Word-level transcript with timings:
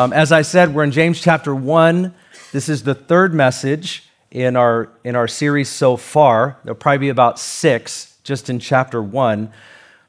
Um, 0.00 0.14
as 0.14 0.32
I 0.32 0.40
said, 0.40 0.72
we're 0.72 0.84
in 0.84 0.92
James 0.92 1.20
chapter 1.20 1.54
1. 1.54 2.14
This 2.52 2.70
is 2.70 2.84
the 2.84 2.94
third 2.94 3.34
message 3.34 4.08
in 4.30 4.56
our, 4.56 4.88
in 5.04 5.14
our 5.14 5.28
series 5.28 5.68
so 5.68 5.98
far. 5.98 6.56
There'll 6.64 6.74
probably 6.74 7.00
be 7.00 7.08
about 7.10 7.38
six 7.38 8.16
just 8.24 8.48
in 8.48 8.60
chapter 8.60 9.02
1. 9.02 9.52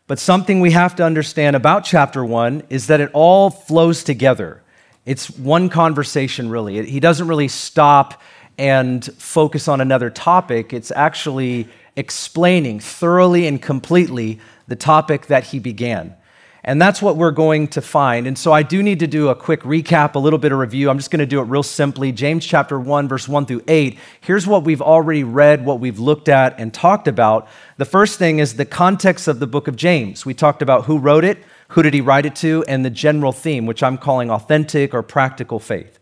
But 0.07 0.17
something 0.17 0.61
we 0.61 0.71
have 0.71 0.95
to 0.95 1.03
understand 1.03 1.57
about 1.57 1.83
chapter 1.83 2.23
1 2.23 2.67
is 2.69 2.87
that 2.87 3.01
it 3.01 3.09
all 3.11 3.49
flows 3.49 4.01
together. 4.05 4.63
It's 5.05 5.29
one 5.29 5.67
conversation, 5.67 6.49
really. 6.49 6.85
He 6.85 7.01
doesn't 7.01 7.27
really 7.27 7.49
stop 7.49 8.21
and 8.57 9.03
focus 9.17 9.67
on 9.67 9.81
another 9.81 10.09
topic. 10.09 10.71
It's 10.71 10.91
actually 10.91 11.67
explaining 11.97 12.79
thoroughly 12.79 13.45
and 13.45 13.61
completely 13.61 14.39
the 14.69 14.77
topic 14.77 15.25
that 15.25 15.47
he 15.47 15.59
began. 15.59 16.15
And 16.63 16.79
that's 16.79 17.01
what 17.01 17.17
we're 17.17 17.31
going 17.31 17.69
to 17.69 17.81
find. 17.81 18.27
And 18.27 18.37
so 18.37 18.51
I 18.51 18.61
do 18.61 18.83
need 18.83 18.99
to 18.99 19.07
do 19.07 19.29
a 19.29 19.35
quick 19.35 19.61
recap, 19.61 20.13
a 20.13 20.19
little 20.19 20.37
bit 20.37 20.51
of 20.51 20.59
review. 20.59 20.91
I'm 20.91 20.97
just 20.97 21.09
going 21.09 21.19
to 21.19 21.25
do 21.25 21.39
it 21.39 21.45
real 21.45 21.63
simply. 21.63 22.11
James 22.11 22.45
chapter 22.45 22.79
1, 22.79 23.07
verse 23.07 23.27
1 23.27 23.47
through 23.47 23.63
8. 23.67 23.97
Here's 24.19 24.45
what 24.45 24.63
we've 24.63 24.81
already 24.81 25.23
read, 25.23 25.65
what 25.65 25.79
we've 25.79 25.97
looked 25.97 26.29
at 26.29 26.59
and 26.59 26.71
talked 26.71 27.07
about. 27.07 27.47
The 27.77 27.85
first 27.85 28.19
thing 28.19 28.37
is 28.37 28.57
the 28.57 28.65
context 28.65 29.27
of 29.27 29.39
the 29.39 29.47
book 29.47 29.67
of 29.67 29.75
James. 29.75 30.23
We 30.23 30.35
talked 30.35 30.61
about 30.61 30.85
who 30.85 30.99
wrote 30.99 31.23
it, 31.23 31.39
who 31.69 31.81
did 31.81 31.95
he 31.95 32.01
write 32.01 32.27
it 32.27 32.35
to, 32.37 32.63
and 32.67 32.85
the 32.85 32.91
general 32.91 33.31
theme, 33.31 33.65
which 33.65 33.81
I'm 33.81 33.97
calling 33.97 34.29
authentic 34.29 34.93
or 34.93 35.01
practical 35.01 35.59
faith. 35.59 35.97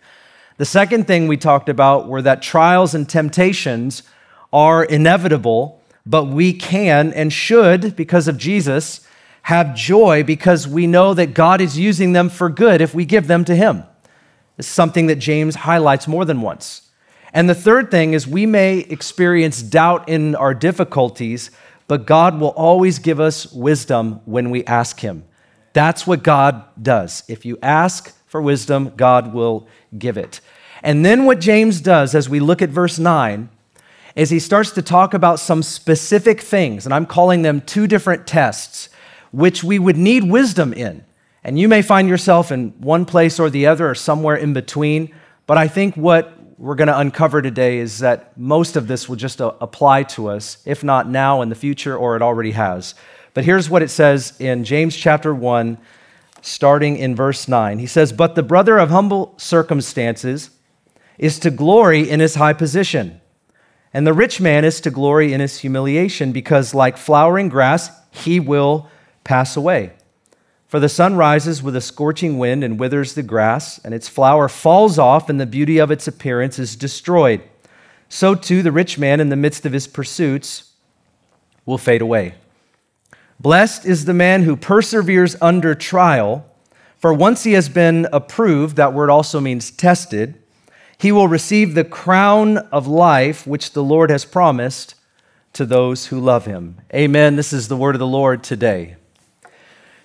The 0.57 0.65
second 0.65 1.07
thing 1.07 1.29
we 1.29 1.37
talked 1.37 1.69
about 1.69 2.09
were 2.09 2.21
that 2.21 2.41
trials 2.41 2.93
and 2.93 3.07
temptations 3.07 4.03
are 4.51 4.83
inevitable, 4.83 5.81
but 6.05 6.25
we 6.25 6.51
can 6.51 7.13
and 7.13 7.31
should, 7.31 7.95
because 7.95 8.27
of 8.27 8.37
Jesus, 8.37 9.07
have 9.43 9.75
joy 9.75 10.23
because 10.23 10.67
we 10.67 10.87
know 10.87 11.13
that 11.13 11.33
God 11.33 11.61
is 11.61 11.77
using 11.77 12.13
them 12.13 12.29
for 12.29 12.49
good 12.49 12.81
if 12.81 12.93
we 12.93 13.05
give 13.05 13.27
them 13.27 13.45
to 13.45 13.55
Him. 13.55 13.83
It's 14.57 14.67
something 14.67 15.07
that 15.07 15.15
James 15.15 15.55
highlights 15.55 16.07
more 16.07 16.25
than 16.25 16.41
once. 16.41 16.89
And 17.33 17.49
the 17.49 17.55
third 17.55 17.91
thing 17.91 18.13
is 18.13 18.27
we 18.27 18.45
may 18.45 18.79
experience 18.79 19.61
doubt 19.61 20.09
in 20.09 20.35
our 20.35 20.53
difficulties, 20.53 21.51
but 21.87 22.05
God 22.05 22.39
will 22.39 22.49
always 22.49 22.99
give 22.99 23.19
us 23.19 23.51
wisdom 23.53 24.21
when 24.25 24.49
we 24.49 24.65
ask 24.65 24.99
Him. 24.99 25.23
That's 25.73 26.05
what 26.05 26.23
God 26.23 26.63
does. 26.81 27.23
If 27.27 27.45
you 27.45 27.57
ask 27.61 28.15
for 28.27 28.41
wisdom, 28.41 28.93
God 28.95 29.33
will 29.33 29.67
give 29.97 30.17
it. 30.17 30.41
And 30.83 31.05
then 31.05 31.25
what 31.25 31.39
James 31.39 31.81
does 31.81 32.15
as 32.15 32.29
we 32.29 32.39
look 32.39 32.61
at 32.61 32.69
verse 32.69 32.99
9 32.99 33.49
is 34.15 34.29
he 34.29 34.39
starts 34.39 34.71
to 34.71 34.81
talk 34.81 35.13
about 35.13 35.39
some 35.39 35.63
specific 35.63 36.41
things, 36.41 36.85
and 36.85 36.93
I'm 36.93 37.05
calling 37.05 37.41
them 37.41 37.61
two 37.61 37.87
different 37.87 38.27
tests 38.27 38.89
which 39.31 39.63
we 39.63 39.79
would 39.79 39.97
need 39.97 40.23
wisdom 40.23 40.73
in. 40.73 41.03
And 41.43 41.57
you 41.57 41.67
may 41.67 41.81
find 41.81 42.07
yourself 42.07 42.51
in 42.51 42.69
one 42.79 43.05
place 43.05 43.39
or 43.39 43.49
the 43.49 43.67
other 43.67 43.89
or 43.89 43.95
somewhere 43.95 44.35
in 44.35 44.53
between. 44.53 45.13
But 45.47 45.57
I 45.57 45.67
think 45.67 45.95
what 45.95 46.35
we're 46.59 46.75
going 46.75 46.89
to 46.89 46.99
uncover 46.99 47.41
today 47.41 47.77
is 47.77 47.99
that 47.99 48.37
most 48.37 48.75
of 48.75 48.87
this 48.87 49.07
will 49.07 49.15
just 49.15 49.41
uh, 49.41 49.53
apply 49.61 50.03
to 50.03 50.27
us, 50.27 50.57
if 50.65 50.83
not 50.83 51.07
now 51.07 51.41
in 51.41 51.47
the 51.47 51.55
future, 51.55 51.95
or 51.95 52.17
it 52.17 52.21
already 52.21 52.51
has. 52.51 52.95
But 53.33 53.45
here's 53.45 53.69
what 53.69 53.81
it 53.81 53.89
says 53.89 54.33
in 54.39 54.65
James 54.65 54.95
chapter 54.97 55.33
1, 55.33 55.77
starting 56.41 56.97
in 56.97 57.15
verse 57.15 57.47
9. 57.47 57.79
He 57.79 57.87
says, 57.87 58.11
But 58.11 58.35
the 58.35 58.43
brother 58.43 58.77
of 58.77 58.89
humble 58.89 59.33
circumstances 59.37 60.49
is 61.17 61.39
to 61.39 61.49
glory 61.49 62.09
in 62.09 62.19
his 62.19 62.35
high 62.35 62.53
position, 62.53 63.21
and 63.93 64.05
the 64.05 64.13
rich 64.13 64.41
man 64.41 64.65
is 64.65 64.81
to 64.81 64.91
glory 64.91 65.31
in 65.31 65.39
his 65.39 65.59
humiliation, 65.59 66.33
because 66.33 66.73
like 66.73 66.97
flowering 66.97 67.47
grass, 67.47 67.89
he 68.11 68.39
will 68.39 68.89
pass 69.29 69.55
away. 69.55 69.91
For 70.67 70.79
the 70.79 70.89
sun 70.89 71.15
rises 71.15 71.61
with 71.61 71.75
a 71.75 71.81
scorching 71.81 72.39
wind 72.39 72.63
and 72.63 72.79
withers 72.79 73.13
the 73.13 73.21
grass, 73.21 73.79
and 73.85 73.93
its 73.93 74.09
flower 74.09 74.49
falls 74.49 74.97
off, 74.97 75.29
and 75.29 75.39
the 75.39 75.45
beauty 75.45 75.77
of 75.77 75.91
its 75.91 76.07
appearance 76.07 76.57
is 76.57 76.75
destroyed. 76.75 77.43
So 78.09 78.33
too, 78.33 78.63
the 78.63 78.71
rich 78.71 78.97
man 78.97 79.19
in 79.19 79.29
the 79.29 79.35
midst 79.35 79.67
of 79.67 79.71
his 79.71 79.85
pursuits 79.85 80.71
will 81.63 81.77
fade 81.77 82.01
away. 82.01 82.33
Blessed 83.39 83.85
is 83.85 84.05
the 84.05 84.15
man 84.15 84.41
who 84.41 84.55
perseveres 84.55 85.35
under 85.39 85.75
trial, 85.75 86.43
for 86.97 87.13
once 87.13 87.43
he 87.43 87.53
has 87.53 87.69
been 87.69 88.07
approved, 88.11 88.77
that 88.77 88.93
word 88.95 89.11
also 89.11 89.39
means 89.39 89.69
tested, 89.69 90.41
he 90.97 91.11
will 91.11 91.27
receive 91.27 91.75
the 91.75 91.83
crown 91.83 92.57
of 92.71 92.87
life 92.87 93.45
which 93.45 93.73
the 93.73 93.83
Lord 93.83 94.09
has 94.09 94.25
promised 94.25 94.95
to 95.53 95.67
those 95.67 96.07
who 96.07 96.19
love 96.19 96.45
him. 96.45 96.79
Amen. 96.91 97.35
This 97.35 97.53
is 97.53 97.67
the 97.67 97.77
word 97.77 97.93
of 97.93 97.99
the 97.99 98.07
Lord 98.07 98.43
today. 98.43 98.95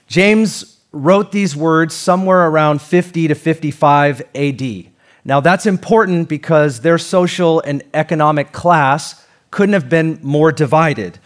James 0.06 0.80
wrote 0.92 1.32
these 1.32 1.56
words 1.56 1.94
somewhere 1.94 2.46
around 2.46 2.80
50 2.80 3.28
to 3.28 3.34
55 3.34 4.22
AD. 4.34 4.86
Now, 5.24 5.40
that's 5.40 5.66
important 5.66 6.28
because 6.28 6.80
their 6.80 6.98
social 6.98 7.60
and 7.60 7.82
economic 7.94 8.52
class 8.52 9.24
couldn't 9.50 9.72
have 9.72 9.88
been 9.88 10.20
more 10.22 10.52
divided. 10.52 11.18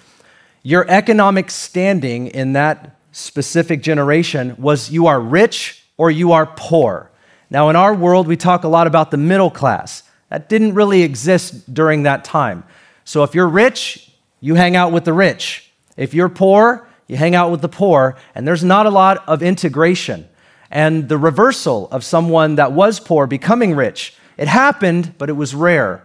Your 0.63 0.89
economic 0.89 1.51
standing 1.51 2.29
in 2.29 2.53
that 2.53 2.97
specific 3.13 3.83
generation 3.83 4.55
was 4.59 4.91
you 4.91 5.07
are 5.07 5.21
rich 5.21 5.85
or 5.97 6.11
you 6.11 6.33
are 6.33 6.47
poor. 6.47 7.11
Now, 7.51 7.71
in 7.71 7.77
our 7.77 7.95
world, 7.95 8.27
we 8.27 8.37
talk 8.37 8.65
a 8.65 8.69
lot 8.69 8.87
about 8.87 9.11
the 9.11 9.17
middle 9.17 9.51
class. 9.51 10.03
That 10.31 10.49
didn't 10.49 10.75
really 10.75 11.03
exist 11.03 11.73
during 11.73 12.05
that 12.05 12.25
time. 12.25 12.65
So, 13.05 13.25
if 13.25 13.35
you're 13.35 13.49
rich, 13.49 14.13
you 14.41 14.55
hang 14.55 14.77
out 14.77 14.93
with 14.93 15.05
the 15.05 15.13
rich. 15.13 15.71
If 15.97 16.15
you're 16.15 16.29
poor, 16.29 16.88
you 17.09 17.17
hang 17.17 17.35
out 17.35 17.51
with 17.51 17.63
the 17.63 17.69
poor, 17.69 18.17
and 18.35 18.47
there's 18.47 18.63
not 18.63 18.87
a 18.87 18.91
lot 18.91 19.27
of 19.27 19.43
integration. 19.43 20.29
And 20.71 21.09
the 21.09 21.19
reversal 21.19 21.89
of 21.91 22.05
someone 22.05 22.57
that 22.57 22.73
was 22.73 23.01
poor 23.01 23.27
becoming 23.27 23.75
rich, 23.75 24.15
it 24.37 24.47
happened, 24.47 25.15
but 25.19 25.29
it 25.31 25.33
was 25.33 25.55
rare. 25.55 26.05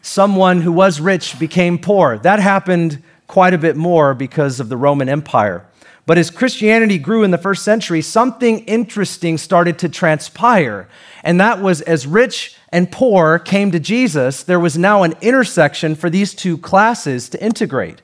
Someone 0.00 0.60
who 0.60 0.70
was 0.70 1.00
rich 1.00 1.38
became 1.38 1.78
poor. 1.78 2.18
That 2.18 2.38
happened 2.38 3.02
quite 3.26 3.52
a 3.52 3.58
bit 3.58 3.76
more 3.76 4.14
because 4.14 4.60
of 4.60 4.68
the 4.68 4.76
Roman 4.76 5.08
Empire. 5.08 5.66
But 6.06 6.18
as 6.18 6.30
Christianity 6.30 6.98
grew 6.98 7.22
in 7.24 7.30
the 7.30 7.38
first 7.38 7.64
century, 7.64 8.02
something 8.02 8.60
interesting 8.66 9.38
started 9.38 9.78
to 9.80 9.88
transpire. 9.88 10.88
And 11.22 11.40
that 11.40 11.62
was 11.62 11.80
as 11.80 12.06
rich 12.06 12.56
and 12.68 12.92
poor 12.92 13.38
came 13.38 13.70
to 13.70 13.80
Jesus, 13.80 14.42
there 14.42 14.60
was 14.60 14.76
now 14.76 15.02
an 15.02 15.14
intersection 15.20 15.94
for 15.94 16.10
these 16.10 16.34
two 16.34 16.58
classes 16.58 17.28
to 17.30 17.42
integrate. 17.42 18.02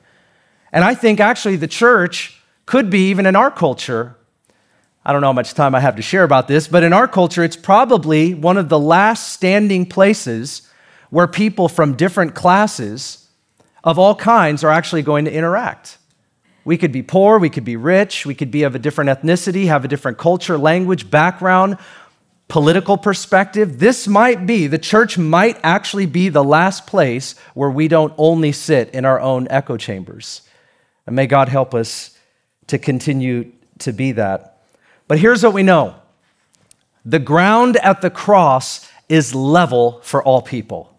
And 0.71 0.83
I 0.83 0.95
think 0.95 1.19
actually 1.19 1.57
the 1.57 1.67
church 1.67 2.40
could 2.71 2.89
be 2.89 3.09
even 3.09 3.25
in 3.25 3.35
our 3.35 3.51
culture. 3.51 4.15
I 5.03 5.11
don't 5.11 5.19
know 5.19 5.27
how 5.27 5.33
much 5.33 5.53
time 5.53 5.75
I 5.75 5.81
have 5.81 5.97
to 5.97 6.01
share 6.01 6.23
about 6.23 6.47
this, 6.47 6.69
but 6.69 6.83
in 6.83 6.93
our 6.93 7.05
culture, 7.05 7.43
it's 7.43 7.57
probably 7.57 8.33
one 8.33 8.55
of 8.55 8.69
the 8.69 8.79
last 8.79 9.33
standing 9.33 9.85
places 9.85 10.69
where 11.09 11.27
people 11.27 11.67
from 11.67 11.97
different 11.97 12.33
classes 12.33 13.27
of 13.83 13.99
all 13.99 14.15
kinds 14.15 14.63
are 14.63 14.69
actually 14.69 15.01
going 15.01 15.25
to 15.25 15.33
interact. 15.33 15.97
We 16.63 16.77
could 16.77 16.93
be 16.93 17.03
poor, 17.03 17.39
we 17.39 17.49
could 17.49 17.65
be 17.65 17.75
rich, 17.75 18.25
we 18.25 18.35
could 18.35 18.51
be 18.51 18.63
of 18.63 18.73
a 18.73 18.79
different 18.79 19.09
ethnicity, 19.09 19.65
have 19.65 19.83
a 19.83 19.89
different 19.89 20.17
culture, 20.17 20.57
language, 20.57 21.11
background, 21.11 21.77
political 22.47 22.97
perspective. 22.97 23.79
This 23.79 24.07
might 24.07 24.47
be, 24.47 24.67
the 24.67 24.79
church 24.79 25.17
might 25.17 25.59
actually 25.61 26.05
be 26.05 26.29
the 26.29 26.41
last 26.41 26.87
place 26.87 27.37
where 27.53 27.69
we 27.69 27.89
don't 27.89 28.13
only 28.17 28.53
sit 28.53 28.91
in 28.91 29.03
our 29.03 29.19
own 29.19 29.49
echo 29.49 29.75
chambers. 29.75 30.43
And 31.05 31.17
may 31.17 31.27
God 31.27 31.49
help 31.49 31.73
us 31.73 32.17
to 32.67 32.77
continue 32.77 33.51
to 33.79 33.91
be 33.91 34.11
that. 34.13 34.63
But 35.07 35.19
here's 35.19 35.43
what 35.43 35.53
we 35.53 35.63
know 35.63 35.95
the 37.03 37.19
ground 37.19 37.77
at 37.77 38.01
the 38.01 38.09
cross 38.09 38.87
is 39.09 39.35
level 39.35 39.99
for 40.03 40.23
all 40.23 40.41
people, 40.41 40.95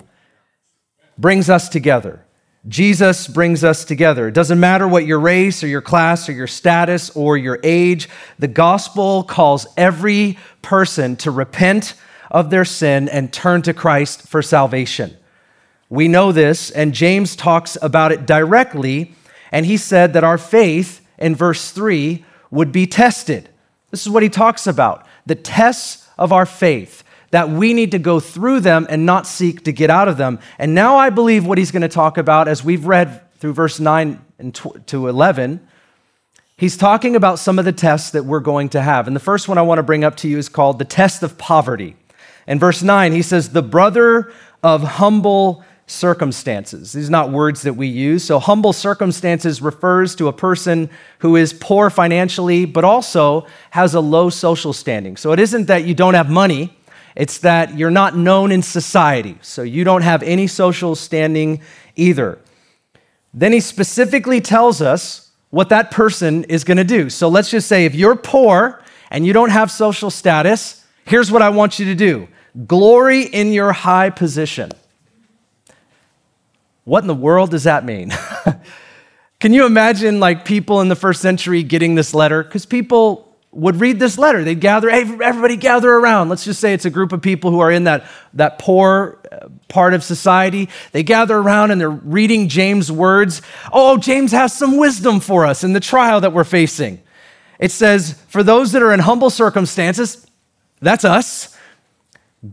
brings 1.16 1.48
us 1.48 1.68
together. 1.68 2.24
Jesus 2.68 3.26
brings 3.26 3.64
us 3.64 3.84
together. 3.84 4.28
It 4.28 4.34
doesn't 4.34 4.60
matter 4.60 4.86
what 4.86 5.04
your 5.04 5.18
race 5.18 5.64
or 5.64 5.66
your 5.66 5.80
class 5.80 6.28
or 6.28 6.32
your 6.32 6.46
status 6.46 7.10
or 7.10 7.36
your 7.36 7.58
age, 7.64 8.08
the 8.38 8.46
gospel 8.46 9.24
calls 9.24 9.66
every 9.76 10.38
person 10.60 11.16
to 11.16 11.32
repent 11.32 11.94
of 12.30 12.50
their 12.50 12.64
sin 12.64 13.08
and 13.08 13.32
turn 13.32 13.62
to 13.62 13.74
Christ 13.74 14.28
for 14.28 14.42
salvation. 14.42 15.16
We 15.88 16.06
know 16.08 16.32
this, 16.32 16.70
and 16.70 16.94
James 16.94 17.34
talks 17.34 17.76
about 17.82 18.12
it 18.12 18.26
directly, 18.26 19.14
and 19.50 19.66
he 19.66 19.76
said 19.76 20.12
that 20.12 20.24
our 20.24 20.38
faith 20.38 21.01
in 21.22 21.34
verse 21.34 21.70
3 21.70 22.24
would 22.50 22.72
be 22.72 22.86
tested. 22.86 23.48
This 23.90 24.02
is 24.02 24.10
what 24.10 24.22
he 24.22 24.28
talks 24.28 24.66
about 24.66 25.06
the 25.24 25.34
tests 25.34 26.08
of 26.18 26.32
our 26.32 26.44
faith, 26.44 27.04
that 27.30 27.48
we 27.48 27.72
need 27.72 27.92
to 27.92 27.98
go 27.98 28.20
through 28.20 28.60
them 28.60 28.86
and 28.90 29.06
not 29.06 29.26
seek 29.26 29.64
to 29.64 29.72
get 29.72 29.88
out 29.88 30.08
of 30.08 30.16
them. 30.16 30.38
And 30.58 30.74
now 30.74 30.96
I 30.96 31.10
believe 31.10 31.46
what 31.46 31.58
he's 31.58 31.70
going 31.70 31.82
to 31.82 31.88
talk 31.88 32.18
about, 32.18 32.48
as 32.48 32.64
we've 32.64 32.84
read 32.84 33.22
through 33.38 33.54
verse 33.54 33.78
9 33.80 34.20
to 34.86 35.08
11, 35.08 35.66
he's 36.56 36.76
talking 36.76 37.16
about 37.16 37.38
some 37.38 37.58
of 37.58 37.64
the 37.64 37.72
tests 37.72 38.10
that 38.10 38.24
we're 38.24 38.40
going 38.40 38.68
to 38.70 38.82
have. 38.82 39.06
And 39.06 39.14
the 39.14 39.20
first 39.20 39.48
one 39.48 39.58
I 39.58 39.62
want 39.62 39.78
to 39.78 39.82
bring 39.82 40.04
up 40.04 40.16
to 40.18 40.28
you 40.28 40.38
is 40.38 40.48
called 40.48 40.78
the 40.78 40.84
test 40.84 41.22
of 41.22 41.38
poverty. 41.38 41.96
In 42.46 42.58
verse 42.58 42.82
9, 42.82 43.12
he 43.12 43.22
says, 43.22 43.50
The 43.50 43.62
brother 43.62 44.32
of 44.62 44.82
humble 44.82 45.64
circumstances. 45.92 46.92
These 46.92 47.08
are 47.08 47.12
not 47.12 47.30
words 47.30 47.62
that 47.62 47.74
we 47.74 47.86
use. 47.86 48.24
So, 48.24 48.38
humble 48.38 48.72
circumstances 48.72 49.62
refers 49.62 50.14
to 50.16 50.28
a 50.28 50.32
person 50.32 50.90
who 51.18 51.36
is 51.36 51.52
poor 51.52 51.90
financially, 51.90 52.64
but 52.64 52.84
also 52.84 53.46
has 53.70 53.94
a 53.94 54.00
low 54.00 54.30
social 54.30 54.72
standing. 54.72 55.16
So, 55.16 55.32
it 55.32 55.38
isn't 55.38 55.66
that 55.66 55.84
you 55.84 55.94
don't 55.94 56.14
have 56.14 56.30
money, 56.30 56.76
It's 57.14 57.38
that 57.38 57.76
you're 57.76 57.90
not 57.90 58.16
known 58.16 58.50
in 58.52 58.62
society, 58.62 59.36
so 59.42 59.62
you 59.62 59.84
don't 59.84 60.02
have 60.02 60.22
any 60.22 60.46
social 60.46 60.94
standing 60.94 61.60
either. 61.94 62.38
Then 63.34 63.52
he 63.52 63.60
specifically 63.60 64.40
tells 64.40 64.80
us 64.80 65.30
what 65.50 65.68
that 65.68 65.90
person 65.90 66.44
is 66.44 66.64
going 66.64 66.78
to 66.78 66.84
do. 66.84 67.10
So 67.10 67.28
let's 67.28 67.50
just 67.50 67.68
say 67.68 67.84
if 67.84 67.94
you're 67.94 68.16
poor 68.16 68.82
and 69.10 69.26
you 69.26 69.34
don't 69.34 69.50
have 69.50 69.70
social 69.70 70.10
status, 70.10 70.84
here's 71.04 71.30
what 71.30 71.42
I 71.42 71.50
want 71.50 71.78
you 71.78 71.84
to 71.86 71.94
do 71.94 72.28
glory 72.66 73.22
in 73.22 73.52
your 73.52 73.72
high 73.72 74.10
position. 74.10 74.70
What 76.84 77.04
in 77.04 77.06
the 77.06 77.14
world 77.14 77.50
does 77.50 77.64
that 77.64 77.84
mean? 77.84 78.12
Can 79.40 79.52
you 79.52 79.66
imagine 79.66 80.20
like 80.20 80.44
people 80.44 80.80
in 80.80 80.88
the 80.88 80.96
first 80.96 81.20
century 81.20 81.62
getting 81.62 81.94
this 81.94 82.14
letter? 82.14 82.42
Because 82.42 82.66
people 82.66 83.36
would 83.52 83.80
read 83.80 83.98
this 83.98 84.16
letter. 84.16 84.44
They'd 84.44 84.60
gather, 84.60 84.88
hey, 84.88 85.00
everybody 85.00 85.56
gather 85.56 85.90
around. 85.90 86.28
Let's 86.28 86.44
just 86.44 86.60
say 86.60 86.72
it's 86.72 86.84
a 86.84 86.90
group 86.90 87.12
of 87.12 87.20
people 87.20 87.50
who 87.50 87.60
are 87.60 87.70
in 87.70 87.84
that, 87.84 88.06
that 88.34 88.58
poor 88.58 89.20
uh, 89.30 89.48
part 89.68 89.94
of 89.94 90.02
society. 90.02 90.68
They 90.92 91.02
gather 91.02 91.36
around 91.36 91.70
and 91.70 91.80
they're 91.80 91.90
reading 91.90 92.48
James' 92.48 92.90
words. 92.90 93.42
Oh, 93.72 93.98
James 93.98 94.32
has 94.32 94.56
some 94.56 94.78
wisdom 94.78 95.20
for 95.20 95.44
us 95.44 95.64
in 95.64 95.74
the 95.74 95.80
trial 95.80 96.20
that 96.20 96.32
we're 96.32 96.44
facing. 96.44 97.02
It 97.58 97.70
says, 97.70 98.14
for 98.28 98.42
those 98.42 98.72
that 98.72 98.82
are 98.82 98.92
in 98.92 99.00
humble 99.00 99.30
circumstances, 99.30 100.26
that's 100.80 101.04
us, 101.04 101.56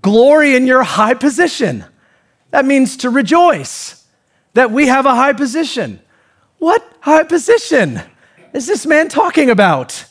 glory 0.02 0.56
in 0.56 0.68
your 0.68 0.84
high 0.84 1.14
position. 1.14 1.86
That 2.52 2.66
means 2.66 2.98
to 2.98 3.10
rejoice 3.10 3.99
that 4.54 4.72
we 4.72 4.88
have 4.88 5.06
a 5.06 5.16
high 5.16 5.34
position. 5.34 6.00
What 6.57 6.84
high 7.01 7.24
position 7.24 8.01
is 8.54 8.68
this 8.68 8.86
man 8.86 9.10
talking 9.10 9.50
about? 9.50 10.06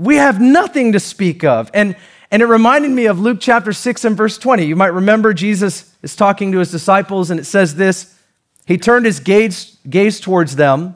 we 0.00 0.16
have 0.16 0.40
nothing 0.40 0.92
to 0.92 1.00
speak 1.00 1.44
of. 1.44 1.70
And, 1.74 1.94
and 2.30 2.40
it 2.40 2.46
reminded 2.46 2.90
me 2.90 3.04
of 3.04 3.20
Luke 3.20 3.36
chapter 3.38 3.74
6 3.74 4.06
and 4.06 4.16
verse 4.16 4.38
20. 4.38 4.64
You 4.64 4.74
might 4.74 4.94
remember 4.94 5.34
Jesus 5.34 5.94
is 6.02 6.16
talking 6.16 6.52
to 6.52 6.58
his 6.58 6.70
disciples, 6.70 7.30
and 7.30 7.38
it 7.38 7.44
says 7.44 7.74
this 7.74 8.18
He 8.66 8.78
turned 8.78 9.04
his 9.04 9.20
gaze, 9.20 9.76
gaze 9.88 10.18
towards 10.18 10.56
them, 10.56 10.94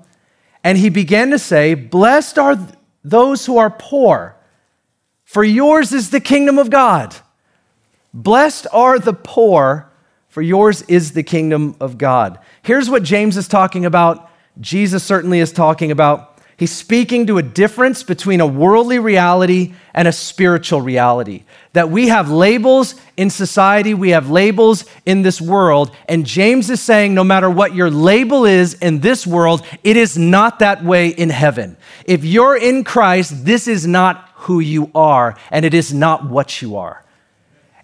and 0.65 0.79
he 0.79 0.89
began 0.89 1.31
to 1.33 1.39
say, 1.39 1.75
Blessed 1.75 2.39
are 2.39 2.57
those 3.05 3.45
who 3.45 3.59
are 3.59 3.69
poor, 3.69 4.37
for 5.27 5.45
yours 5.45 5.93
is 5.93 6.09
the 6.09 6.21
kingdom 6.21 6.59
of 6.59 6.71
God. 6.71 7.15
Blessed 8.15 8.67
are 8.73 8.99
the 8.99 9.13
poor, 9.13 9.91
for 10.35 10.43
yours 10.43 10.83
is 10.89 11.13
the 11.13 11.23
kingdom 11.23 11.77
of 11.79 11.97
God. 11.97 12.41
Here's 12.63 12.91
what 12.91 13.05
James 13.05 13.37
is 13.37 13.47
talking 13.47 13.87
about. 13.87 14.29
Jesus 14.61 15.05
certainly 15.05 15.39
is 15.39 15.53
talking 15.53 15.93
about 15.93 16.41
He's 16.57 16.73
speaking 16.73 17.29
to 17.29 17.39
a 17.39 17.43
difference 17.43 18.03
between 18.03 18.41
a 18.41 18.47
worldly 18.47 18.99
reality 18.99 19.75
and 19.93 20.09
a 20.09 20.13
spiritual 20.13 20.81
reality. 20.81 21.45
That 21.73 21.89
we 21.89 22.09
have 22.09 22.31
labels 22.31 22.97
in 23.17 23.31
society, 23.31 23.95
we 23.95 24.11
have 24.11 24.29
labels 24.29 24.85
in 25.07 25.23
this 25.23 25.41
world, 25.41 25.95
and 26.09 26.27
James 26.27 26.69
is 26.69 26.83
saying 26.83 27.15
no 27.15 27.25
matter 27.25 27.49
what 27.49 27.75
your 27.75 27.91
label 27.91 28.45
is 28.45 28.75
in 28.75 29.01
this 29.01 29.25
world, 29.25 29.65
it 29.85 29.97
is 29.97 30.19
not 30.19 30.59
that 30.59 30.83
way 30.83 31.11
in 31.11 31.31
heaven. 31.31 31.77
If 32.07 32.25
you're 32.25 32.57
in 32.57 32.83
Christ, 32.83 33.45
this 33.45 33.69
is 33.69 33.87
not 33.87 34.31
who 34.35 34.59
you 34.59 34.91
are, 34.97 35.37
and 35.53 35.65
it 35.65 35.75
is 35.75 35.95
not 35.95 36.29
what 36.29 36.61
you 36.61 36.77
are. 36.77 37.05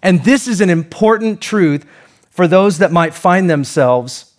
And 0.01 0.23
this 0.25 0.49
is 0.49 0.59
an 0.59 0.69
important 0.69 1.39
truth 1.39 1.85
for 2.31 2.47
those 2.47 2.79
that 2.79 2.91
might 2.91 3.13
find 3.13 3.47
themselves 3.49 4.33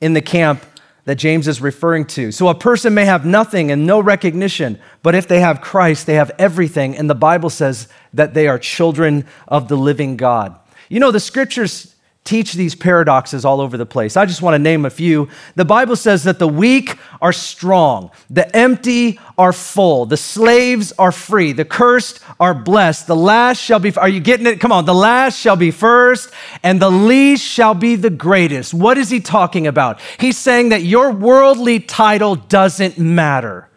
in 0.00 0.14
the 0.14 0.20
camp 0.20 0.64
that 1.04 1.16
James 1.16 1.46
is 1.46 1.60
referring 1.60 2.04
to. 2.06 2.32
So 2.32 2.48
a 2.48 2.54
person 2.54 2.94
may 2.94 3.04
have 3.04 3.26
nothing 3.26 3.70
and 3.70 3.86
no 3.86 4.00
recognition, 4.00 4.78
but 5.02 5.14
if 5.14 5.28
they 5.28 5.40
have 5.40 5.60
Christ, 5.60 6.06
they 6.06 6.14
have 6.14 6.30
everything. 6.38 6.96
And 6.96 7.08
the 7.08 7.14
Bible 7.14 7.50
says 7.50 7.88
that 8.14 8.34
they 8.34 8.48
are 8.48 8.58
children 8.58 9.26
of 9.46 9.68
the 9.68 9.76
living 9.76 10.16
God. 10.16 10.56
You 10.88 11.00
know, 11.00 11.10
the 11.10 11.20
scriptures 11.20 11.91
teach 12.24 12.52
these 12.52 12.76
paradoxes 12.76 13.44
all 13.44 13.60
over 13.60 13.76
the 13.76 13.86
place. 13.86 14.16
I 14.16 14.26
just 14.26 14.42
want 14.42 14.54
to 14.54 14.58
name 14.58 14.84
a 14.84 14.90
few. 14.90 15.28
The 15.56 15.64
Bible 15.64 15.96
says 15.96 16.22
that 16.24 16.38
the 16.38 16.46
weak 16.46 16.96
are 17.20 17.32
strong, 17.32 18.12
the 18.30 18.54
empty 18.56 19.18
are 19.36 19.52
full, 19.52 20.06
the 20.06 20.16
slaves 20.16 20.92
are 20.98 21.10
free, 21.10 21.52
the 21.52 21.64
cursed 21.64 22.20
are 22.38 22.54
blessed. 22.54 23.08
The 23.08 23.16
last 23.16 23.58
shall 23.58 23.80
be 23.80 23.92
Are 23.96 24.08
you 24.08 24.20
getting 24.20 24.46
it? 24.46 24.60
Come 24.60 24.70
on. 24.70 24.84
The 24.84 24.94
last 24.94 25.38
shall 25.38 25.56
be 25.56 25.72
first 25.72 26.30
and 26.62 26.80
the 26.80 26.90
least 26.90 27.44
shall 27.44 27.74
be 27.74 27.96
the 27.96 28.10
greatest. 28.10 28.72
What 28.72 28.98
is 28.98 29.10
he 29.10 29.18
talking 29.20 29.66
about? 29.66 30.00
He's 30.18 30.38
saying 30.38 30.68
that 30.68 30.82
your 30.82 31.10
worldly 31.10 31.80
title 31.80 32.36
doesn't 32.36 32.98
matter. 32.98 33.68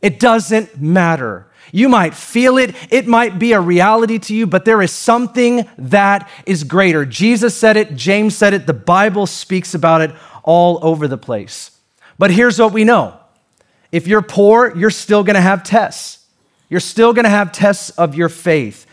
It 0.00 0.18
doesn't 0.18 0.80
matter. 0.80 1.46
You 1.74 1.88
might 1.88 2.14
feel 2.14 2.56
it, 2.56 2.72
it 2.88 3.08
might 3.08 3.36
be 3.36 3.50
a 3.50 3.60
reality 3.60 4.20
to 4.20 4.34
you, 4.34 4.46
but 4.46 4.64
there 4.64 4.80
is 4.80 4.92
something 4.92 5.68
that 5.76 6.30
is 6.46 6.62
greater. 6.62 7.04
Jesus 7.04 7.56
said 7.56 7.76
it, 7.76 7.96
James 7.96 8.36
said 8.36 8.54
it, 8.54 8.68
the 8.68 8.72
Bible 8.72 9.26
speaks 9.26 9.74
about 9.74 10.00
it 10.00 10.12
all 10.44 10.78
over 10.82 11.08
the 11.08 11.18
place. 11.18 11.72
But 12.16 12.30
here's 12.30 12.60
what 12.60 12.72
we 12.72 12.84
know 12.84 13.18
if 13.90 14.06
you're 14.06 14.22
poor, 14.22 14.72
you're 14.76 14.88
still 14.88 15.24
gonna 15.24 15.40
have 15.40 15.64
tests. 15.64 16.24
You're 16.68 16.78
still 16.78 17.12
gonna 17.12 17.28
have 17.28 17.50
tests 17.50 17.90
of 17.90 18.14
your 18.14 18.28
faith. 18.28 18.86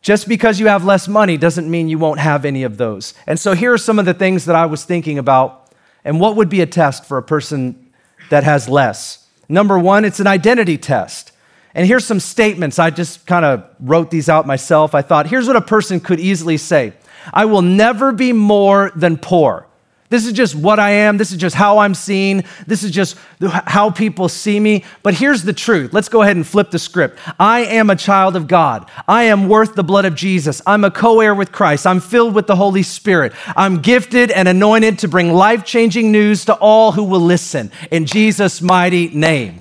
Just 0.00 0.28
because 0.28 0.60
you 0.60 0.68
have 0.68 0.84
less 0.84 1.08
money 1.08 1.36
doesn't 1.36 1.68
mean 1.68 1.88
you 1.88 1.98
won't 1.98 2.20
have 2.20 2.44
any 2.44 2.62
of 2.62 2.76
those. 2.76 3.12
And 3.26 3.40
so 3.40 3.56
here 3.56 3.72
are 3.72 3.78
some 3.78 3.98
of 3.98 4.04
the 4.04 4.14
things 4.14 4.44
that 4.44 4.54
I 4.54 4.66
was 4.66 4.84
thinking 4.84 5.18
about 5.18 5.72
and 6.04 6.20
what 6.20 6.36
would 6.36 6.48
be 6.48 6.60
a 6.60 6.66
test 6.66 7.06
for 7.06 7.18
a 7.18 7.24
person 7.24 7.90
that 8.28 8.44
has 8.44 8.68
less. 8.68 9.26
Number 9.48 9.76
one, 9.76 10.04
it's 10.04 10.20
an 10.20 10.28
identity 10.28 10.78
test. 10.78 11.32
And 11.74 11.86
here's 11.86 12.04
some 12.04 12.20
statements. 12.20 12.78
I 12.78 12.90
just 12.90 13.26
kind 13.26 13.44
of 13.44 13.64
wrote 13.78 14.10
these 14.10 14.28
out 14.28 14.46
myself. 14.46 14.94
I 14.94 15.02
thought, 15.02 15.28
here's 15.28 15.46
what 15.46 15.56
a 15.56 15.60
person 15.60 16.00
could 16.00 16.20
easily 16.20 16.56
say 16.56 16.94
I 17.32 17.44
will 17.44 17.62
never 17.62 18.12
be 18.12 18.32
more 18.32 18.90
than 18.96 19.16
poor. 19.16 19.66
This 20.10 20.26
is 20.26 20.32
just 20.32 20.56
what 20.56 20.80
I 20.80 20.90
am. 20.90 21.18
This 21.18 21.30
is 21.30 21.38
just 21.38 21.54
how 21.54 21.78
I'm 21.78 21.94
seen. 21.94 22.42
This 22.66 22.82
is 22.82 22.90
just 22.90 23.16
how 23.40 23.90
people 23.90 24.28
see 24.28 24.58
me. 24.58 24.84
But 25.04 25.14
here's 25.14 25.44
the 25.44 25.52
truth. 25.52 25.92
Let's 25.92 26.08
go 26.08 26.22
ahead 26.22 26.34
and 26.34 26.44
flip 26.44 26.72
the 26.72 26.80
script. 26.80 27.16
I 27.38 27.60
am 27.60 27.90
a 27.90 27.96
child 27.96 28.34
of 28.34 28.48
God. 28.48 28.90
I 29.06 29.24
am 29.24 29.48
worth 29.48 29.76
the 29.76 29.84
blood 29.84 30.04
of 30.04 30.16
Jesus. 30.16 30.60
I'm 30.66 30.82
a 30.82 30.90
co 30.90 31.20
heir 31.20 31.32
with 31.32 31.52
Christ. 31.52 31.86
I'm 31.86 32.00
filled 32.00 32.34
with 32.34 32.48
the 32.48 32.56
Holy 32.56 32.82
Spirit. 32.82 33.32
I'm 33.54 33.82
gifted 33.82 34.32
and 34.32 34.48
anointed 34.48 34.98
to 35.00 35.08
bring 35.08 35.32
life 35.32 35.64
changing 35.64 36.10
news 36.10 36.44
to 36.46 36.54
all 36.54 36.90
who 36.90 37.04
will 37.04 37.20
listen. 37.20 37.70
In 37.92 38.04
Jesus' 38.04 38.60
mighty 38.60 39.10
name. 39.10 39.60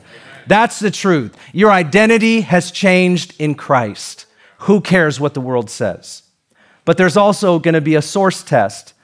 That's 0.49 0.79
the 0.79 0.89
truth. 0.89 1.37
Your 1.53 1.71
identity 1.71 2.41
has 2.41 2.71
changed 2.71 3.35
in 3.37 3.53
Christ. 3.53 4.25
Who 4.61 4.81
cares 4.81 5.19
what 5.19 5.35
the 5.35 5.41
world 5.41 5.69
says? 5.69 6.23
But 6.85 6.97
there's 6.97 7.15
also 7.15 7.59
going 7.59 7.75
to 7.75 7.81
be 7.81 7.93
a 7.93 8.01
source 8.01 8.41
test. 8.41 8.95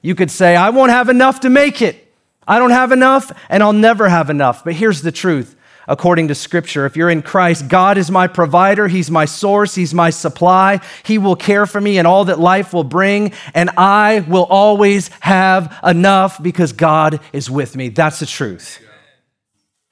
You 0.00 0.14
could 0.14 0.30
say, 0.30 0.56
I 0.56 0.70
won't 0.70 0.90
have 0.90 1.10
enough 1.10 1.40
to 1.40 1.50
make 1.50 1.82
it. 1.82 2.10
I 2.48 2.58
don't 2.58 2.70
have 2.70 2.90
enough, 2.90 3.30
and 3.50 3.62
I'll 3.62 3.74
never 3.74 4.08
have 4.08 4.30
enough. 4.30 4.64
But 4.64 4.74
here's 4.74 5.02
the 5.02 5.12
truth 5.12 5.54
according 5.86 6.28
to 6.28 6.34
Scripture. 6.34 6.86
If 6.86 6.96
you're 6.96 7.10
in 7.10 7.20
Christ, 7.20 7.68
God 7.68 7.98
is 7.98 8.10
my 8.10 8.26
provider, 8.26 8.88
He's 8.88 9.10
my 9.10 9.26
source, 9.26 9.74
He's 9.74 9.92
my 9.92 10.08
supply. 10.08 10.80
He 11.04 11.18
will 11.18 11.36
care 11.36 11.66
for 11.66 11.82
me 11.82 11.98
and 11.98 12.06
all 12.08 12.24
that 12.24 12.40
life 12.40 12.72
will 12.72 12.82
bring, 12.82 13.34
and 13.52 13.68
I 13.76 14.24
will 14.26 14.44
always 14.44 15.08
have 15.20 15.78
enough 15.84 16.42
because 16.42 16.72
God 16.72 17.20
is 17.34 17.50
with 17.50 17.76
me. 17.76 17.90
That's 17.90 18.20
the 18.20 18.26
truth. 18.26 18.80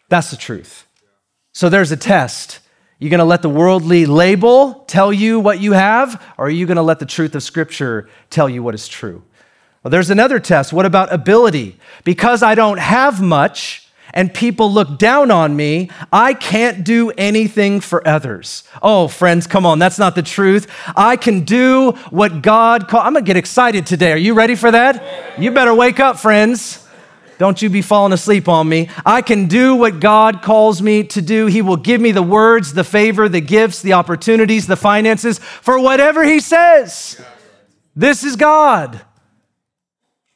That's 0.08 0.30
the 0.30 0.38
truth. 0.38 0.86
So 1.52 1.68
there's 1.68 1.92
a 1.92 1.96
test. 1.96 2.60
You 2.98 3.10
going 3.10 3.18
to 3.18 3.24
let 3.24 3.42
the 3.42 3.48
worldly 3.48 4.06
label 4.06 4.84
tell 4.86 5.12
you 5.12 5.40
what 5.40 5.60
you 5.60 5.72
have, 5.72 6.22
or 6.38 6.46
are 6.46 6.50
you 6.50 6.66
going 6.66 6.76
to 6.76 6.82
let 6.82 6.98
the 6.98 7.06
truth 7.06 7.34
of 7.34 7.42
Scripture 7.42 8.08
tell 8.30 8.48
you 8.48 8.62
what 8.62 8.74
is 8.74 8.88
true? 8.88 9.22
Well, 9.82 9.90
there's 9.90 10.10
another 10.10 10.38
test. 10.38 10.72
What 10.72 10.86
about 10.86 11.12
ability? 11.12 11.78
Because 12.04 12.42
I 12.42 12.54
don't 12.54 12.78
have 12.78 13.20
much 13.20 13.82
and 14.14 14.32
people 14.32 14.70
look 14.70 14.98
down 14.98 15.30
on 15.30 15.56
me, 15.56 15.90
I 16.12 16.34
can't 16.34 16.84
do 16.84 17.10
anything 17.12 17.80
for 17.80 18.06
others. 18.06 18.64
Oh, 18.82 19.08
friends, 19.08 19.46
come 19.46 19.64
on, 19.64 19.78
that's 19.78 19.98
not 19.98 20.14
the 20.14 20.22
truth. 20.22 20.70
I 20.96 21.16
can 21.16 21.44
do 21.44 21.92
what 22.10 22.42
God 22.42 22.88
called. 22.88 23.06
I'm 23.06 23.14
going 23.14 23.24
to 23.24 23.26
get 23.26 23.36
excited 23.36 23.86
today. 23.86 24.12
Are 24.12 24.18
you 24.18 24.34
ready 24.34 24.54
for 24.54 24.70
that? 24.70 25.40
You 25.40 25.50
better 25.50 25.74
wake 25.74 25.98
up, 25.98 26.18
friends. 26.18 26.81
Don't 27.42 27.60
you 27.60 27.68
be 27.68 27.82
falling 27.82 28.12
asleep 28.12 28.46
on 28.46 28.68
me. 28.68 28.88
I 29.04 29.20
can 29.20 29.48
do 29.48 29.74
what 29.74 29.98
God 29.98 30.42
calls 30.42 30.80
me 30.80 31.02
to 31.02 31.20
do. 31.20 31.46
He 31.46 31.60
will 31.60 31.76
give 31.76 32.00
me 32.00 32.12
the 32.12 32.22
words, 32.22 32.72
the 32.72 32.84
favor, 32.84 33.28
the 33.28 33.40
gifts, 33.40 33.82
the 33.82 33.94
opportunities, 33.94 34.68
the 34.68 34.76
finances 34.76 35.40
for 35.40 35.76
whatever 35.80 36.22
He 36.22 36.38
says. 36.38 37.20
This 37.96 38.22
is 38.22 38.36
God. 38.36 39.00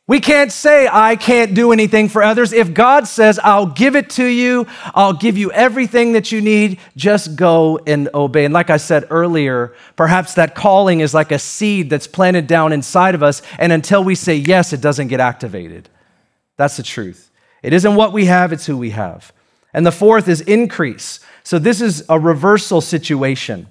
We 0.09 0.19
can't 0.19 0.51
say, 0.51 0.89
I 0.91 1.15
can't 1.15 1.55
do 1.55 1.71
anything 1.71 2.09
for 2.09 2.25
others. 2.25 2.53
If 2.53 2.75
God 2.75 3.07
says, 3.07 3.39
I'll 3.39 3.67
give 3.67 3.95
it 3.95 4.11
to 4.11 4.25
you, 4.25 4.67
I'll 4.93 5.13
give 5.13 5.39
you 5.39 5.53
everything 5.53 6.15
that 6.15 6.33
you 6.33 6.41
need, 6.41 6.81
just 6.97 7.37
go 7.37 7.79
and 7.87 8.09
obey. 8.15 8.47
And 8.47 8.53
like 8.53 8.69
I 8.69 8.79
said 8.79 9.05
earlier, 9.11 9.77
perhaps 9.95 10.35
that 10.35 10.57
calling 10.57 10.99
is 10.99 11.15
like 11.15 11.31
a 11.31 11.39
seed 11.39 11.89
that's 11.89 12.09
planted 12.09 12.49
down 12.49 12.73
inside 12.73 13.15
of 13.15 13.23
us, 13.23 13.43
and 13.61 13.73
until 13.73 14.03
we 14.03 14.17
say 14.17 14.35
yes, 14.35 14.73
it 14.73 14.81
doesn't 14.81 15.07
get 15.07 15.21
activated. 15.21 15.89
That's 16.57 16.77
the 16.77 16.83
truth. 16.83 17.31
It 17.63 17.73
isn't 17.73 17.95
what 17.97 18.13
we 18.13 18.27
have, 18.27 18.53
it's 18.53 18.67
who 18.67 18.77
we 18.79 18.91
have. 18.91 19.33
And 19.75 19.85
the 19.85 19.93
fourth 19.93 20.29
is 20.29 20.41
increase. 20.43 21.21
So 21.43 21.59
this 21.59 21.81
is 21.81 22.05
a 22.09 22.19
reversal 22.19 22.81
situation. 22.81 23.69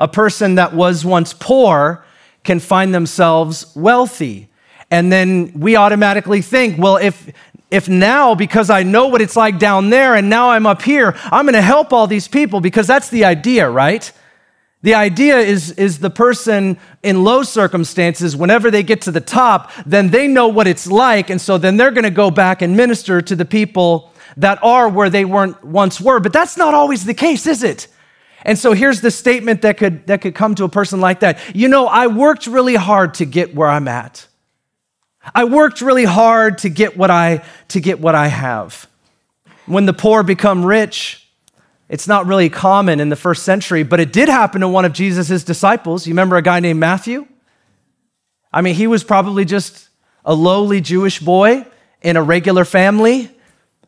a 0.00 0.08
person 0.08 0.56
that 0.56 0.74
was 0.74 1.04
once 1.04 1.32
poor 1.34 2.04
can 2.42 2.58
find 2.58 2.92
themselves 2.94 3.70
wealthy. 3.76 4.48
And 4.90 5.12
then 5.12 5.52
we 5.54 5.76
automatically 5.76 6.42
think, 6.42 6.78
well, 6.78 6.96
if 6.96 7.30
if 7.70 7.88
now, 7.88 8.34
because 8.34 8.68
I 8.68 8.82
know 8.82 9.06
what 9.06 9.20
it's 9.20 9.36
like 9.36 9.60
down 9.60 9.90
there 9.90 10.16
and 10.16 10.28
now 10.28 10.50
I'm 10.50 10.66
up 10.66 10.82
here, 10.82 11.14
I'm 11.26 11.44
going 11.44 11.54
to 11.54 11.62
help 11.62 11.92
all 11.92 12.08
these 12.08 12.26
people 12.26 12.60
because 12.60 12.88
that's 12.88 13.10
the 13.10 13.24
idea, 13.24 13.70
right? 13.70 14.10
The 14.82 14.94
idea 14.94 15.36
is, 15.38 15.72
is 15.72 15.98
the 15.98 16.08
person 16.08 16.78
in 17.02 17.22
low 17.22 17.42
circumstances, 17.42 18.34
whenever 18.34 18.70
they 18.70 18.82
get 18.82 19.02
to 19.02 19.10
the 19.10 19.20
top, 19.20 19.70
then 19.84 20.08
they 20.08 20.26
know 20.26 20.48
what 20.48 20.66
it's 20.66 20.86
like. 20.86 21.28
And 21.28 21.40
so 21.40 21.58
then 21.58 21.76
they're 21.76 21.90
going 21.90 22.04
to 22.04 22.10
go 22.10 22.30
back 22.30 22.62
and 22.62 22.76
minister 22.76 23.20
to 23.20 23.36
the 23.36 23.44
people 23.44 24.12
that 24.38 24.58
are 24.62 24.88
where 24.88 25.10
they 25.10 25.26
weren't 25.26 25.62
once 25.62 26.00
were. 26.00 26.18
But 26.18 26.32
that's 26.32 26.56
not 26.56 26.72
always 26.72 27.04
the 27.04 27.12
case, 27.12 27.46
is 27.46 27.62
it? 27.62 27.88
And 28.42 28.58
so 28.58 28.72
here's 28.72 29.02
the 29.02 29.10
statement 29.10 29.62
that 29.62 29.76
could, 29.76 30.06
that 30.06 30.22
could 30.22 30.34
come 30.34 30.54
to 30.54 30.64
a 30.64 30.68
person 30.68 31.00
like 31.00 31.20
that. 31.20 31.38
You 31.54 31.68
know, 31.68 31.86
I 31.86 32.06
worked 32.06 32.46
really 32.46 32.74
hard 32.74 33.14
to 33.14 33.26
get 33.26 33.54
where 33.54 33.68
I'm 33.68 33.86
at. 33.86 34.26
I 35.34 35.44
worked 35.44 35.82
really 35.82 36.06
hard 36.06 36.58
to 36.58 36.70
get 36.70 36.96
what 36.96 37.10
I, 37.10 37.44
to 37.68 37.80
get 37.80 38.00
what 38.00 38.14
I 38.14 38.28
have. 38.28 38.88
When 39.66 39.84
the 39.84 39.92
poor 39.92 40.22
become 40.22 40.64
rich, 40.64 41.29
it's 41.90 42.06
not 42.06 42.24
really 42.26 42.48
common 42.48 43.00
in 43.00 43.08
the 43.08 43.16
first 43.16 43.42
century, 43.42 43.82
but 43.82 43.98
it 43.98 44.12
did 44.12 44.28
happen 44.28 44.60
to 44.60 44.68
one 44.68 44.84
of 44.84 44.92
Jesus' 44.92 45.42
disciples. 45.42 46.06
You 46.06 46.12
remember 46.12 46.36
a 46.36 46.42
guy 46.42 46.60
named 46.60 46.78
Matthew? 46.78 47.26
I 48.52 48.62
mean, 48.62 48.76
he 48.76 48.86
was 48.86 49.02
probably 49.02 49.44
just 49.44 49.88
a 50.24 50.32
lowly 50.32 50.80
Jewish 50.80 51.18
boy 51.18 51.66
in 52.00 52.16
a 52.16 52.22
regular 52.22 52.64
family, 52.64 53.28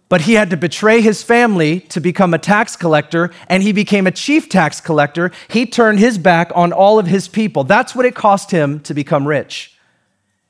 but 0.09 0.23
he 0.23 0.35
had 0.35 0.51
to 0.51 0.57
betray 0.57 1.01
his 1.01 1.23
family 1.23 1.79
to 1.81 2.01
become 2.01 2.35
a 2.35 2.39
tax 2.39 2.75
collector, 2.75 3.31
and 3.49 3.63
he 3.63 3.73
became 3.73 4.09
a 4.09 4.11
chief 4.11 4.49
tax 4.49 4.81
collector. 4.81 5.31
He 5.49 5.65
turned 5.65 6.01
his 6.01 6.19
back 6.19 6.51
on 6.57 6.73
all 6.73 6.99
of 6.99 7.07
his 7.07 7.29
people. 7.29 7.63
That's 7.63 7.95
what 7.95 8.05
it 8.05 8.17
cost 8.17 8.51
him 8.51 8.81
to 8.81 8.95
become 8.95 9.29
rich. 9.29 9.79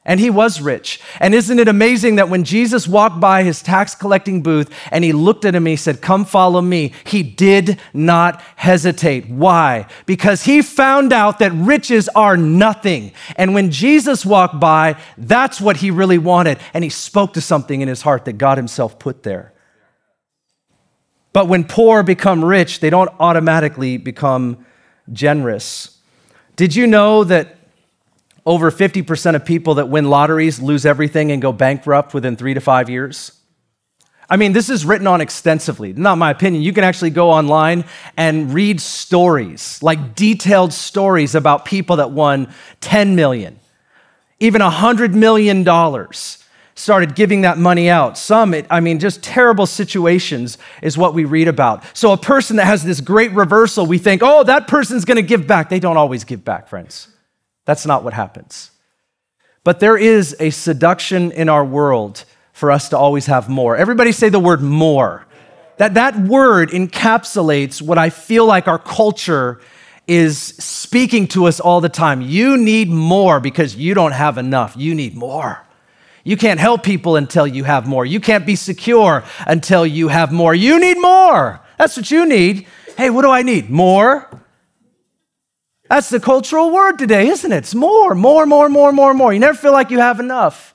And 0.04 0.18
he 0.18 0.30
was 0.30 0.60
rich. 0.60 1.00
And 1.20 1.32
isn't 1.32 1.60
it 1.60 1.68
amazing 1.68 2.16
that 2.16 2.28
when 2.28 2.42
Jesus 2.42 2.88
walked 2.88 3.20
by 3.20 3.44
his 3.44 3.62
tax 3.62 3.94
collecting 3.94 4.42
booth 4.42 4.68
and 4.90 5.04
he 5.04 5.12
looked 5.12 5.44
at 5.44 5.54
him, 5.54 5.64
he 5.64 5.76
said, 5.76 6.02
Come 6.02 6.24
follow 6.24 6.60
me, 6.60 6.92
he 7.04 7.22
did 7.22 7.78
not 7.94 8.42
hesitate. 8.56 9.28
Why? 9.28 9.86
Because 10.04 10.42
he 10.42 10.60
found 10.60 11.12
out 11.12 11.38
that 11.38 11.52
riches 11.52 12.08
are 12.16 12.36
nothing. 12.36 13.12
And 13.36 13.54
when 13.54 13.70
Jesus 13.70 14.26
walked 14.26 14.58
by, 14.58 14.98
that's 15.16 15.60
what 15.60 15.76
he 15.76 15.92
really 15.92 16.18
wanted. 16.18 16.58
And 16.74 16.82
he 16.82 16.90
spoke 16.90 17.34
to 17.34 17.40
something 17.40 17.80
in 17.80 17.86
his 17.86 18.02
heart 18.02 18.24
that 18.24 18.38
God 18.38 18.58
himself 18.58 18.98
put 18.98 19.22
there. 19.22 19.52
But 21.32 21.46
when 21.46 21.62
poor 21.62 22.02
become 22.02 22.44
rich, 22.44 22.80
they 22.80 22.90
don't 22.90 23.10
automatically 23.20 23.98
become 23.98 24.66
generous. 25.12 25.98
Did 26.56 26.74
you 26.74 26.88
know 26.88 27.22
that 27.24 27.56
over 28.44 28.70
50% 28.70 29.34
of 29.34 29.44
people 29.44 29.74
that 29.74 29.88
win 29.88 30.10
lotteries 30.10 30.60
lose 30.60 30.84
everything 30.84 31.30
and 31.30 31.40
go 31.40 31.52
bankrupt 31.52 32.12
within 32.14 32.36
three 32.36 32.54
to 32.54 32.60
five 32.60 32.90
years. 32.90 33.32
I 34.28 34.36
mean, 34.36 34.52
this 34.52 34.70
is 34.70 34.84
written 34.84 35.06
on 35.06 35.20
extensively. 35.20 35.92
Not 35.92 36.16
my 36.16 36.30
opinion. 36.30 36.62
You 36.62 36.72
can 36.72 36.84
actually 36.84 37.10
go 37.10 37.30
online 37.30 37.84
and 38.16 38.54
read 38.54 38.80
stories, 38.80 39.82
like 39.82 40.14
detailed 40.14 40.72
stories 40.72 41.34
about 41.34 41.64
people 41.64 41.96
that 41.96 42.12
won 42.12 42.52
10 42.80 43.14
million, 43.14 43.60
even 44.40 44.62
100 44.62 45.14
million 45.14 45.64
dollars 45.64 46.38
started 46.74 47.14
giving 47.14 47.42
that 47.42 47.58
money 47.58 47.90
out. 47.90 48.16
Some, 48.16 48.54
it, 48.54 48.66
I 48.70 48.80
mean, 48.80 48.98
just 48.98 49.22
terrible 49.22 49.66
situations 49.66 50.56
is 50.80 50.96
what 50.96 51.12
we 51.12 51.26
read 51.26 51.46
about. 51.46 51.84
So, 51.94 52.12
a 52.12 52.16
person 52.16 52.56
that 52.56 52.64
has 52.64 52.82
this 52.82 53.02
great 53.02 53.32
reversal, 53.32 53.84
we 53.84 53.98
think, 53.98 54.22
oh, 54.24 54.42
that 54.44 54.66
person's 54.66 55.04
gonna 55.04 55.20
give 55.20 55.46
back. 55.46 55.68
They 55.68 55.80
don't 55.80 55.98
always 55.98 56.24
give 56.24 56.42
back, 56.42 56.68
friends. 56.68 57.11
That's 57.64 57.86
not 57.86 58.04
what 58.04 58.12
happens. 58.14 58.70
But 59.64 59.80
there 59.80 59.96
is 59.96 60.34
a 60.40 60.50
seduction 60.50 61.30
in 61.30 61.48
our 61.48 61.64
world 61.64 62.24
for 62.52 62.70
us 62.70 62.88
to 62.90 62.98
always 62.98 63.26
have 63.26 63.48
more. 63.48 63.76
Everybody 63.76 64.12
say 64.12 64.28
the 64.28 64.40
word 64.40 64.60
more. 64.60 65.26
That, 65.78 65.94
that 65.94 66.16
word 66.16 66.70
encapsulates 66.70 67.80
what 67.80 67.98
I 67.98 68.10
feel 68.10 68.46
like 68.46 68.68
our 68.68 68.78
culture 68.78 69.60
is 70.06 70.38
speaking 70.38 71.28
to 71.28 71.46
us 71.46 71.60
all 71.60 71.80
the 71.80 71.88
time. 71.88 72.20
You 72.20 72.56
need 72.56 72.88
more 72.88 73.40
because 73.40 73.76
you 73.76 73.94
don't 73.94 74.12
have 74.12 74.36
enough. 74.36 74.74
You 74.76 74.94
need 74.94 75.14
more. 75.14 75.64
You 76.24 76.36
can't 76.36 76.60
help 76.60 76.82
people 76.82 77.16
until 77.16 77.46
you 77.46 77.64
have 77.64 77.86
more. 77.86 78.04
You 78.04 78.20
can't 78.20 78.46
be 78.46 78.56
secure 78.56 79.24
until 79.46 79.86
you 79.86 80.08
have 80.08 80.32
more. 80.32 80.54
You 80.54 80.78
need 80.78 81.00
more. 81.00 81.60
That's 81.78 81.96
what 81.96 82.10
you 82.10 82.26
need. 82.26 82.66
Hey, 82.96 83.10
what 83.10 83.22
do 83.22 83.30
I 83.30 83.42
need? 83.42 83.70
More. 83.70 84.28
That's 85.92 86.08
the 86.08 86.20
cultural 86.20 86.70
word 86.70 86.96
today, 86.96 87.28
isn't 87.28 87.52
it? 87.52 87.56
It's 87.58 87.74
more, 87.74 88.14
more, 88.14 88.46
more, 88.46 88.70
more, 88.70 88.92
more, 88.92 89.12
more. 89.12 89.30
You 89.30 89.38
never 89.38 89.58
feel 89.58 89.72
like 89.72 89.90
you 89.90 89.98
have 89.98 90.20
enough. 90.20 90.74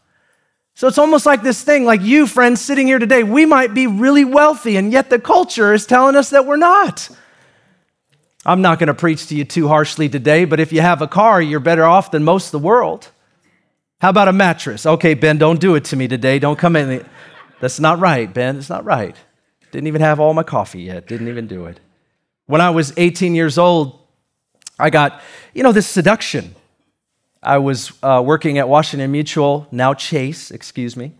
So 0.75 0.87
it's 0.87 0.99
almost 0.99 1.25
like 1.25 1.41
this 1.41 1.63
thing, 1.63 1.85
like 1.85 2.03
you, 2.03 2.27
friends, 2.27 2.61
sitting 2.61 2.85
here 2.85 2.99
today, 2.99 3.23
we 3.23 3.43
might 3.47 3.73
be 3.73 3.87
really 3.87 4.23
wealthy, 4.23 4.75
and 4.77 4.91
yet 4.91 5.09
the 5.09 5.17
culture 5.17 5.73
is 5.73 5.87
telling 5.87 6.15
us 6.15 6.29
that 6.29 6.45
we're 6.45 6.55
not. 6.55 7.09
I'm 8.45 8.61
not 8.61 8.77
going 8.77 8.89
to 8.89 8.93
preach 8.93 9.25
to 9.29 9.35
you 9.35 9.43
too 9.43 9.67
harshly 9.67 10.07
today, 10.07 10.45
but 10.45 10.59
if 10.59 10.71
you 10.71 10.81
have 10.81 11.01
a 11.01 11.07
car, 11.07 11.41
you're 11.41 11.59
better 11.59 11.85
off 11.85 12.11
than 12.11 12.23
most 12.23 12.45
of 12.45 12.51
the 12.51 12.67
world. 12.67 13.09
How 13.99 14.11
about 14.11 14.27
a 14.27 14.33
mattress? 14.33 14.85
Okay, 14.85 15.15
Ben, 15.15 15.39
don't 15.39 15.59
do 15.59 15.73
it 15.73 15.85
to 15.85 15.95
me 15.95 16.07
today. 16.07 16.37
Don't 16.37 16.59
come 16.59 16.75
in. 16.75 17.03
That's 17.59 17.79
not 17.79 17.97
right, 17.97 18.31
Ben. 18.31 18.57
It's 18.57 18.69
not 18.69 18.85
right. 18.85 19.15
Didn't 19.71 19.87
even 19.87 20.01
have 20.01 20.19
all 20.19 20.35
my 20.35 20.43
coffee 20.43 20.81
yet. 20.81 21.07
Didn't 21.07 21.27
even 21.27 21.47
do 21.47 21.65
it. 21.65 21.79
When 22.45 22.61
I 22.61 22.69
was 22.69 22.93
18 22.97 23.33
years 23.33 23.57
old, 23.57 23.96
I 24.79 24.91
got, 24.91 25.21
you 25.55 25.63
know, 25.63 25.71
this 25.71 25.87
seduction. 25.87 26.53
I 27.41 27.57
was 27.57 27.91
uh, 28.03 28.21
working 28.23 28.59
at 28.59 28.69
Washington 28.69 29.11
Mutual, 29.11 29.67
now 29.71 29.95
Chase, 29.95 30.51
excuse 30.51 30.95
me. 30.95 31.13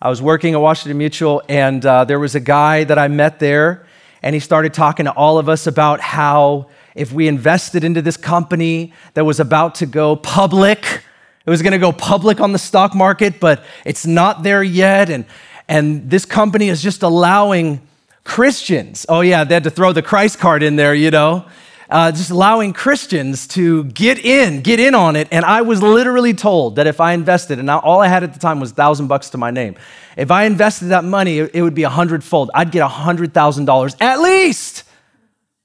I 0.00 0.10
was 0.10 0.20
working 0.20 0.52
at 0.52 0.60
Washington 0.60 0.98
Mutual, 0.98 1.42
and 1.48 1.84
uh, 1.86 2.04
there 2.04 2.18
was 2.18 2.34
a 2.34 2.40
guy 2.40 2.84
that 2.84 2.98
I 2.98 3.08
met 3.08 3.38
there, 3.38 3.86
and 4.22 4.34
he 4.34 4.40
started 4.40 4.74
talking 4.74 5.06
to 5.06 5.12
all 5.12 5.38
of 5.38 5.48
us 5.48 5.66
about 5.66 6.00
how 6.00 6.68
if 6.94 7.12
we 7.12 7.28
invested 7.28 7.82
into 7.82 8.02
this 8.02 8.18
company 8.18 8.92
that 9.14 9.24
was 9.24 9.40
about 9.40 9.76
to 9.76 9.86
go 9.86 10.14
public, 10.14 11.02
it 11.46 11.50
was 11.50 11.62
going 11.62 11.72
to 11.72 11.78
go 11.78 11.92
public 11.92 12.40
on 12.40 12.52
the 12.52 12.58
stock 12.58 12.94
market, 12.94 13.40
but 13.40 13.64
it's 13.86 14.04
not 14.04 14.42
there 14.42 14.62
yet. 14.62 15.08
And, 15.08 15.24
and 15.66 16.10
this 16.10 16.26
company 16.26 16.68
is 16.68 16.82
just 16.82 17.02
allowing 17.02 17.80
Christians, 18.22 19.06
oh, 19.08 19.22
yeah, 19.22 19.44
they 19.44 19.54
had 19.54 19.64
to 19.64 19.70
throw 19.70 19.94
the 19.94 20.02
Christ 20.02 20.38
card 20.38 20.62
in 20.62 20.76
there, 20.76 20.94
you 20.94 21.10
know 21.10 21.46
uh, 21.92 22.10
just 22.10 22.30
allowing 22.30 22.72
Christians 22.72 23.46
to 23.48 23.84
get 23.84 24.18
in, 24.18 24.62
get 24.62 24.80
in 24.80 24.94
on 24.94 25.14
it. 25.14 25.28
And 25.30 25.44
I 25.44 25.60
was 25.60 25.82
literally 25.82 26.32
told 26.32 26.76
that 26.76 26.86
if 26.86 27.00
I 27.00 27.12
invested, 27.12 27.58
and 27.58 27.68
all 27.68 28.00
I 28.00 28.08
had 28.08 28.24
at 28.24 28.32
the 28.32 28.38
time 28.38 28.60
was 28.60 28.72
thousand 28.72 29.08
bucks 29.08 29.30
to 29.30 29.38
my 29.38 29.50
name, 29.50 29.76
if 30.16 30.30
I 30.30 30.44
invested 30.44 30.86
that 30.86 31.04
money, 31.04 31.38
it 31.38 31.60
would 31.60 31.74
be 31.74 31.82
a 31.82 31.90
hundredfold. 31.90 32.50
I'd 32.54 32.70
get 32.70 32.80
a 32.80 32.88
hundred 32.88 33.34
thousand 33.34 33.66
dollars 33.66 33.94
at 34.00 34.20
least. 34.20 34.84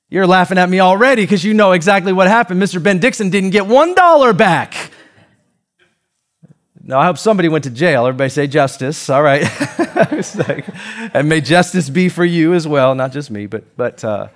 You're 0.10 0.28
laughing 0.28 0.58
at 0.58 0.70
me 0.70 0.82
already 0.82 1.24
because 1.24 1.44
you 1.44 1.54
know 1.54 1.72
exactly 1.72 2.12
what 2.12 2.28
happened. 2.28 2.62
Mr. 2.62 2.84
Ben 2.84 3.00
Dixon 3.00 3.30
didn't 3.30 3.52
get 3.52 3.66
one 3.66 3.96
dollar 3.96 4.34
back. 4.34 4.92
Now, 6.84 7.00
I 7.00 7.06
hope 7.06 7.18
somebody 7.18 7.50
went 7.50 7.66
to 7.66 7.70
jail. 7.70 8.06
Everybody 8.06 8.30
say 8.30 8.48
justice. 8.48 9.10
All 9.10 9.22
right. 9.22 9.44
and 11.14 11.28
may 11.28 11.42
justice 11.42 11.90
be 11.90 12.08
for 12.08 12.24
you 12.24 12.54
as 12.54 12.66
well, 12.66 12.96
not 12.96 13.12
just 13.12 13.30
me, 13.30 13.46
but, 13.46 13.66
but 13.76 14.04
uh, 14.06 14.30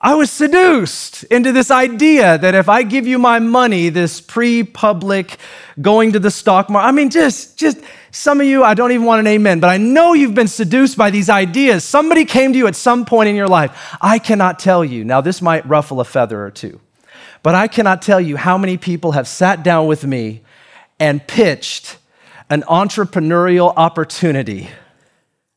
I 0.00 0.14
was 0.14 0.30
seduced 0.30 1.24
into 1.24 1.50
this 1.50 1.72
idea 1.72 2.38
that 2.38 2.54
if 2.54 2.68
I 2.68 2.84
give 2.84 3.08
you 3.08 3.18
my 3.18 3.40
money, 3.40 3.88
this 3.88 4.20
pre 4.20 4.62
public 4.62 5.38
going 5.80 6.12
to 6.12 6.20
the 6.20 6.30
stock 6.30 6.70
market, 6.70 6.86
I 6.86 6.92
mean, 6.92 7.10
just, 7.10 7.58
just 7.58 7.78
some 8.12 8.40
of 8.40 8.46
you, 8.46 8.62
I 8.62 8.74
don't 8.74 8.92
even 8.92 9.06
want 9.06 9.18
an 9.18 9.26
amen, 9.26 9.58
but 9.58 9.70
I 9.70 9.76
know 9.76 10.12
you've 10.12 10.36
been 10.36 10.46
seduced 10.46 10.96
by 10.96 11.10
these 11.10 11.28
ideas. 11.28 11.82
Somebody 11.82 12.24
came 12.24 12.52
to 12.52 12.58
you 12.58 12.68
at 12.68 12.76
some 12.76 13.04
point 13.04 13.28
in 13.28 13.34
your 13.34 13.48
life. 13.48 13.96
I 14.00 14.20
cannot 14.20 14.60
tell 14.60 14.84
you. 14.84 15.04
Now, 15.04 15.20
this 15.20 15.42
might 15.42 15.66
ruffle 15.66 16.00
a 16.00 16.04
feather 16.04 16.44
or 16.44 16.52
two, 16.52 16.80
but 17.42 17.56
I 17.56 17.66
cannot 17.66 18.00
tell 18.00 18.20
you 18.20 18.36
how 18.36 18.56
many 18.56 18.76
people 18.76 19.12
have 19.12 19.26
sat 19.26 19.64
down 19.64 19.88
with 19.88 20.04
me 20.04 20.42
and 21.00 21.26
pitched 21.26 21.98
an 22.48 22.62
entrepreneurial 22.62 23.74
opportunity. 23.76 24.68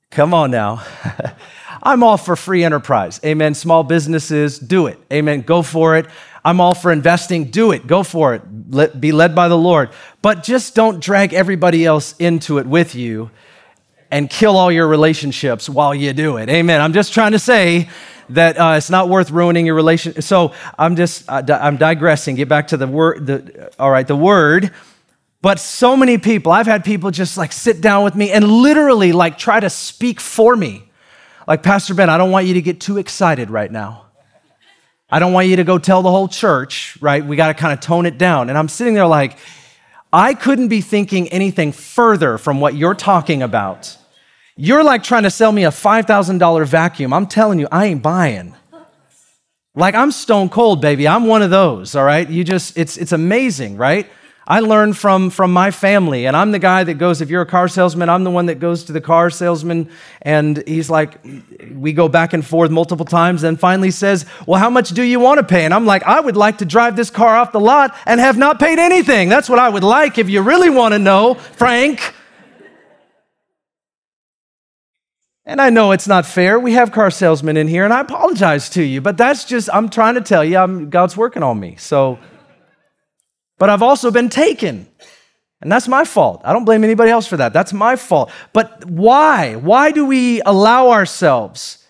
Come 0.10 0.34
on 0.34 0.50
now. 0.50 0.84
I'm 1.84 2.04
all 2.04 2.18
for 2.18 2.36
free 2.36 2.64
enterprise. 2.64 3.20
Amen. 3.26 3.54
Small 3.54 3.84
businesses, 3.84 4.60
do 4.60 4.88
it. 4.88 5.00
Amen. 5.12 5.42
Go 5.42 5.62
for 5.62 5.98
it. 5.98 6.08
I'm 6.44 6.60
all 6.60 6.74
for 6.74 6.92
investing. 6.92 7.46
Do 7.46 7.72
it. 7.72 7.86
Go 7.88 8.04
for 8.04 8.34
it. 8.36 8.42
Let, 8.70 9.00
be 9.00 9.12
led 9.12 9.36
by 9.36 9.48
the 9.48 9.58
Lord. 9.58 9.90
But 10.22 10.44
just 10.44 10.76
don't 10.76 11.00
drag 11.00 11.34
everybody 11.34 11.86
else 11.86 12.16
into 12.18 12.58
it 12.58 12.66
with 12.66 12.96
you 12.96 13.32
and 14.10 14.30
kill 14.30 14.58
all 14.58 14.72
your 14.72 14.88
relationships 14.88 15.70
while 15.70 15.96
you 15.96 16.14
do 16.14 16.38
it. 16.38 16.50
Amen. 16.50 16.82
I'm 16.82 16.94
just 16.94 17.14
trying 17.14 17.32
to 17.32 17.40
say 17.40 17.90
that 18.30 18.58
uh, 18.58 18.76
it's 18.78 18.90
not 18.90 19.10
worth 19.10 19.32
ruining 19.32 19.66
your 19.66 19.76
relationship. 19.76 20.24
So 20.24 20.54
I'm 20.78 20.96
just, 20.96 21.30
uh, 21.30 21.44
I'm 21.50 21.78
digressing. 21.78 22.36
Get 22.36 22.50
back 22.50 22.68
to 22.70 22.78
the 22.78 22.88
word. 22.88 23.26
The, 23.26 23.72
all 23.80 23.92
right, 23.92 24.08
the 24.08 24.16
word. 24.16 24.72
But 25.42 25.60
so 25.60 25.98
many 25.98 26.18
people, 26.18 26.52
I've 26.52 26.68
had 26.68 26.84
people 26.84 27.12
just 27.12 27.38
like 27.38 27.52
sit 27.52 27.82
down 27.82 28.04
with 28.04 28.16
me 28.16 28.32
and 28.32 28.48
literally 28.48 29.12
like 29.12 29.38
try 29.38 29.60
to 29.60 29.70
speak 29.70 30.20
for 30.20 30.56
me 30.56 30.91
like, 31.52 31.64
Pastor 31.64 31.94
Ben, 31.94 32.10
I 32.10 32.18
don't 32.18 32.32
want 32.32 32.46
you 32.46 32.54
to 32.54 32.62
get 32.62 32.80
too 32.80 32.98
excited 32.98 33.50
right 33.50 33.70
now. 33.70 34.06
I 35.10 35.20
don't 35.20 35.34
want 35.34 35.48
you 35.48 35.58
to 35.58 35.66
go 35.66 35.80
tell 35.80 36.02
the 36.02 36.10
whole 36.10 36.30
church, 36.30 36.98
right? 37.02 37.26
We 37.26 37.36
got 37.36 37.50
to 37.50 37.54
kind 37.54 37.74
of 37.74 37.82
tone 37.82 38.06
it 38.06 38.18
down. 38.18 38.48
And 38.48 38.58
I'm 38.58 38.70
sitting 38.70 38.94
there 38.94 39.06
like, 39.06 39.38
I 40.14 40.34
couldn't 40.34 40.70
be 40.70 40.80
thinking 40.80 41.28
anything 41.28 41.74
further 41.74 42.38
from 42.38 42.62
what 42.62 42.76
you're 42.76 42.96
talking 42.96 43.44
about. 43.44 43.98
You're 44.56 44.82
like 44.82 45.04
trying 45.04 45.24
to 45.24 45.30
sell 45.30 45.52
me 45.52 45.66
a 45.66 45.72
$5,000 45.72 46.66
vacuum. 46.68 47.12
I'm 47.12 47.28
telling 47.28 47.60
you, 47.60 47.68
I 47.70 47.88
ain't 47.88 48.02
buying. 48.02 48.56
Like 49.76 49.94
I'm 49.94 50.14
stone 50.14 50.48
cold, 50.48 50.80
baby. 50.80 51.06
I'm 51.06 51.28
one 51.28 51.42
of 51.42 51.50
those, 51.50 51.98
all 51.98 52.06
right? 52.06 52.30
You 52.30 52.46
just 52.46 52.78
it's 52.78 52.96
it's 52.96 53.12
amazing, 53.12 53.76
right? 53.76 54.10
I 54.48 54.60
learned 54.60 54.98
from 54.98 55.30
from 55.30 55.54
my 55.54 55.70
family, 55.70 56.26
and 56.26 56.36
I'm 56.36 56.52
the 56.52 56.60
guy 56.60 56.84
that 56.84 56.96
goes. 56.96 57.22
If 57.22 57.30
you're 57.30 57.44
a 57.44 57.46
car 57.46 57.68
salesman, 57.68 58.10
I'm 58.10 58.24
the 58.24 58.32
one 58.32 58.48
that 58.48 58.56
goes 58.60 58.84
to 58.86 58.92
the 58.92 59.00
car 59.00 59.30
salesman, 59.30 59.90
and 60.24 60.64
he's 60.68 60.90
like, 60.90 61.20
we 61.74 61.94
go 61.94 62.10
back 62.10 62.34
and 62.34 62.44
forth 62.44 62.72
multiple 62.72 63.06
times, 63.06 63.44
and 63.44 63.60
finally 63.60 63.92
says, 63.92 64.26
"Well, 64.48 64.60
how 64.60 64.72
much 64.72 64.90
do 64.90 65.04
you 65.04 65.20
want 65.20 65.38
to 65.38 65.46
pay?" 65.46 65.64
And 65.64 65.74
I'm 65.74 65.86
like, 65.86 66.02
I 66.04 66.20
would 66.20 66.36
like 66.36 66.58
to 66.58 66.66
drive 66.66 66.96
this 66.96 67.12
car 67.12 67.36
off 67.36 67.52
the 67.52 67.60
lot 67.60 67.96
and 68.08 68.20
have 68.20 68.36
not 68.36 68.60
paid 68.60 68.80
anything. 68.80 69.30
That's 69.30 69.48
what 69.48 69.60
I 69.60 69.70
would 69.70 69.84
like. 69.84 70.18
If 70.18 70.28
you 70.28 70.42
really 70.42 70.72
want 70.72 70.94
to 70.94 71.00
know, 71.00 71.36
Frank. 71.36 72.16
And 75.46 75.60
I 75.60 75.70
know 75.70 75.92
it's 75.92 76.08
not 76.08 76.26
fair. 76.26 76.60
We 76.60 76.74
have 76.74 76.92
car 76.92 77.12
salesmen 77.12 77.58
in 77.58 77.68
here, 77.68 77.84
and 77.84 77.94
I 77.94 78.02
apologize 78.02 78.70
to 78.72 78.84
you, 78.84 79.02
but 79.02 79.18
that's 79.18 79.44
just, 79.44 79.70
I'm 79.74 79.90
trying 79.90 80.14
to 80.16 80.22
tell 80.22 80.46
you, 80.46 80.58
I'm, 80.58 80.90
God's 80.90 81.18
working 81.18 81.44
on 81.44 81.60
me. 81.60 81.76
So, 81.78 82.20
but 83.62 83.70
I've 83.70 83.84
also 83.84 84.10
been 84.10 84.30
taken. 84.30 84.88
And 85.62 85.72
that's 85.72 85.88
my 85.88 86.04
fault. 86.04 86.42
I 86.44 86.52
don't 86.52 86.66
blame 86.66 86.84
anybody 86.84 87.12
else 87.12 87.28
for 87.28 87.38
that. 87.38 87.54
That's 87.54 87.74
my 87.74 87.96
fault. 87.96 88.32
But 88.54 88.86
why? 88.86 89.54
Why 89.54 89.92
do 89.92 90.04
we 90.08 90.42
allow 90.48 90.90
ourselves 90.90 91.86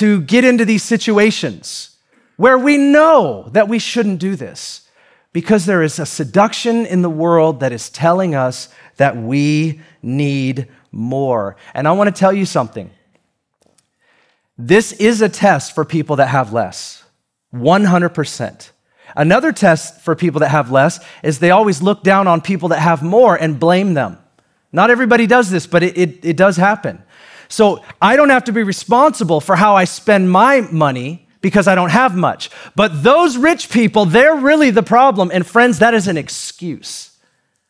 to 0.00 0.22
get 0.22 0.46
into 0.46 0.64
these 0.64 0.82
situations 0.82 1.98
where 2.38 2.56
we 2.56 2.78
know 2.78 3.50
that 3.52 3.68
we 3.68 3.78
shouldn't 3.78 4.18
do 4.18 4.34
this? 4.34 4.88
Because 5.34 5.66
there 5.66 5.82
is 5.82 5.98
a 5.98 6.06
seduction 6.06 6.86
in 6.86 7.02
the 7.02 7.10
world 7.10 7.60
that 7.60 7.70
is 7.70 7.90
telling 7.90 8.34
us 8.34 8.70
that 8.96 9.14
we 9.14 9.82
need 10.00 10.68
more. 10.90 11.56
And 11.74 11.86
I 11.86 11.92
want 11.92 12.08
to 12.08 12.18
tell 12.18 12.32
you 12.32 12.46
something. 12.46 12.90
This 14.56 14.92
is 14.92 15.20
a 15.20 15.28
test 15.28 15.74
for 15.74 15.84
people 15.84 16.16
that 16.16 16.28
have 16.28 16.54
less, 16.54 17.04
100%. 17.52 18.70
Another 19.16 19.52
test 19.52 20.00
for 20.00 20.16
people 20.16 20.40
that 20.40 20.48
have 20.48 20.70
less 20.70 20.98
is 21.22 21.38
they 21.38 21.50
always 21.50 21.82
look 21.82 22.02
down 22.02 22.26
on 22.26 22.40
people 22.40 22.68
that 22.70 22.80
have 22.80 23.02
more 23.02 23.36
and 23.36 23.60
blame 23.60 23.94
them. 23.94 24.18
Not 24.72 24.90
everybody 24.90 25.26
does 25.26 25.50
this, 25.50 25.66
but 25.66 25.82
it, 25.82 25.96
it, 25.96 26.24
it 26.24 26.36
does 26.36 26.56
happen. 26.56 27.02
So 27.48 27.84
I 28.02 28.16
don't 28.16 28.30
have 28.30 28.44
to 28.44 28.52
be 28.52 28.62
responsible 28.62 29.40
for 29.40 29.54
how 29.56 29.76
I 29.76 29.84
spend 29.84 30.30
my 30.30 30.62
money 30.62 31.28
because 31.40 31.68
I 31.68 31.74
don't 31.74 31.90
have 31.90 32.16
much. 32.16 32.50
But 32.74 33.02
those 33.02 33.36
rich 33.36 33.70
people, 33.70 34.06
they're 34.06 34.34
really 34.34 34.70
the 34.70 34.82
problem. 34.82 35.30
And 35.32 35.46
friends, 35.46 35.78
that 35.78 35.94
is 35.94 36.08
an 36.08 36.16
excuse. 36.16 37.16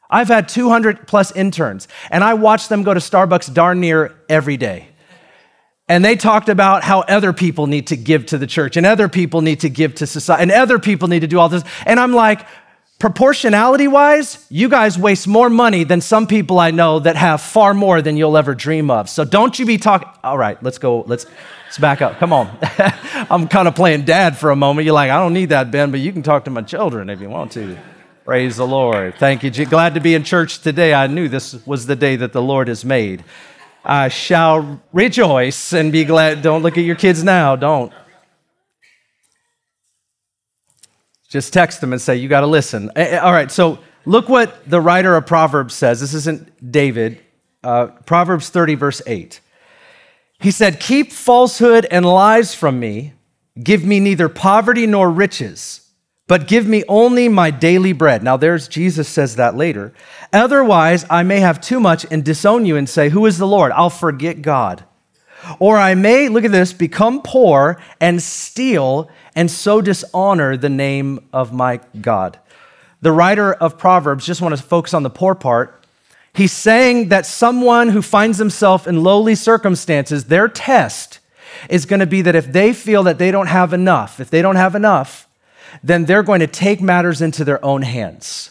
I've 0.09 0.29
had 0.29 0.49
200 0.49 1.09
plus 1.09 1.33
interns, 1.33 1.89
and 2.11 2.23
I 2.23 2.35
watch 2.35 2.69
them 2.69 2.85
go 2.85 2.95
to 2.95 3.01
Starbucks 3.01 3.53
darn 3.53 3.81
near 3.81 4.15
every 4.29 4.57
day. 4.57 4.89
And 5.89 6.05
they 6.05 6.17
talked 6.17 6.49
about 6.49 6.83
how 6.83 7.01
other 7.01 7.33
people 7.33 7.67
need 7.67 7.89
to 7.89 7.97
give 7.97 8.27
to 8.27 8.39
the 8.39 8.47
church, 8.47 8.77
and 8.77 8.87
other 8.87 9.09
people 9.09 9.43
need 9.43 9.61
to 9.61 9.69
give 9.69 9.95
to 9.97 10.07
society, 10.07 10.43
and 10.45 10.51
other 10.51 10.79
people 10.79 11.09
need 11.09 11.21
to 11.21 11.27
do 11.27 11.39
all 11.39 11.51
this. 11.51 11.63
And 11.85 12.01
I'm 12.01 12.13
like, 12.13 12.47
proportionality 12.99 13.87
wise, 13.87 14.47
you 14.49 14.71
guys 14.71 14.99
waste 14.99 15.29
more 15.29 15.51
money 15.51 15.85
than 15.85 16.01
some 16.01 16.27
people 16.27 16.59
I 16.59 16.71
know 16.71 17.01
that 17.01 17.17
have 17.17 17.43
far 17.43 17.75
more 17.75 18.01
than 18.01 18.17
you'll 18.17 18.37
ever 18.39 18.55
dream 18.55 18.91
of. 18.91 19.11
So 19.11 19.27
don't 19.27 19.59
you 19.59 19.67
be 19.67 19.77
talking. 19.77 20.09
All 20.23 20.39
right, 20.39 20.61
let's 20.63 20.79
go. 20.79 21.03
Let's, 21.03 21.27
let's 21.67 21.79
back 21.79 22.01
up. 22.01 22.19
Come 22.19 22.33
on. 22.33 22.57
I'm 23.29 23.47
kind 23.47 23.69
of 23.69 23.75
playing 23.75 24.07
dad 24.07 24.39
for 24.39 24.51
a 24.51 24.57
moment. 24.57 24.87
You're 24.87 24.95
like, 24.95 25.11
I 25.11 25.19
don't 25.19 25.35
need 25.35 25.51
that, 25.51 25.71
Ben, 25.71 25.91
but 25.91 26.01
you 26.01 26.13
can 26.13 26.23
talk 26.23 26.47
to 26.47 26.51
my 26.51 26.63
children 26.63 27.11
if 27.11 27.21
you 27.21 27.29
want 27.29 27.53
to. 27.53 27.77
Praise 28.25 28.57
the 28.57 28.67
Lord. 28.67 29.17
Thank 29.17 29.43
you. 29.43 29.51
Glad 29.67 29.93
to 29.95 30.01
be 30.01 30.15
in 30.15 30.25
church 30.25 30.63
today. 30.63 30.95
I 30.95 31.09
knew 31.09 31.29
this 31.29 31.67
was 31.67 31.85
the 31.85 31.97
day 31.97 32.17
that 32.17 32.33
the 32.33 32.41
Lord 32.41 32.69
has 32.69 32.83
made. 32.83 33.23
I 33.85 34.09
shall 34.09 34.81
rejoice 34.93 35.73
and 35.73 35.93
be 35.93 36.05
glad. 36.05 36.41
Don't 36.41 36.63
look 36.63 36.79
at 36.79 36.85
your 36.85 36.97
kids 36.97 37.23
now. 37.23 37.55
Don't. 37.55 37.93
Just 41.29 41.53
text 41.53 41.81
them 41.81 41.93
and 41.93 42.01
say, 42.01 42.17
You 42.17 42.29
got 42.29 42.41
to 42.41 42.47
listen. 42.47 42.91
All 42.97 43.33
right, 43.33 43.51
so 43.51 43.79
look 44.07 44.29
what 44.29 44.69
the 44.69 44.81
writer 44.81 45.17
of 45.17 45.27
Proverbs 45.27 45.75
says. 45.75 46.01
This 46.01 46.15
isn't 46.15 46.73
David. 46.73 47.21
Uh, 47.63 47.87
Proverbs 48.07 48.51
30, 48.51 48.75
verse 48.75 49.03
8. 49.07 49.41
He 50.39 50.51
said, 50.51 50.81
Keep 50.81 51.13
falsehood 51.13 51.87
and 51.91 52.07
lies 52.07 52.55
from 52.55 52.79
me. 52.79 53.15
Give 53.63 53.85
me 53.85 54.01
neither 54.01 54.29
poverty 54.29 54.87
nor 54.87 55.11
riches 55.11 55.84
but 56.27 56.49
give 56.49 56.67
me 56.67 56.85
only 56.89 57.29
my 57.29 57.51
daily 57.51 57.93
bread. 57.93 58.23
Now, 58.23 58.37
there's 58.37 58.67
Jesus 58.67 59.09
says 59.09 59.37
that 59.37 59.57
later. 59.57 59.93
Otherwise, 60.33 61.05
I 61.11 61.23
may 61.23 61.41
have 61.41 61.61
too 61.61 61.81
much 61.81 62.07
and 62.11 62.25
disown 62.25 62.65
you 62.65 62.77
and 62.77 62.89
say, 62.89 63.11
Who 63.11 63.27
is 63.27 63.39
the 63.39 63.47
Lord? 63.47 63.73
I'll 63.73 63.91
forget 63.91 64.43
God. 64.43 64.85
Or 65.59 65.77
I 65.77 65.95
may, 65.95 66.29
look 66.29 66.45
at 66.45 66.53
this, 66.53 66.73
become 66.73 67.21
poor 67.23 67.79
and 68.01 68.23
steal 68.23 69.11
and 69.37 69.51
so 69.51 69.83
dishonor 69.83 70.57
the 70.57 70.71
name 70.71 71.29
of 71.33 71.53
my 71.53 71.81
God. 72.01 72.39
The 73.03 73.13
writer 73.13 73.53
of 73.53 73.77
Proverbs, 73.77 74.25
just 74.25 74.41
want 74.41 74.57
to 74.57 74.63
focus 74.63 74.95
on 74.95 75.03
the 75.03 75.11
poor 75.11 75.35
part. 75.35 75.85
He's 76.33 76.53
saying 76.53 77.11
that 77.11 77.27
someone 77.27 77.91
who 77.91 78.01
finds 78.01 78.39
himself 78.39 78.87
in 78.87 79.03
lowly 79.03 79.35
circumstances, 79.35 80.25
their 80.25 80.49
test 80.49 81.21
is 81.69 81.85
going 81.85 82.01
to 82.01 82.07
be 82.07 82.23
that 82.23 82.35
if 82.35 82.51
they 82.51 82.73
feel 82.73 83.03
that 83.03 83.19
they 83.19 83.31
don't 83.31 83.47
have 83.47 83.73
enough, 83.73 84.21
if 84.21 84.31
they 84.31 84.41
don't 84.41 84.57
have 84.57 84.75
enough, 84.75 85.29
then 85.83 86.05
they're 86.05 86.23
going 86.23 86.41
to 86.41 86.47
take 86.47 86.81
matters 86.81 87.21
into 87.21 87.45
their 87.45 87.65
own 87.65 87.83
hands. 87.83 88.51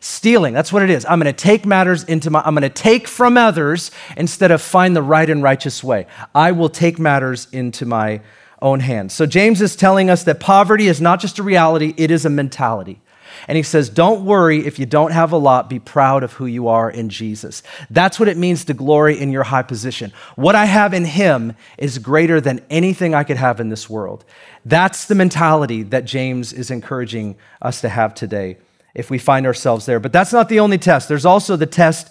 Stealing, 0.00 0.54
that's 0.54 0.72
what 0.72 0.82
it 0.82 0.90
is. 0.90 1.04
I'm 1.06 1.18
going 1.18 1.32
to 1.32 1.38
take 1.38 1.66
matters 1.66 2.04
into 2.04 2.30
my, 2.30 2.40
I'm 2.44 2.54
going 2.54 2.62
to 2.62 2.68
take 2.68 3.08
from 3.08 3.36
others 3.36 3.90
instead 4.16 4.50
of 4.50 4.60
find 4.62 4.94
the 4.94 5.02
right 5.02 5.28
and 5.28 5.42
righteous 5.42 5.82
way. 5.82 6.06
I 6.34 6.52
will 6.52 6.68
take 6.68 6.98
matters 6.98 7.48
into 7.50 7.86
my 7.86 8.20
own 8.62 8.80
hands. 8.80 9.14
So 9.14 9.26
James 9.26 9.60
is 9.60 9.76
telling 9.76 10.10
us 10.10 10.24
that 10.24 10.40
poverty 10.40 10.86
is 10.86 11.00
not 11.00 11.20
just 11.20 11.38
a 11.38 11.42
reality, 11.42 11.94
it 11.96 12.10
is 12.10 12.24
a 12.24 12.30
mentality. 12.30 13.00
And 13.46 13.56
he 13.56 13.62
says, 13.62 13.88
Don't 13.88 14.24
worry 14.24 14.66
if 14.66 14.78
you 14.78 14.86
don't 14.86 15.12
have 15.12 15.32
a 15.32 15.36
lot, 15.36 15.70
be 15.70 15.78
proud 15.78 16.22
of 16.22 16.34
who 16.34 16.46
you 16.46 16.68
are 16.68 16.90
in 16.90 17.08
Jesus. 17.08 17.62
That's 17.90 18.18
what 18.18 18.28
it 18.28 18.36
means 18.36 18.64
to 18.64 18.74
glory 18.74 19.20
in 19.20 19.30
your 19.30 19.44
high 19.44 19.62
position. 19.62 20.12
What 20.34 20.54
I 20.54 20.64
have 20.64 20.92
in 20.92 21.04
him 21.04 21.54
is 21.78 21.98
greater 21.98 22.40
than 22.40 22.64
anything 22.70 23.14
I 23.14 23.24
could 23.24 23.36
have 23.36 23.60
in 23.60 23.68
this 23.68 23.88
world. 23.88 24.24
That's 24.64 25.06
the 25.06 25.14
mentality 25.14 25.84
that 25.84 26.04
James 26.04 26.52
is 26.52 26.70
encouraging 26.70 27.36
us 27.62 27.80
to 27.82 27.88
have 27.88 28.14
today 28.14 28.58
if 28.94 29.10
we 29.10 29.18
find 29.18 29.46
ourselves 29.46 29.86
there. 29.86 30.00
But 30.00 30.12
that's 30.12 30.32
not 30.32 30.48
the 30.48 30.60
only 30.60 30.78
test, 30.78 31.08
there's 31.08 31.26
also 31.26 31.56
the 31.56 31.66
test 31.66 32.10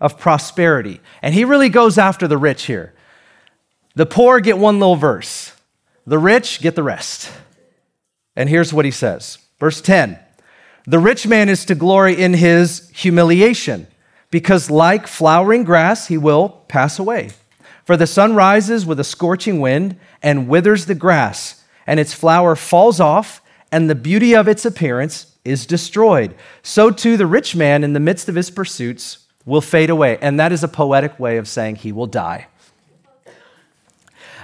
of 0.00 0.18
prosperity. 0.18 1.00
And 1.22 1.34
he 1.34 1.44
really 1.44 1.70
goes 1.70 1.96
after 1.96 2.28
the 2.28 2.36
rich 2.36 2.64
here. 2.64 2.92
The 3.94 4.06
poor 4.06 4.40
get 4.40 4.58
one 4.58 4.80
little 4.80 4.96
verse, 4.96 5.52
the 6.06 6.18
rich 6.18 6.60
get 6.60 6.74
the 6.74 6.82
rest. 6.82 7.32
And 8.36 8.48
here's 8.48 8.72
what 8.72 8.84
he 8.84 8.90
says. 8.90 9.38
Verse 9.60 9.80
10 9.80 10.18
the 10.86 10.98
rich 10.98 11.26
man 11.26 11.48
is 11.48 11.64
to 11.66 11.74
glory 11.74 12.20
in 12.20 12.34
his 12.34 12.90
humiliation, 12.94 13.86
because 14.30 14.70
like 14.70 15.06
flowering 15.06 15.64
grass, 15.64 16.08
he 16.08 16.18
will 16.18 16.48
pass 16.68 16.98
away. 16.98 17.30
For 17.84 17.96
the 17.96 18.06
sun 18.06 18.34
rises 18.34 18.86
with 18.86 19.00
a 19.00 19.04
scorching 19.04 19.60
wind 19.60 19.96
and 20.22 20.48
withers 20.48 20.86
the 20.86 20.94
grass, 20.94 21.62
and 21.86 22.00
its 22.00 22.14
flower 22.14 22.56
falls 22.56 23.00
off, 23.00 23.42
and 23.70 23.88
the 23.88 23.94
beauty 23.94 24.34
of 24.34 24.48
its 24.48 24.64
appearance 24.64 25.34
is 25.44 25.66
destroyed. 25.66 26.34
So 26.62 26.90
too, 26.90 27.16
the 27.16 27.26
rich 27.26 27.54
man, 27.54 27.84
in 27.84 27.92
the 27.92 28.00
midst 28.00 28.28
of 28.28 28.34
his 28.34 28.50
pursuits, 28.50 29.18
will 29.44 29.60
fade 29.60 29.90
away. 29.90 30.16
And 30.20 30.40
that 30.40 30.52
is 30.52 30.64
a 30.64 30.68
poetic 30.68 31.20
way 31.20 31.36
of 31.36 31.46
saying 31.46 31.76
he 31.76 31.92
will 31.92 32.06
die. 32.06 32.46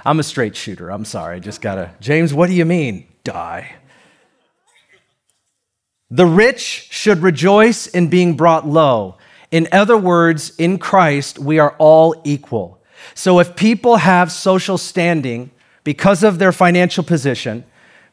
I'm 0.05 0.19
a 0.19 0.23
straight 0.23 0.55
shooter. 0.55 0.89
I'm 0.89 1.05
sorry. 1.05 1.37
I 1.37 1.39
just 1.39 1.61
gotta. 1.61 1.91
James, 1.99 2.33
what 2.33 2.47
do 2.47 2.53
you 2.53 2.65
mean, 2.65 3.07
die? 3.23 3.75
The 6.11 6.25
rich 6.25 6.89
should 6.91 7.19
rejoice 7.19 7.87
in 7.87 8.09
being 8.09 8.35
brought 8.35 8.67
low. 8.67 9.17
In 9.49 9.69
other 9.71 9.95
words, 9.95 10.53
in 10.57 10.77
Christ, 10.77 11.39
we 11.39 11.57
are 11.57 11.73
all 11.79 12.21
equal. 12.25 12.81
So 13.13 13.39
if 13.39 13.55
people 13.55 13.95
have 13.95 14.31
social 14.31 14.77
standing 14.77 15.51
because 15.85 16.21
of 16.21 16.37
their 16.37 16.51
financial 16.51 17.03
position, 17.03 17.63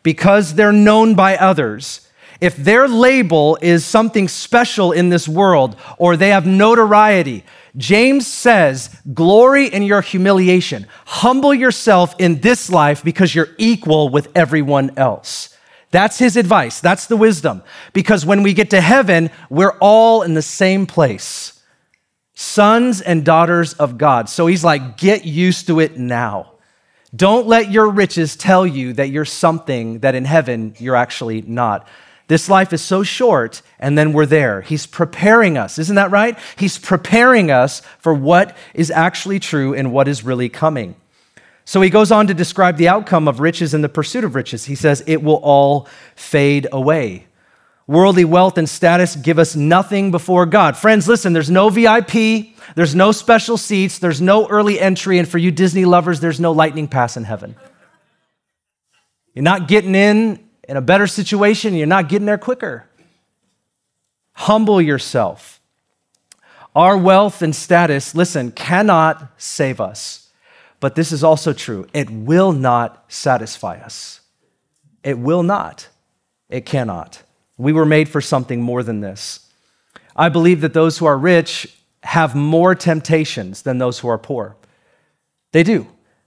because 0.05 0.55
they're 0.55 0.73
known 0.73 1.17
by 1.17 1.37
others, 1.37 2.09
if 2.41 2.55
their 2.57 2.87
label 2.87 3.59
is 3.61 3.85
something 3.85 4.29
special 4.29 4.93
in 4.93 5.09
this 5.09 5.29
world 5.29 5.77
or 5.99 6.17
they 6.17 6.29
have 6.29 6.47
notoriety, 6.47 7.45
James 7.77 8.29
says, 8.29 8.97
glory 9.13 9.67
in 9.67 9.83
your 9.83 10.03
humiliation. 10.03 10.87
Humble 11.05 11.53
yourself 11.53 12.15
in 12.21 12.41
this 12.41 12.71
life 12.71 13.03
because 13.03 13.35
you're 13.35 13.49
equal 13.59 14.09
with 14.09 14.29
everyone 14.37 14.93
else. 14.97 15.57
That's 15.91 16.19
his 16.19 16.37
advice. 16.37 16.81
That's 16.81 17.07
the 17.07 17.17
wisdom. 17.17 17.63
Because 17.93 18.27
when 18.27 18.43
we 18.43 18.53
get 18.53 18.71
to 18.71 18.81
heaven, 18.81 19.31
we're 19.49 19.77
all 19.81 20.23
in 20.23 20.35
the 20.35 20.43
same 20.43 20.87
place 20.87 21.55
sons 22.41 23.01
and 23.01 23.25
daughters 23.25 23.75
of 23.75 23.99
God. 23.99 24.29
So 24.29 24.47
he's 24.47 24.63
like, 24.63 24.97
get 24.97 25.25
used 25.25 25.67
to 25.67 25.81
it 25.81 25.99
now. 25.99 26.53
Don't 27.15 27.49
let 27.49 27.73
your 27.73 27.91
riches 27.91 28.37
tell 28.37 28.65
you 28.65 28.93
that 28.93 29.09
you're 29.09 29.25
something 29.25 29.99
that 30.01 30.15
in 30.15 30.25
heaven 30.25 30.75
you're 30.79 30.95
actually 30.95 31.43
not. 31.43 31.89
This 32.29 32.49
life 32.49 32.73
is 32.73 32.81
so 32.81 33.03
short, 33.03 33.63
and 33.81 33.99
then 33.99 34.13
we're 34.13 34.27
there. 34.27 34.61
He's 34.61 34.87
preparing 34.87 35.59
us. 35.59 35.81
Isn't 35.81 35.97
that 35.97 36.13
right? 36.13 36.39
He's 36.57 36.79
preparing 36.79 37.51
us 37.51 37.83
for 37.99 38.15
what 38.15 38.57
is 38.73 38.91
actually 38.91 39.41
true 39.41 39.75
and 39.75 39.91
what 39.91 40.07
is 40.07 40.23
really 40.23 40.49
coming. 40.51 40.95
So 41.69 41.83
he 41.83 41.91
goes 41.91 42.11
on 42.11 42.29
to 42.29 42.33
describe 42.33 42.79
the 42.79 42.89
outcome 42.89 43.29
of 43.29 43.41
riches 43.41 43.75
and 43.75 43.85
the 43.85 43.91
pursuit 43.91 44.25
of 44.25 44.35
riches. 44.35 44.65
He 44.65 44.75
says, 44.75 45.05
It 45.07 45.23
will 45.23 45.37
all 45.43 45.87
fade 46.17 46.67
away. 46.73 47.27
Worldly 47.87 48.25
wealth 48.25 48.57
and 48.57 48.67
status 48.67 49.15
give 49.17 49.39
us 49.39 49.55
nothing 49.55 50.11
before 50.11 50.47
God. 50.47 50.79
Friends, 50.79 51.07
listen, 51.07 51.35
there's 51.35 51.51
no 51.51 51.69
VIP, 51.69 52.55
there's 52.75 52.95
no 52.95 53.13
special 53.13 53.59
seats, 53.59 53.99
there's 53.99 54.19
no 54.19 54.49
early 54.49 54.81
entry, 54.81 55.19
and 55.19 55.29
for 55.29 55.37
you 55.37 55.51
Disney 55.51 55.85
lovers, 55.85 56.21
there's 56.21 56.41
no 56.41 56.53
lightning 56.53 56.89
pass 56.89 57.19
in 57.19 57.25
heaven. 57.25 57.55
You're 59.35 59.43
not 59.43 59.69
getting 59.69 59.95
in 59.95 60.43
in 60.67 60.79
a 60.79 60.81
better 60.81 61.07
situation, 61.07 61.75
you're 61.75 61.87
not 61.87 62.09
getting 62.09 62.25
there 62.25 62.39
quicker. 62.39 62.89
Humble 64.33 64.81
yourself. 64.81 65.61
Our 66.75 66.97
wealth 66.97 67.43
and 67.43 67.55
status, 67.55 68.15
listen, 68.15 68.53
cannot 68.53 69.33
save 69.37 69.83
us. 69.83 70.28
But 70.81 70.95
this 70.95 71.13
is 71.13 71.25
also 71.25 71.53
true. 71.53 71.87
It 71.93 72.09
will 72.11 72.53
not 72.53 73.05
satisfy 73.09 73.79
us. 73.79 74.21
It 75.03 75.19
will 75.19 75.43
not. 75.43 75.89
It 76.49 76.67
cannot. 76.67 77.23
We 77.57 77.73
were 77.73 77.87
made 77.87 78.09
for 78.09 78.21
something 78.21 78.63
more 78.63 78.83
than 78.83 79.01
this. 79.01 79.51
I 80.15 80.29
believe 80.29 80.61
that 80.61 80.75
those 80.75 80.99
who 80.99 81.07
are 81.07 81.19
rich 81.19 81.75
have 82.03 82.35
more 82.35 82.75
temptations 82.75 83.63
than 83.63 83.79
those 83.79 83.99
who 83.99 84.09
are 84.09 84.19
poor. 84.19 84.57
They 85.53 85.63
do. 85.63 85.87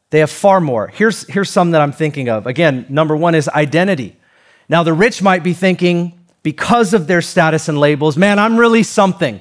They 0.09 0.19
have 0.19 0.29
far 0.29 0.59
more. 0.59 0.89
Here's, 0.89 1.25
here's 1.27 1.49
some 1.49 1.71
that 1.71 1.81
I'm 1.81 1.93
thinking 1.93 2.27
of. 2.27 2.45
Again, 2.45 2.85
number 2.89 3.15
one 3.15 3.35
is 3.35 3.47
identity. 3.47 4.17
Now, 4.67 4.83
the 4.83 4.93
rich 4.93 5.21
might 5.21 5.43
be 5.43 5.53
thinking, 5.53 6.19
because 6.43 6.93
of 6.93 7.07
their 7.07 7.21
status 7.21 7.69
and 7.69 7.79
labels, 7.79 8.17
man, 8.17 8.39
I'm 8.39 8.57
really 8.57 8.83
something. 8.83 9.39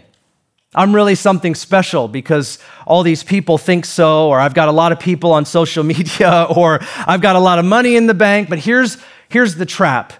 I'm 0.72 0.94
really 0.94 1.16
something 1.16 1.56
special 1.56 2.06
because 2.06 2.60
all 2.86 3.02
these 3.02 3.24
people 3.24 3.58
think 3.58 3.84
so, 3.84 4.28
or 4.28 4.38
I've 4.38 4.54
got 4.54 4.68
a 4.68 4.72
lot 4.72 4.92
of 4.92 5.00
people 5.00 5.32
on 5.32 5.44
social 5.44 5.82
media, 5.94 6.46
or 6.48 6.80
I've 6.96 7.20
got 7.20 7.34
a 7.36 7.40
lot 7.40 7.58
of 7.58 7.64
money 7.64 7.96
in 7.96 8.06
the 8.06 8.14
bank. 8.14 8.48
But 8.48 8.60
here's, 8.60 8.96
here's 9.28 9.56
the 9.56 9.66
trap 9.66 10.12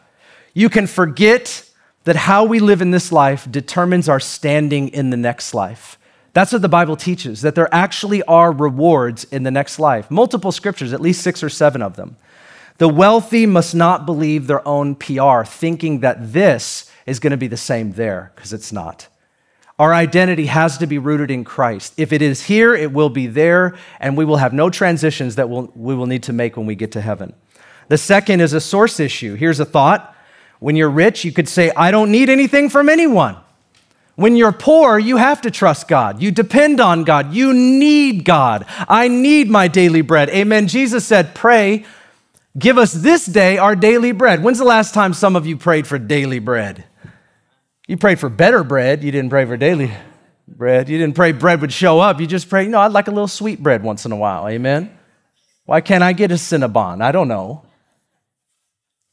you 0.52 0.68
can 0.68 0.88
forget 0.88 1.64
that 2.04 2.16
how 2.16 2.44
we 2.44 2.58
live 2.58 2.82
in 2.82 2.90
this 2.90 3.12
life 3.12 3.46
determines 3.50 4.08
our 4.08 4.18
standing 4.18 4.88
in 4.88 5.10
the 5.10 5.16
next 5.16 5.54
life. 5.54 5.96
That's 6.32 6.52
what 6.52 6.62
the 6.62 6.68
Bible 6.68 6.96
teaches, 6.96 7.42
that 7.42 7.54
there 7.54 7.72
actually 7.72 8.22
are 8.24 8.50
rewards 8.50 9.24
in 9.24 9.44
the 9.44 9.50
next 9.50 9.78
life. 9.78 10.10
Multiple 10.10 10.50
scriptures, 10.50 10.92
at 10.92 11.00
least 11.00 11.22
six 11.22 11.42
or 11.42 11.48
seven 11.48 11.82
of 11.82 11.96
them. 11.96 12.16
The 12.78 12.88
wealthy 12.88 13.46
must 13.46 13.74
not 13.74 14.06
believe 14.06 14.46
their 14.46 14.66
own 14.66 14.94
PR, 14.96 15.44
thinking 15.44 16.00
that 16.00 16.32
this 16.32 16.90
is 17.06 17.20
going 17.20 17.32
to 17.32 17.36
be 17.36 17.46
the 17.46 17.56
same 17.56 17.92
there, 17.92 18.32
because 18.34 18.52
it's 18.52 18.72
not. 18.72 19.06
Our 19.80 19.94
identity 19.94 20.44
has 20.44 20.76
to 20.76 20.86
be 20.86 20.98
rooted 20.98 21.30
in 21.30 21.42
Christ. 21.42 21.94
If 21.96 22.12
it 22.12 22.20
is 22.20 22.42
here, 22.42 22.74
it 22.74 22.92
will 22.92 23.08
be 23.08 23.26
there, 23.26 23.78
and 23.98 24.14
we 24.14 24.26
will 24.26 24.36
have 24.36 24.52
no 24.52 24.68
transitions 24.68 25.36
that 25.36 25.48
we'll, 25.48 25.72
we 25.74 25.94
will 25.94 26.04
need 26.04 26.22
to 26.24 26.34
make 26.34 26.58
when 26.58 26.66
we 26.66 26.74
get 26.74 26.92
to 26.92 27.00
heaven. 27.00 27.32
The 27.88 27.96
second 27.96 28.42
is 28.42 28.52
a 28.52 28.60
source 28.60 29.00
issue. 29.00 29.36
Here's 29.36 29.58
a 29.58 29.64
thought. 29.64 30.14
When 30.58 30.76
you're 30.76 30.90
rich, 30.90 31.24
you 31.24 31.32
could 31.32 31.48
say, 31.48 31.72
I 31.74 31.90
don't 31.90 32.12
need 32.12 32.28
anything 32.28 32.68
from 32.68 32.90
anyone. 32.90 33.38
When 34.16 34.36
you're 34.36 34.52
poor, 34.52 34.98
you 34.98 35.16
have 35.16 35.40
to 35.40 35.50
trust 35.50 35.88
God. 35.88 36.20
You 36.20 36.30
depend 36.30 36.78
on 36.78 37.04
God. 37.04 37.32
You 37.32 37.54
need 37.54 38.26
God. 38.26 38.66
I 38.86 39.08
need 39.08 39.48
my 39.48 39.66
daily 39.66 40.02
bread. 40.02 40.28
Amen. 40.28 40.68
Jesus 40.68 41.06
said, 41.06 41.34
Pray 41.34 41.86
Give 42.58 42.78
us 42.78 42.92
this 42.92 43.26
day 43.26 43.58
our 43.58 43.76
daily 43.76 44.12
bread. 44.12 44.42
When's 44.42 44.58
the 44.58 44.64
last 44.64 44.92
time 44.92 45.14
some 45.14 45.36
of 45.36 45.46
you 45.46 45.56
prayed 45.56 45.86
for 45.86 45.98
daily 45.98 46.40
bread? 46.40 46.84
You 47.90 47.96
prayed 47.96 48.20
for 48.20 48.28
better 48.28 48.62
bread. 48.62 49.02
You 49.02 49.10
didn't 49.10 49.30
pray 49.30 49.44
for 49.44 49.56
daily 49.56 49.90
bread. 50.46 50.88
You 50.88 50.96
didn't 50.96 51.16
pray 51.16 51.32
bread 51.32 51.60
would 51.60 51.72
show 51.72 51.98
up. 51.98 52.20
You 52.20 52.26
just 52.28 52.48
prayed, 52.48 52.66
you 52.66 52.70
know, 52.70 52.78
I'd 52.78 52.92
like 52.92 53.08
a 53.08 53.10
little 53.10 53.26
sweet 53.26 53.60
bread 53.60 53.82
once 53.82 54.06
in 54.06 54.12
a 54.12 54.16
while. 54.16 54.46
Amen. 54.46 54.96
Why 55.64 55.80
can't 55.80 56.04
I 56.04 56.12
get 56.12 56.30
a 56.30 56.34
Cinnabon? 56.34 57.02
I 57.02 57.10
don't 57.10 57.26
know. 57.26 57.64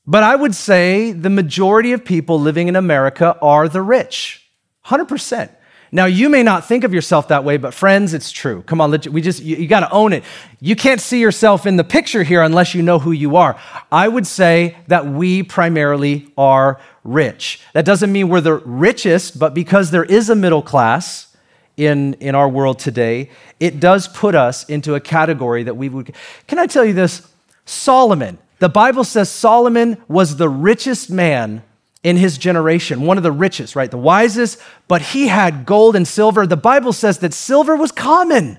But 0.05 0.21
I 0.21 0.35
would 0.35 0.53
say 0.53 1.11
the 1.11 1.31
majority 1.31 1.91
of 1.93 2.05
people 2.05 2.39
living 2.39 2.67
in 2.67 2.75
America 2.75 3.35
are 3.41 3.67
the 3.67 3.81
rich. 3.81 4.47
100%. 4.85 5.49
Now, 5.91 6.05
you 6.05 6.29
may 6.29 6.43
not 6.43 6.65
think 6.65 6.83
of 6.83 6.93
yourself 6.93 7.29
that 7.29 7.43
way, 7.43 7.57
but 7.57 7.73
friends, 7.73 8.13
it's 8.13 8.29
true. 8.29 8.61
Come 8.63 8.81
on, 8.81 8.91
we 9.11 9.21
just, 9.21 9.41
you, 9.41 9.55
you 9.55 9.67
got 9.67 9.79
to 9.79 9.89
own 9.89 10.11
it. 10.11 10.23
You 10.59 10.75
can't 10.75 10.99
see 10.99 11.19
yourself 11.19 11.65
in 11.65 11.77
the 11.77 11.83
picture 11.83 12.23
here 12.23 12.41
unless 12.41 12.75
you 12.75 12.83
know 12.83 12.99
who 12.99 13.11
you 13.11 13.37
are. 13.37 13.59
I 13.91 14.07
would 14.07 14.27
say 14.27 14.77
that 14.87 15.07
we 15.07 15.43
primarily 15.43 16.31
are 16.37 16.79
rich. 17.07 17.61
That 17.73 17.85
doesn't 17.85 18.11
mean 18.11 18.29
we're 18.29 18.41
the 18.41 18.57
richest, 18.57 19.39
but 19.39 19.53
because 19.55 19.89
there 19.89 20.03
is 20.03 20.29
a 20.29 20.35
middle 20.35 20.61
class 20.61 21.35
in, 21.77 22.13
in 22.15 22.35
our 22.35 22.49
world 22.49 22.77
today, 22.77 23.31
it 23.59 23.79
does 23.79 24.07
put 24.07 24.35
us 24.35 24.65
into 24.65 24.93
a 24.93 24.99
category 24.99 25.63
that 25.63 25.75
we 25.75 25.89
would. 25.89 26.13
Can 26.47 26.59
I 26.59 26.67
tell 26.67 26.85
you 26.85 26.93
this? 26.93 27.27
Solomon, 27.65 28.37
the 28.59 28.69
Bible 28.69 29.03
says 29.03 29.29
Solomon 29.29 29.97
was 30.07 30.37
the 30.37 30.49
richest 30.49 31.09
man 31.09 31.63
in 32.03 32.17
his 32.17 32.37
generation, 32.37 33.01
one 33.01 33.17
of 33.17 33.23
the 33.23 33.31
richest, 33.31 33.75
right? 33.75 33.91
The 33.91 33.97
wisest, 33.97 34.59
but 34.87 35.01
he 35.01 35.27
had 35.27 35.65
gold 35.65 35.95
and 35.95 36.07
silver. 36.07 36.47
The 36.47 36.55
Bible 36.55 36.93
says 36.93 37.19
that 37.19 37.33
silver 37.33 37.75
was 37.75 37.91
common. 37.91 38.57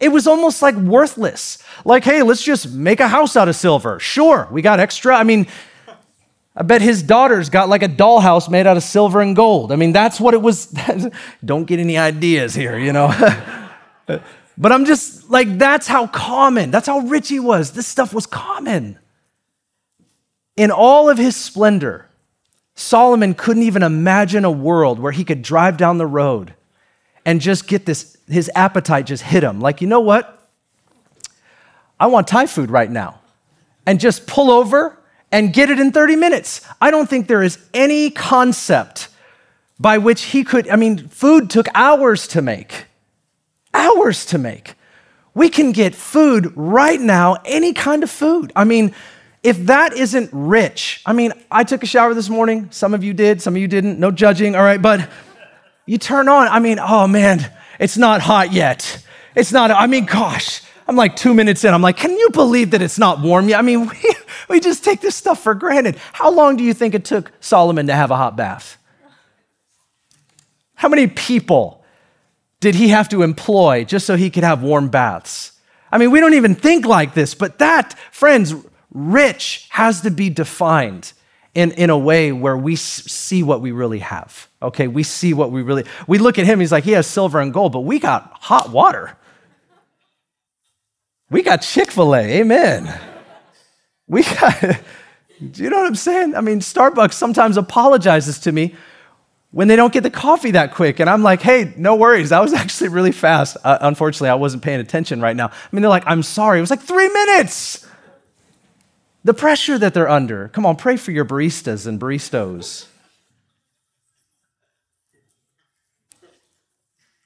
It 0.00 0.08
was 0.08 0.26
almost 0.26 0.62
like 0.62 0.74
worthless. 0.74 1.62
Like, 1.84 2.04
hey, 2.04 2.22
let's 2.22 2.42
just 2.42 2.72
make 2.72 3.00
a 3.00 3.08
house 3.08 3.36
out 3.36 3.48
of 3.48 3.56
silver. 3.56 3.98
Sure, 4.00 4.48
we 4.50 4.62
got 4.62 4.80
extra. 4.80 5.16
I 5.16 5.24
mean, 5.24 5.46
I 6.56 6.62
bet 6.62 6.80
his 6.80 7.02
daughters 7.02 7.50
got 7.50 7.68
like 7.68 7.82
a 7.82 7.88
dollhouse 7.88 8.48
made 8.48 8.66
out 8.66 8.78
of 8.78 8.82
silver 8.82 9.20
and 9.20 9.36
gold. 9.36 9.72
I 9.72 9.76
mean, 9.76 9.92
that's 9.92 10.18
what 10.18 10.32
it 10.32 10.40
was. 10.40 10.66
Don't 11.44 11.64
get 11.64 11.78
any 11.78 11.98
ideas 11.98 12.54
here, 12.54 12.78
you 12.78 12.94
know. 12.94 13.08
but 14.06 14.72
I'm 14.72 14.86
just 14.86 15.28
like, 15.28 15.58
that's 15.58 15.86
how 15.86 16.06
common, 16.06 16.70
that's 16.70 16.86
how 16.86 17.00
rich 17.00 17.28
he 17.28 17.40
was. 17.40 17.72
This 17.72 17.86
stuff 17.86 18.14
was 18.14 18.26
common. 18.26 18.98
In 20.56 20.70
all 20.70 21.10
of 21.10 21.18
his 21.18 21.36
splendor, 21.36 22.08
Solomon 22.74 23.34
couldn't 23.34 23.64
even 23.64 23.82
imagine 23.82 24.46
a 24.46 24.50
world 24.50 24.98
where 24.98 25.12
he 25.12 25.24
could 25.24 25.42
drive 25.42 25.76
down 25.76 25.98
the 25.98 26.06
road 26.06 26.54
and 27.26 27.42
just 27.42 27.68
get 27.68 27.84
this, 27.84 28.16
his 28.28 28.50
appetite 28.54 29.04
just 29.04 29.22
hit 29.22 29.42
him. 29.42 29.60
Like, 29.60 29.82
you 29.82 29.86
know 29.86 30.00
what? 30.00 30.32
I 32.00 32.06
want 32.06 32.28
Thai 32.28 32.46
food 32.46 32.70
right 32.70 32.90
now. 32.90 33.20
And 33.84 34.00
just 34.00 34.26
pull 34.26 34.50
over 34.50 34.98
and 35.32 35.52
get 35.52 35.70
it 35.70 35.78
in 35.78 35.92
30 35.92 36.16
minutes. 36.16 36.66
I 36.80 36.90
don't 36.90 37.08
think 37.08 37.26
there 37.26 37.42
is 37.42 37.58
any 37.74 38.10
concept 38.10 39.08
by 39.78 39.98
which 39.98 40.22
he 40.24 40.44
could, 40.44 40.68
I 40.68 40.76
mean, 40.76 41.08
food 41.08 41.50
took 41.50 41.66
hours 41.74 42.26
to 42.28 42.42
make. 42.42 42.86
Hours 43.74 44.24
to 44.26 44.38
make. 44.38 44.74
We 45.34 45.50
can 45.50 45.72
get 45.72 45.94
food 45.94 46.52
right 46.56 47.00
now, 47.00 47.36
any 47.44 47.74
kind 47.74 48.02
of 48.02 48.10
food. 48.10 48.52
I 48.56 48.64
mean, 48.64 48.94
if 49.42 49.58
that 49.66 49.92
isn't 49.92 50.30
rich, 50.32 51.02
I 51.04 51.12
mean, 51.12 51.32
I 51.50 51.62
took 51.62 51.82
a 51.82 51.86
shower 51.86 52.14
this 52.14 52.30
morning. 52.30 52.68
Some 52.70 52.94
of 52.94 53.04
you 53.04 53.12
did, 53.12 53.42
some 53.42 53.54
of 53.54 53.60
you 53.60 53.68
didn't. 53.68 54.00
No 54.00 54.10
judging, 54.10 54.56
all 54.56 54.62
right? 54.62 54.80
But 54.80 55.08
you 55.84 55.98
turn 55.98 56.28
on, 56.28 56.48
I 56.48 56.58
mean, 56.58 56.78
oh 56.80 57.06
man, 57.06 57.52
it's 57.78 57.98
not 57.98 58.22
hot 58.22 58.52
yet. 58.52 59.04
It's 59.34 59.52
not, 59.52 59.70
I 59.70 59.86
mean, 59.86 60.06
gosh, 60.06 60.62
I'm 60.88 60.96
like 60.96 61.16
two 61.16 61.34
minutes 61.34 61.64
in. 61.64 61.74
I'm 61.74 61.82
like, 61.82 61.96
can 61.96 62.12
you 62.12 62.30
believe 62.30 62.70
that 62.70 62.82
it's 62.82 62.98
not 62.98 63.20
warm 63.20 63.48
yet? 63.48 63.58
I 63.58 63.62
mean, 63.62 63.88
we, 63.88 64.14
we 64.48 64.60
just 64.60 64.84
take 64.84 65.00
this 65.00 65.16
stuff 65.16 65.42
for 65.42 65.54
granted. 65.54 65.96
How 66.12 66.30
long 66.30 66.56
do 66.56 66.64
you 66.64 66.74
think 66.74 66.94
it 66.94 67.04
took 67.04 67.32
Solomon 67.40 67.86
to 67.88 67.94
have 67.94 68.10
a 68.10 68.16
hot 68.16 68.36
bath? 68.36 68.78
How 70.74 70.88
many 70.88 71.06
people 71.06 71.84
did 72.60 72.74
he 72.74 72.88
have 72.88 73.08
to 73.08 73.22
employ 73.22 73.84
just 73.84 74.06
so 74.06 74.16
he 74.16 74.30
could 74.30 74.44
have 74.44 74.62
warm 74.62 74.88
baths? 74.88 75.52
I 75.90 75.98
mean, 75.98 76.10
we 76.10 76.20
don't 76.20 76.34
even 76.34 76.54
think 76.54 76.84
like 76.84 77.14
this, 77.14 77.34
but 77.34 77.58
that, 77.58 77.98
friends, 78.10 78.54
rich 78.92 79.66
has 79.70 80.02
to 80.02 80.10
be 80.10 80.30
defined 80.30 81.12
in, 81.54 81.72
in 81.72 81.90
a 81.90 81.96
way 81.98 82.32
where 82.32 82.56
we 82.56 82.76
see 82.76 83.42
what 83.42 83.60
we 83.60 83.72
really 83.72 84.00
have. 84.00 84.48
Okay, 84.60 84.88
we 84.88 85.02
see 85.02 85.32
what 85.32 85.50
we 85.50 85.62
really, 85.62 85.84
we 86.06 86.18
look 86.18 86.38
at 86.38 86.44
him, 86.44 86.60
he's 86.60 86.72
like, 86.72 86.84
he 86.84 86.92
has 86.92 87.06
silver 87.06 87.40
and 87.40 87.52
gold, 87.52 87.72
but 87.72 87.80
we 87.80 87.98
got 87.98 88.30
hot 88.40 88.70
water. 88.70 89.16
We 91.30 91.42
got 91.42 91.62
Chick 91.62 91.90
fil 91.90 92.14
A, 92.14 92.20
amen. 92.40 93.00
We 94.08 94.22
got, 94.22 94.62
you 95.40 95.70
know 95.70 95.78
what 95.78 95.86
I'm 95.86 95.96
saying? 95.96 96.34
I 96.34 96.40
mean, 96.40 96.60
Starbucks 96.60 97.14
sometimes 97.14 97.56
apologizes 97.56 98.38
to 98.40 98.52
me 98.52 98.74
when 99.50 99.68
they 99.68 99.76
don't 99.76 99.92
get 99.92 100.02
the 100.02 100.10
coffee 100.10 100.52
that 100.52 100.74
quick. 100.74 101.00
And 101.00 101.10
I'm 101.10 101.22
like, 101.22 101.42
hey, 101.42 101.74
no 101.76 101.96
worries. 101.96 102.30
That 102.30 102.40
was 102.40 102.52
actually 102.52 102.88
really 102.88 103.12
fast. 103.12 103.56
Uh, 103.64 103.78
unfortunately, 103.80 104.28
I 104.28 104.34
wasn't 104.34 104.62
paying 104.62 104.80
attention 104.80 105.20
right 105.20 105.34
now. 105.34 105.46
I 105.48 105.68
mean, 105.72 105.82
they're 105.82 105.90
like, 105.90 106.04
I'm 106.06 106.22
sorry. 106.22 106.58
It 106.58 106.60
was 106.60 106.70
like 106.70 106.82
three 106.82 107.08
minutes 107.08 107.86
the 109.26 109.34
pressure 109.34 109.76
that 109.76 109.92
they're 109.92 110.08
under. 110.08 110.48
Come 110.48 110.64
on, 110.64 110.76
pray 110.76 110.96
for 110.96 111.10
your 111.10 111.24
baristas 111.24 111.84
and 111.84 112.00
baristos. 112.00 112.86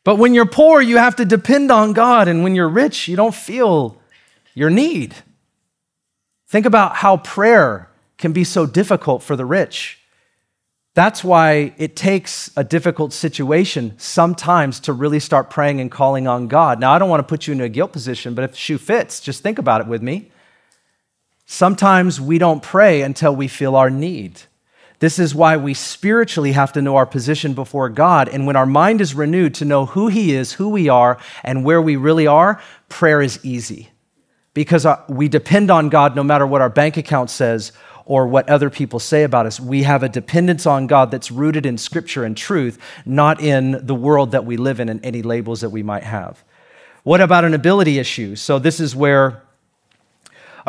But 0.05 0.17
when 0.17 0.35
you're 0.35 0.47
poor, 0.47 0.81
you 0.81 0.97
have 0.97 1.17
to 1.17 1.25
depend 1.25 1.71
on 1.71 1.93
God. 1.93 2.29
And 2.29 2.43
when 2.43 2.55
you're 2.55 2.69
rich, 2.69 3.07
you 3.09 3.17
don't 3.17 3.35
feel 3.35 4.01
your 4.55 4.71
need. 4.71 5.15
Think 6.49 6.67
about 6.67 6.97
how 6.97 7.19
prayer 7.19 7.91
can 8.19 8.33
be 8.33 8.45
so 8.45 8.67
difficult 8.67 9.23
for 9.23 9.37
the 9.37 9.45
rich. 9.45 9.99
That's 10.95 11.23
why 11.23 11.73
it 11.79 11.95
takes 11.95 12.51
a 12.57 12.65
difficult 12.65 13.13
situation 13.13 13.95
sometimes 13.97 14.81
to 14.81 14.93
really 14.93 15.21
start 15.21 15.49
praying 15.49 15.81
and 15.81 15.91
calling 15.91 16.27
on 16.27 16.49
God. 16.49 16.81
Now, 16.81 16.93
I 16.93 16.99
don't 16.99 17.09
want 17.09 17.21
to 17.21 17.29
put 17.29 17.47
you 17.47 17.53
in 17.53 17.61
a 17.61 17.69
guilt 17.69 17.93
position, 17.93 18.35
but 18.35 18.43
if 18.43 18.51
the 18.53 18.57
shoe 18.57 18.79
fits, 18.79 19.21
just 19.21 19.43
think 19.43 19.59
about 19.59 19.81
it 19.81 19.87
with 19.87 20.03
me. 20.03 20.33
Sometimes 21.47 22.21
we 22.21 22.39
don't 22.39 22.63
pray 22.63 23.03
until 23.03 23.35
we 23.35 23.47
feel 23.47 23.77
our 23.77 23.91
need. 23.91 24.43
This 25.01 25.19
is 25.19 25.35
why 25.35 25.57
we 25.57 25.75
spiritually 25.75 26.53
have 26.53 26.73
to 26.75 26.83
know 26.83 26.97
our 26.97 27.07
position 27.07 27.55
before 27.55 27.89
God. 27.89 28.29
And 28.29 28.47
when 28.47 28.55
our 28.57 28.67
mind 28.67 29.01
is 29.01 29.15
renewed 29.15 29.55
to 29.55 29.65
know 29.65 29.87
who 29.87 30.09
He 30.09 30.35
is, 30.35 30.53
who 30.53 30.69
we 30.69 30.89
are, 30.89 31.19
and 31.43 31.65
where 31.65 31.83
we 31.83 31.97
really 31.97 32.27
are, 32.27 32.61
prayer 32.89 33.21
is 33.23 33.41
easy 33.43 33.91
because 34.53 34.85
uh, 34.85 35.03
we 35.09 35.29
depend 35.29 35.71
on 35.71 35.89
God 35.89 36.15
no 36.15 36.23
matter 36.23 36.47
what 36.47 36.61
our 36.61 36.69
bank 36.69 36.97
account 36.97 37.31
says 37.31 37.73
or 38.05 38.27
what 38.27 38.49
other 38.51 38.69
people 38.69 38.99
say 38.99 39.23
about 39.23 39.47
us. 39.47 39.59
We 39.59 39.85
have 39.85 40.03
a 40.03 40.09
dependence 40.09 40.67
on 40.67 40.87
God 40.87 41.11
that's 41.11 41.31
rooted 41.31 41.65
in 41.65 41.79
scripture 41.79 42.25
and 42.25 42.37
truth, 42.37 42.79
not 43.07 43.41
in 43.41 43.87
the 43.87 43.95
world 43.95 44.33
that 44.33 44.45
we 44.45 44.57
live 44.57 44.81
in 44.81 44.89
and 44.89 45.05
any 45.05 45.23
labels 45.23 45.63
that 45.63 45.71
we 45.71 45.83
might 45.83 46.03
have. 46.03 46.43
What 47.05 47.23
about 47.23 47.45
an 47.45 47.55
ability 47.55 47.99
issue? 47.99 48.37
So, 48.37 48.59
this 48.59 48.81
is 48.81 48.95
where 48.95 49.43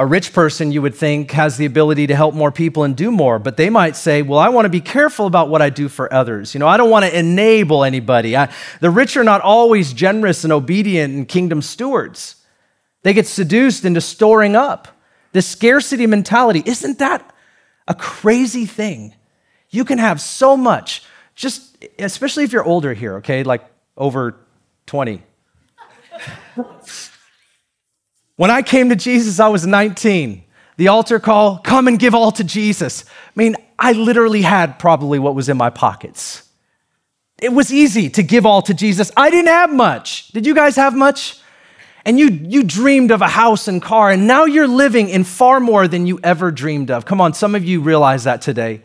a 0.02 0.06
rich 0.06 0.34
person, 0.34 0.72
you 0.72 0.82
would 0.82 0.96
think, 0.96 1.30
has 1.30 1.58
the 1.58 1.66
ability 1.66 2.08
to 2.08 2.16
help 2.16 2.34
more 2.34 2.52
people 2.52 2.84
and 2.84 2.96
do 2.96 3.12
more, 3.12 3.38
but 3.38 3.56
they 3.56 3.70
might 3.70 3.96
say, 3.96 4.24
Well, 4.24 4.40
I 4.40 4.50
want 4.50 4.66
to 4.66 4.70
be 4.70 4.82
careful 4.82 5.28
about 5.28 5.48
what 5.48 5.62
I 5.62 5.70
do 5.70 5.88
for 5.88 6.12
others. 6.12 6.56
You 6.56 6.60
know, 6.60 6.68
I 6.68 6.76
don't 6.76 6.90
want 6.90 7.06
to 7.06 7.16
enable 7.16 7.84
anybody. 7.84 8.36
I, 8.36 8.52
the 8.80 8.90
rich 8.90 9.16
are 9.16 9.24
not 9.24 9.42
always 9.42 9.94
generous 9.94 10.44
and 10.44 10.52
obedient 10.52 11.14
and 11.14 11.28
kingdom 11.28 11.62
stewards. 11.62 12.38
They 13.04 13.14
get 13.14 13.28
seduced 13.28 13.86
into 13.86 14.02
storing 14.02 14.56
up. 14.56 14.88
This 15.34 15.46
scarcity 15.46 16.08
mentality, 16.08 16.64
isn't 16.66 16.98
that 16.98 17.32
a 17.88 17.94
crazy 17.94 18.66
thing? 18.66 19.14
You 19.70 19.86
can 19.86 20.00
have 20.00 20.20
so 20.20 20.58
much, 20.58 21.04
just 21.36 21.78
especially 22.00 22.44
if 22.44 22.52
you're 22.52 22.66
older 22.66 22.96
here, 22.96 23.18
okay, 23.18 23.44
like 23.44 23.64
over 23.96 24.36
20. 24.88 25.22
when 28.42 28.50
I 28.50 28.64
came 28.64 28.90
to 28.90 28.96
Jesus, 28.96 29.40
I 29.40 29.50
was 29.50 29.68
19. 29.68 30.44
The 30.78 30.88
altar 30.88 31.20
call, 31.20 31.60
come 31.60 31.88
and 31.88 32.00
give 32.00 32.16
all 32.16 32.32
to 32.32 32.44
Jesus. 32.44 33.06
I 33.08 33.32
mean, 33.36 33.56
I 33.78 33.92
literally 33.92 34.42
had 34.42 34.80
probably 34.80 35.20
what 35.20 35.36
was 35.36 35.48
in 35.48 35.58
my 35.58 35.70
pockets. 35.70 36.50
It 37.40 37.54
was 37.54 37.72
easy 37.72 38.10
to 38.10 38.24
give 38.24 38.48
all 38.48 38.64
to 38.64 38.74
Jesus. 38.74 39.12
I 39.16 39.30
didn't 39.30 39.50
have 39.50 39.72
much. 39.72 40.30
Did 40.30 40.48
you 40.48 40.56
guys 40.56 40.76
have 40.76 40.96
much? 40.96 41.40
and 42.04 42.18
you, 42.18 42.30
you 42.30 42.64
dreamed 42.64 43.12
of 43.12 43.22
a 43.22 43.28
house 43.28 43.68
and 43.68 43.80
car, 43.80 44.10
and 44.10 44.26
now 44.26 44.46
you're 44.46 44.68
living 44.68 45.08
in 45.08 45.24
far 45.24 45.60
more 45.60 45.88
than 45.88 46.08
you 46.08 46.20
ever 46.24 46.50
dreamed 46.50 46.90
of. 46.90 47.06
Come 47.06 47.22
on, 47.22 47.36
some 47.36 47.54
of 47.54 47.64
you 47.64 47.80
realize 47.80 48.24
that 48.24 48.42
today. 48.42 48.82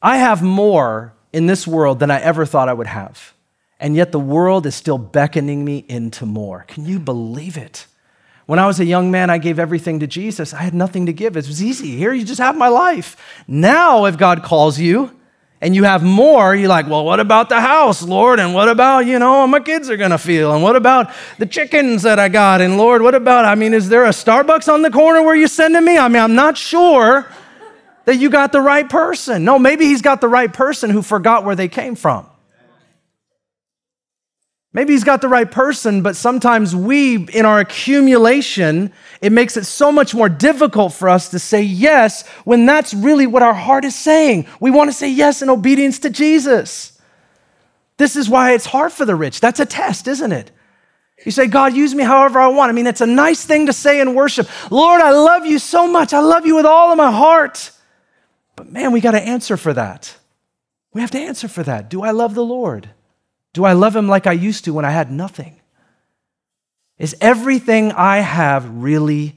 I 0.00 0.18
have 0.18 0.40
more 0.40 1.14
in 1.32 1.46
this 1.46 1.66
world 1.66 1.98
than 1.98 2.12
I 2.12 2.20
ever 2.20 2.46
thought 2.46 2.68
I 2.68 2.74
would 2.74 2.86
have. 2.86 3.34
And 3.80 3.96
yet 3.96 4.12
the 4.12 4.20
world 4.20 4.66
is 4.66 4.76
still 4.76 4.98
beckoning 4.98 5.64
me 5.64 5.84
into 5.88 6.26
more. 6.26 6.64
Can 6.68 6.86
you 6.86 7.00
believe 7.00 7.56
it? 7.56 7.86
When 8.50 8.58
I 8.58 8.66
was 8.66 8.80
a 8.80 8.84
young 8.84 9.12
man, 9.12 9.30
I 9.30 9.38
gave 9.38 9.60
everything 9.60 10.00
to 10.00 10.08
Jesus. 10.08 10.52
I 10.52 10.62
had 10.62 10.74
nothing 10.74 11.06
to 11.06 11.12
give. 11.12 11.36
It 11.36 11.46
was 11.46 11.62
easy. 11.62 11.96
Here, 11.96 12.12
you 12.12 12.24
just 12.24 12.40
have 12.40 12.56
my 12.56 12.66
life. 12.66 13.16
Now, 13.46 14.06
if 14.06 14.18
God 14.18 14.42
calls 14.42 14.76
you, 14.76 15.16
and 15.60 15.72
you 15.72 15.84
have 15.84 16.02
more, 16.02 16.56
you're 16.56 16.68
like, 16.68 16.88
well, 16.88 17.04
what 17.04 17.20
about 17.20 17.48
the 17.48 17.60
house, 17.60 18.02
Lord? 18.02 18.40
And 18.40 18.52
what 18.52 18.68
about, 18.68 19.06
you 19.06 19.20
know, 19.20 19.46
my 19.46 19.60
kids 19.60 19.88
are 19.88 19.96
going 19.96 20.10
to 20.10 20.18
feel? 20.18 20.52
And 20.52 20.64
what 20.64 20.74
about 20.74 21.12
the 21.38 21.46
chickens 21.46 22.02
that 22.02 22.18
I 22.18 22.28
got? 22.28 22.60
And 22.60 22.76
Lord, 22.76 23.02
what 23.02 23.14
about, 23.14 23.44
I 23.44 23.54
mean, 23.54 23.72
is 23.72 23.88
there 23.88 24.04
a 24.04 24.08
Starbucks 24.08 24.66
on 24.66 24.82
the 24.82 24.90
corner 24.90 25.22
where 25.22 25.36
you're 25.36 25.46
sending 25.46 25.84
me? 25.84 25.96
I 25.96 26.08
mean, 26.08 26.20
I'm 26.20 26.34
not 26.34 26.58
sure 26.58 27.30
that 28.04 28.16
you 28.16 28.30
got 28.30 28.50
the 28.50 28.60
right 28.60 28.88
person. 28.88 29.44
No, 29.44 29.60
maybe 29.60 29.84
he's 29.84 30.02
got 30.02 30.20
the 30.20 30.28
right 30.28 30.52
person 30.52 30.90
who 30.90 31.02
forgot 31.02 31.44
where 31.44 31.54
they 31.54 31.68
came 31.68 31.94
from. 31.94 32.26
Maybe 34.72 34.92
he's 34.92 35.02
got 35.02 35.20
the 35.20 35.28
right 35.28 35.50
person, 35.50 36.02
but 36.02 36.14
sometimes 36.14 36.76
we, 36.76 37.16
in 37.30 37.44
our 37.44 37.58
accumulation, 37.58 38.92
it 39.20 39.32
makes 39.32 39.56
it 39.56 39.64
so 39.64 39.90
much 39.90 40.14
more 40.14 40.28
difficult 40.28 40.92
for 40.92 41.08
us 41.08 41.30
to 41.30 41.40
say 41.40 41.62
yes 41.62 42.26
when 42.44 42.66
that's 42.66 42.94
really 42.94 43.26
what 43.26 43.42
our 43.42 43.54
heart 43.54 43.84
is 43.84 43.96
saying. 43.96 44.46
We 44.60 44.70
want 44.70 44.88
to 44.88 44.96
say 44.96 45.10
yes 45.10 45.42
in 45.42 45.50
obedience 45.50 45.98
to 46.00 46.10
Jesus. 46.10 47.00
This 47.96 48.14
is 48.14 48.30
why 48.30 48.52
it's 48.52 48.66
hard 48.66 48.92
for 48.92 49.04
the 49.04 49.16
rich. 49.16 49.40
That's 49.40 49.58
a 49.58 49.66
test, 49.66 50.06
isn't 50.06 50.30
it? 50.30 50.52
You 51.26 51.32
say, 51.32 51.48
God, 51.48 51.74
use 51.74 51.94
me 51.94 52.04
however 52.04 52.40
I 52.40 52.46
want. 52.46 52.70
I 52.70 52.72
mean, 52.72 52.86
it's 52.86 53.02
a 53.02 53.06
nice 53.06 53.44
thing 53.44 53.66
to 53.66 53.72
say 53.72 54.00
in 54.00 54.14
worship. 54.14 54.48
Lord, 54.70 55.02
I 55.02 55.10
love 55.10 55.44
you 55.44 55.58
so 55.58 55.88
much. 55.88 56.14
I 56.14 56.20
love 56.20 56.46
you 56.46 56.54
with 56.56 56.64
all 56.64 56.92
of 56.92 56.96
my 56.96 57.10
heart. 57.10 57.72
But 58.54 58.70
man, 58.70 58.92
we 58.92 59.00
got 59.00 59.12
to 59.12 59.20
answer 59.20 59.56
for 59.56 59.72
that. 59.72 60.16
We 60.92 61.00
have 61.00 61.10
to 61.10 61.18
answer 61.18 61.48
for 61.48 61.64
that. 61.64 61.90
Do 61.90 62.02
I 62.02 62.12
love 62.12 62.34
the 62.34 62.44
Lord? 62.44 62.90
Do 63.52 63.64
I 63.64 63.72
love 63.72 63.96
him 63.96 64.08
like 64.08 64.26
I 64.26 64.32
used 64.32 64.64
to 64.64 64.74
when 64.74 64.84
I 64.84 64.90
had 64.90 65.10
nothing? 65.10 65.60
Is 66.98 67.16
everything 67.20 67.92
I 67.92 68.18
have 68.18 68.68
really 68.82 69.34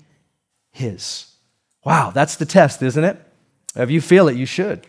his? 0.71 1.27
Wow, 1.83 2.11
that's 2.11 2.35
the 2.35 2.45
test, 2.45 2.81
isn't 2.81 3.03
it? 3.03 3.17
If 3.75 3.89
you 3.89 4.01
feel 4.01 4.27
it, 4.27 4.35
you 4.35 4.45
should. 4.45 4.85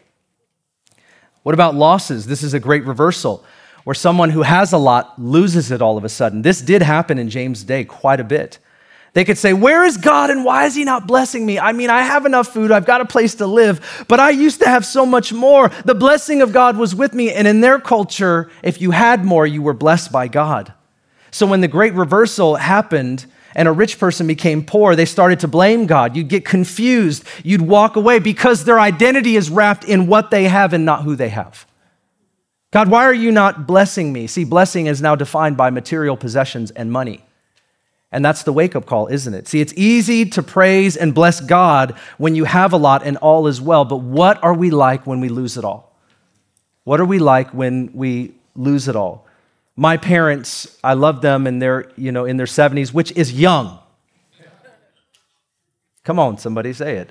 What 1.43 1.55
about 1.55 1.75
losses? 1.75 2.27
This 2.27 2.43
is 2.43 2.55
a 2.55 2.61
great 2.61 2.85
reversal 2.85 3.45
where 3.85 3.95
someone 3.95 4.31
who 4.31 4.43
has 4.43 4.73
a 4.73 4.79
lot 4.79 5.21
loses 5.21 5.71
it 5.71 5.83
all 5.83 5.97
of 5.97 6.05
a 6.05 6.09
sudden. 6.09 6.43
This 6.43 6.61
did 6.61 6.83
happen 6.83 7.19
in 7.19 7.29
James' 7.29 7.65
day 7.65 7.85
quite 7.85 8.19
a 8.19 8.25
bit. 8.25 8.59
They 9.15 9.25
could 9.25 9.39
say, 9.39 9.53
Where 9.53 9.85
is 9.85 9.97
God 9.97 10.31
and 10.31 10.45
why 10.45 10.67
is 10.67 10.75
He 10.75 10.85
not 10.85 11.07
blessing 11.07 11.47
me? 11.47 11.59
I 11.59 11.73
mean, 11.73 11.89
I 11.89 12.03
have 12.03 12.27
enough 12.27 12.53
food, 12.53 12.71
I've 12.71 12.85
got 12.85 13.01
a 13.01 13.07
place 13.07 13.37
to 13.37 13.47
live, 13.47 14.05
but 14.09 14.21
I 14.21 14.31
used 14.31 14.61
to 14.61 14.69
have 14.69 14.85
so 14.85 15.07
much 15.07 15.33
more. 15.33 15.71
The 15.85 15.95
blessing 15.95 16.43
of 16.43 16.53
God 16.53 16.77
was 16.77 16.95
with 16.95 17.15
me. 17.15 17.33
And 17.33 17.49
in 17.49 17.61
their 17.61 17.79
culture, 17.79 18.51
if 18.63 18.81
you 18.81 18.91
had 18.91 19.25
more, 19.25 19.47
you 19.47 19.63
were 19.63 19.73
blessed 19.73 20.13
by 20.13 20.29
God. 20.29 20.75
So 21.31 21.47
when 21.47 21.61
the 21.61 21.69
great 21.69 21.95
reversal 21.95 22.57
happened, 22.57 23.27
and 23.57 23.69
a 23.69 23.73
rich 23.73 23.99
person 23.99 24.27
became 24.27 24.65
poor, 24.65 24.97
they 24.97 25.05
started 25.05 25.41
to 25.41 25.49
blame 25.49 25.87
God. 25.87 26.17
You'd 26.17 26.29
get 26.29 26.45
confused. 26.45 27.25
You'd 27.45 27.63
walk 27.63 27.97
away 27.97 28.19
because 28.19 28.65
their 28.65 28.81
identity 28.81 29.37
is 29.37 29.49
wrapped 29.49 29.85
in 29.85 30.09
what 30.09 30.31
they 30.31 30.49
have 30.49 30.73
and 30.73 30.85
not 30.85 31.03
who 31.03 31.15
they 31.15 31.29
have. 31.29 31.67
God, 32.73 32.89
why 32.89 33.05
are 33.05 33.15
you 33.15 33.31
not 33.31 33.69
blessing 33.69 34.13
me? 34.13 34.27
See, 34.27 34.43
blessing 34.43 34.87
is 34.87 35.01
now 35.01 35.15
defined 35.15 35.57
by 35.57 35.71
material 35.71 36.17
possessions 36.17 36.73
and 36.73 36.91
money. 36.91 37.24
And 38.15 38.25
that's 38.25 38.45
the 38.45 38.53
wake 38.53 38.77
up 38.77 38.87
call, 38.87 39.09
isn't 39.09 39.35
it? 39.35 39.49
See, 39.49 39.61
it's 39.61 39.75
easy 39.77 40.25
to 40.27 40.43
praise 40.43 40.97
and 40.97 41.13
bless 41.13 41.41
God 41.41 41.99
when 42.17 42.37
you 42.37 42.45
have 42.45 42.73
a 42.73 42.77
lot 42.77 43.05
and 43.05 43.17
all 43.17 43.49
is 43.49 43.61
well, 43.61 43.85
but 43.85 43.97
what 43.97 44.41
are 44.45 44.55
we 44.55 44.71
like 44.71 45.05
when 45.05 45.19
we 45.19 45.29
lose 45.29 45.57
it 45.57 45.65
all? 45.65 45.99
What 46.85 47.01
are 47.01 47.05
we 47.05 47.19
like 47.19 47.51
when 47.51 47.91
we 47.93 48.37
lose 48.55 48.87
it 48.87 48.95
all? 48.95 49.27
My 49.75 49.97
parents, 49.97 50.79
I 50.85 50.95
love 50.95 51.23
them 51.23 51.49
and 51.49 51.61
they're, 51.61 51.91
you 51.97 52.13
know, 52.13 52.25
in 52.25 52.37
their 52.37 52.47
70s, 52.47 52.95
which 52.95 53.11
is 53.17 53.33
young. 53.33 53.81
Come 56.05 56.21
on, 56.21 56.39
somebody 56.39 56.73
say 56.73 56.99
it. 56.99 57.11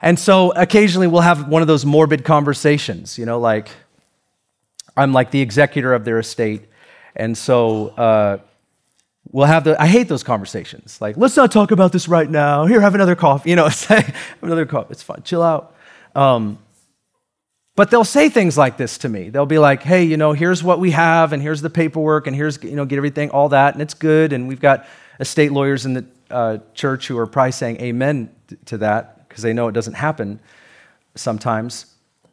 And 0.00 0.20
so 0.20 0.52
occasionally 0.52 1.08
we'll 1.08 1.22
have 1.22 1.48
one 1.48 1.62
of 1.62 1.68
those 1.68 1.84
morbid 1.84 2.24
conversations, 2.24 3.18
you 3.18 3.26
know, 3.26 3.40
like 3.40 3.70
I'm 4.96 5.12
like 5.12 5.32
the 5.32 5.40
executor 5.40 5.94
of 5.94 6.04
their 6.04 6.20
estate. 6.20 6.68
And 7.16 7.36
so 7.36 7.88
uh, 7.88 8.38
we'll 9.32 9.46
have 9.46 9.64
the, 9.64 9.80
I 9.80 9.86
hate 9.86 10.08
those 10.08 10.22
conversations. 10.22 11.00
Like, 11.00 11.16
let's 11.16 11.36
not 11.36 11.50
talk 11.50 11.70
about 11.70 11.90
this 11.90 12.06
right 12.06 12.28
now. 12.28 12.66
Here, 12.66 12.80
have 12.80 12.94
another 12.94 13.16
coffee. 13.16 13.50
You 13.50 13.56
know, 13.56 13.68
say, 13.70 14.14
another 14.40 14.66
coffee. 14.66 14.92
It's 14.92 15.02
fine. 15.02 15.22
Chill 15.24 15.42
out. 15.42 15.74
Um, 16.14 16.58
but 17.74 17.90
they'll 17.90 18.04
say 18.04 18.28
things 18.28 18.58
like 18.58 18.76
this 18.76 18.98
to 18.98 19.08
me. 19.08 19.30
They'll 19.30 19.46
be 19.46 19.58
like, 19.58 19.82
hey, 19.82 20.04
you 20.04 20.18
know, 20.18 20.34
here's 20.34 20.62
what 20.62 20.78
we 20.78 20.90
have, 20.90 21.32
and 21.32 21.42
here's 21.42 21.62
the 21.62 21.70
paperwork, 21.70 22.26
and 22.26 22.36
here's, 22.36 22.62
you 22.62 22.76
know, 22.76 22.84
get 22.84 22.98
everything, 22.98 23.30
all 23.30 23.48
that, 23.48 23.74
and 23.74 23.80
it's 23.80 23.94
good. 23.94 24.34
And 24.34 24.46
we've 24.46 24.60
got 24.60 24.86
estate 25.18 25.52
lawyers 25.52 25.86
in 25.86 25.94
the 25.94 26.04
uh, 26.30 26.58
church 26.74 27.08
who 27.08 27.16
are 27.16 27.26
probably 27.26 27.52
saying 27.52 27.80
amen 27.80 28.30
to 28.66 28.78
that 28.78 29.26
because 29.28 29.42
they 29.42 29.54
know 29.54 29.68
it 29.68 29.72
doesn't 29.72 29.94
happen 29.94 30.38
sometimes 31.14 31.91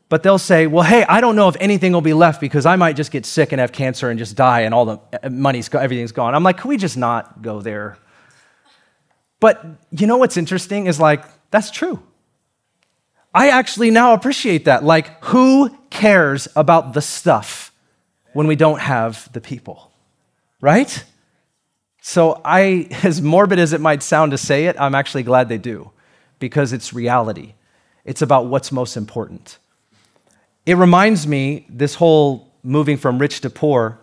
but 0.09 0.23
they'll 0.23 0.39
say, 0.39 0.65
well, 0.65 0.83
hey, 0.83 1.05
I 1.07 1.21
don't 1.21 1.35
know 1.35 1.47
if 1.47 1.55
anything 1.59 1.93
will 1.93 2.01
be 2.01 2.13
left 2.13 2.41
because 2.41 2.65
I 2.65 2.75
might 2.75 2.95
just 2.95 3.11
get 3.11 3.27
sick 3.27 3.51
and 3.51 3.61
have 3.61 3.71
cancer 3.71 4.09
and 4.09 4.17
just 4.17 4.35
die 4.35 4.61
and 4.61 4.73
all 4.73 4.85
the 4.85 4.99
uh, 5.23 5.29
money's 5.29 5.73
everything's 5.73 6.11
gone. 6.11 6.33
I'm 6.33 6.43
like, 6.43 6.57
can 6.57 6.69
we 6.69 6.77
just 6.77 6.97
not 6.97 7.43
go 7.43 7.61
there? 7.61 7.97
But 9.39 9.63
you 9.91 10.07
know 10.07 10.17
what's 10.17 10.35
interesting 10.35 10.87
is 10.87 10.99
like, 10.99 11.23
that's 11.51 11.69
true. 11.69 12.01
I 13.33 13.49
actually 13.49 13.91
now 13.91 14.13
appreciate 14.13 14.65
that. 14.65 14.83
Like, 14.83 15.23
who 15.25 15.69
cares 15.91 16.47
about 16.55 16.93
the 16.93 17.01
stuff 17.01 17.71
when 18.33 18.47
we 18.47 18.55
don't 18.55 18.79
have 18.79 19.31
the 19.31 19.39
people? 19.39 19.91
Right? 20.59 21.03
So, 22.01 22.41
I, 22.43 22.87
as 23.03 23.21
morbid 23.21 23.59
as 23.59 23.73
it 23.73 23.81
might 23.81 24.01
sound 24.01 24.31
to 24.31 24.37
say 24.39 24.65
it, 24.65 24.75
I'm 24.79 24.95
actually 24.95 25.23
glad 25.23 25.47
they 25.47 25.59
do 25.59 25.91
because 26.39 26.73
it's 26.73 26.93
reality. 26.93 27.53
It's 28.03 28.23
about 28.23 28.47
what's 28.47 28.71
most 28.71 28.97
important. 28.97 29.59
It 30.69 30.75
reminds 30.75 31.25
me, 31.25 31.65
this 31.67 31.95
whole 31.95 32.53
moving 32.61 32.97
from 32.97 33.17
rich 33.17 33.41
to 33.41 33.49
poor, 33.49 33.99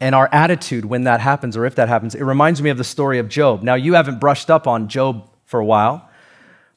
and 0.00 0.12
our 0.12 0.28
attitude 0.32 0.84
when 0.84 1.04
that 1.04 1.20
happens 1.20 1.56
or 1.56 1.64
if 1.64 1.76
that 1.76 1.88
happens. 1.88 2.16
It 2.16 2.24
reminds 2.24 2.60
me 2.60 2.70
of 2.70 2.78
the 2.78 2.82
story 2.82 3.20
of 3.20 3.28
Job. 3.28 3.62
Now, 3.62 3.74
you 3.74 3.94
haven't 3.94 4.18
brushed 4.18 4.50
up 4.50 4.66
on 4.66 4.88
Job 4.88 5.30
for 5.44 5.60
a 5.60 5.64
while, 5.64 6.10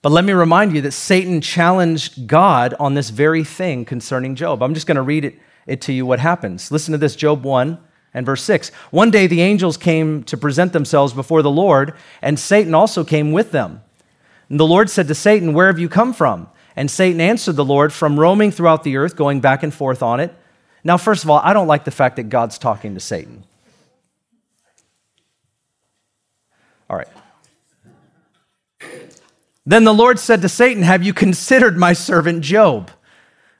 but 0.03 0.11
let 0.11 0.23
me 0.23 0.33
remind 0.33 0.75
you 0.75 0.81
that 0.81 0.91
Satan 0.91 1.41
challenged 1.41 2.27
God 2.27 2.75
on 2.79 2.93
this 2.93 3.09
very 3.09 3.43
thing 3.43 3.85
concerning 3.85 4.35
Job. 4.35 4.61
I'm 4.61 4.75
just 4.75 4.85
going 4.85 4.97
to 4.97 5.01
read 5.01 5.25
it, 5.25 5.39
it 5.65 5.81
to 5.81 5.91
you 5.91 6.05
what 6.05 6.19
happens. 6.19 6.71
Listen 6.71 6.91
to 6.91 6.99
this 6.99 7.15
Job 7.15 7.43
1 7.43 7.79
and 8.13 8.23
verse 8.23 8.43
6. 8.43 8.69
One 8.91 9.09
day 9.09 9.25
the 9.25 9.41
angels 9.41 9.77
came 9.77 10.23
to 10.25 10.37
present 10.37 10.73
themselves 10.73 11.11
before 11.11 11.41
the 11.41 11.49
Lord, 11.49 11.95
and 12.21 12.39
Satan 12.39 12.75
also 12.75 13.03
came 13.03 13.31
with 13.31 13.49
them. 13.49 13.81
And 14.47 14.59
the 14.59 14.67
Lord 14.67 14.91
said 14.91 15.07
to 15.07 15.15
Satan, 15.15 15.55
Where 15.55 15.65
have 15.65 15.79
you 15.79 15.89
come 15.89 16.13
from? 16.13 16.49
And 16.75 16.91
Satan 16.91 17.21
answered 17.21 17.55
the 17.55 17.65
Lord, 17.65 17.93
From 17.93 18.19
roaming 18.19 18.51
throughout 18.51 18.83
the 18.83 18.97
earth, 18.97 19.15
going 19.15 19.39
back 19.39 19.63
and 19.63 19.73
forth 19.73 20.03
on 20.03 20.19
it. 20.19 20.33
Now, 20.83 20.97
first 20.97 21.23
of 21.23 21.29
all, 21.29 21.39
I 21.43 21.53
don't 21.53 21.67
like 21.67 21.85
the 21.85 21.91
fact 21.91 22.17
that 22.17 22.29
God's 22.29 22.57
talking 22.57 22.93
to 22.93 22.99
Satan. 22.99 23.43
All 26.89 26.97
right. 26.97 27.07
Then 29.65 29.83
the 29.83 29.93
Lord 29.93 30.19
said 30.19 30.41
to 30.43 30.49
Satan, 30.49 30.83
Have 30.83 31.01
you 31.01 31.13
considered 31.13 31.77
my 31.77 31.93
servant 31.93 32.41
Job? 32.41 32.91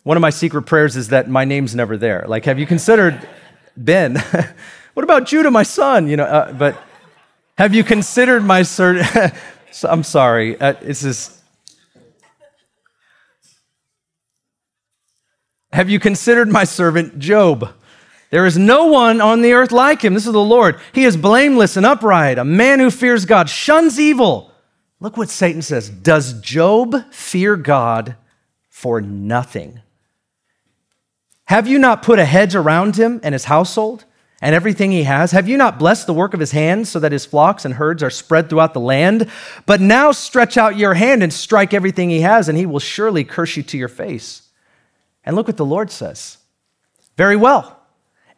One 0.03 0.17
of 0.17 0.21
my 0.21 0.29
secret 0.29 0.63
prayers 0.63 0.95
is 0.95 1.07
that 1.07 1.27
my 1.27 1.45
name's 1.45 1.73
never 1.73 1.97
there. 1.97 2.25
Like, 2.27 2.45
have 2.45 2.59
you 2.59 2.67
considered 2.67 3.27
Ben? 3.75 4.15
what 4.93 5.03
about 5.03 5.25
Judah, 5.25 5.49
my 5.49 5.63
son? 5.63 6.07
You 6.07 6.17
know, 6.17 6.25
uh, 6.25 6.53
but 6.53 6.77
have 7.57 7.73
you 7.73 7.83
considered 7.83 8.43
my 8.43 8.61
servant? 8.61 9.33
I'm 9.83 10.03
sorry. 10.03 10.59
Uh, 10.61 10.75
it's 10.81 11.01
this 11.01 11.41
Have 15.75 15.89
you 15.89 15.99
considered 15.99 16.47
my 16.47 16.63
servant 16.63 17.19
Job? 17.19 17.67
There 18.29 18.45
is 18.45 18.57
no 18.57 18.85
one 18.85 19.19
on 19.19 19.41
the 19.41 19.51
earth 19.51 19.73
like 19.73 20.01
him. 20.01 20.13
This 20.13 20.25
is 20.25 20.31
the 20.31 20.39
Lord. 20.39 20.79
He 20.93 21.03
is 21.03 21.17
blameless 21.17 21.75
and 21.75 21.85
upright, 21.85 22.37
a 22.37 22.45
man 22.45 22.79
who 22.79 22.89
fears 22.89 23.25
God, 23.25 23.49
shuns 23.49 23.99
evil. 23.99 24.53
Look 25.01 25.17
what 25.17 25.27
Satan 25.27 25.61
says. 25.61 25.89
Does 25.89 26.39
Job 26.39 27.11
fear 27.11 27.57
God 27.57 28.15
for 28.69 29.01
nothing? 29.01 29.81
Have 31.47 31.67
you 31.67 31.77
not 31.77 32.03
put 32.03 32.19
a 32.19 32.25
hedge 32.25 32.55
around 32.55 32.95
him 32.95 33.19
and 33.21 33.33
his 33.33 33.43
household 33.43 34.05
and 34.41 34.55
everything 34.55 34.93
he 34.93 35.03
has? 35.03 35.31
Have 35.31 35.49
you 35.49 35.57
not 35.57 35.77
blessed 35.77 36.07
the 36.07 36.13
work 36.13 36.33
of 36.33 36.39
his 36.39 36.51
hands 36.51 36.87
so 36.87 37.01
that 37.01 37.11
his 37.11 37.25
flocks 37.25 37.65
and 37.65 37.73
herds 37.73 38.01
are 38.01 38.09
spread 38.09 38.49
throughout 38.49 38.73
the 38.73 38.79
land? 38.79 39.29
But 39.65 39.81
now 39.81 40.13
stretch 40.13 40.55
out 40.55 40.77
your 40.77 40.93
hand 40.93 41.21
and 41.21 41.33
strike 41.33 41.73
everything 41.73 42.09
he 42.09 42.21
has, 42.21 42.47
and 42.47 42.57
he 42.57 42.65
will 42.65 42.79
surely 42.79 43.25
curse 43.25 43.57
you 43.57 43.63
to 43.63 43.77
your 43.77 43.89
face. 43.89 44.43
And 45.25 45.35
look 45.35 45.47
what 45.47 45.57
the 45.57 45.65
Lord 45.65 45.89
says. 45.89 46.37
Very 47.17 47.35
well. 47.35 47.81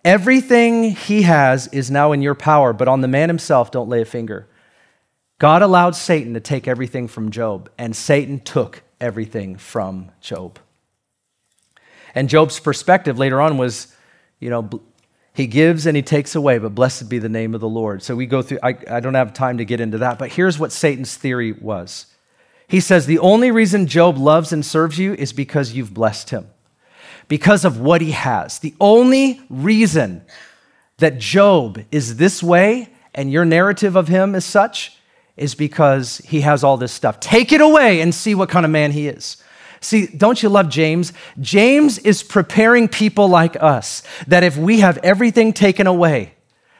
Everything 0.06 0.92
he 0.92 1.24
has 1.24 1.68
is 1.68 1.92
now 1.92 2.14
in 2.14 2.22
your 2.22 2.36
power, 2.36 2.72
but 2.72 2.88
on 2.88 3.02
the 3.02 3.08
man 3.08 3.28
himself, 3.30 3.72
don't 3.72 3.90
lay 3.90 4.02
a 4.02 4.06
finger. 4.06 4.48
God 5.40 5.62
allowed 5.62 5.96
Satan 5.96 6.34
to 6.34 6.40
take 6.40 6.68
everything 6.68 7.08
from 7.08 7.30
Job, 7.30 7.70
and 7.78 7.96
Satan 7.96 8.40
took 8.40 8.84
everything 9.02 9.58
from 9.58 10.12
Job. 10.22 10.60
And 12.16 12.30
Job's 12.30 12.60
perspective 12.60 13.20
later 13.20 13.42
on 13.42 13.58
was, 13.58 13.94
you 14.40 14.50
know, 14.50 14.70
he 15.34 15.46
gives 15.46 15.86
and 15.86 15.96
he 15.96 16.02
takes 16.02 16.34
away, 16.34 16.58
but 16.58 16.74
blessed 16.74 17.10
be 17.10 17.20
the 17.20 17.30
name 17.30 17.54
of 17.54 17.62
the 17.62 17.70
Lord. 17.70 18.02
So 18.02 18.16
we 18.16 18.26
go 18.26 18.42
through, 18.42 18.60
I, 18.64 18.76
I 18.90 19.00
don't 19.00 19.14
have 19.14 19.34
time 19.34 19.60
to 19.60 19.66
get 19.66 19.80
into 19.80 20.00
that, 20.00 20.18
but 20.18 20.32
here's 20.32 20.58
what 20.58 20.72
Satan's 20.72 21.16
theory 21.16 21.52
was. 21.52 22.08
He 22.68 22.80
says, 22.80 23.06
The 23.06 23.20
only 23.20 23.52
reason 23.52 23.86
Job 23.88 24.18
loves 24.18 24.52
and 24.52 24.66
serves 24.66 24.98
you 24.98 25.14
is 25.14 25.34
because 25.34 25.74
you've 25.74 25.94
blessed 25.94 26.32
him 26.32 26.48
because 27.28 27.66
of 27.66 27.80
what 27.80 28.02
he 28.02 28.12
has. 28.12 28.60
The 28.60 28.76
only 28.80 29.42
reason 29.50 30.24
that 30.98 31.20
Job 31.20 31.84
is 31.92 32.18
this 32.18 32.42
way 32.42 32.90
and 33.14 33.32
your 33.32 33.46
narrative 33.46 33.96
of 33.96 34.08
him 34.08 34.36
is 34.36 34.46
such 34.46 34.98
is 35.36 35.56
because 35.56 36.18
he 36.20 36.42
has 36.42 36.64
all 36.64 36.78
this 36.78 36.92
stuff. 36.92 37.20
Take 37.20 37.52
it 37.52 37.62
away 37.62 38.02
and 38.02 38.14
see 38.14 38.34
what 38.34 38.50
kind 38.50 38.66
of 38.66 38.72
man 38.72 38.92
he 38.92 39.08
is. 39.08 39.38
See, 39.80 40.08
don't 40.08 40.42
you 40.42 40.50
love 40.50 40.70
James? 40.70 41.14
James 41.40 42.00
is 42.00 42.24
preparing 42.24 42.88
people 42.88 43.28
like 43.28 43.62
us 43.62 44.02
that 44.28 44.44
if 44.44 44.58
we 44.58 44.80
have 44.80 44.98
everything 45.00 45.54
taken 45.54 45.86
away, 45.86 46.34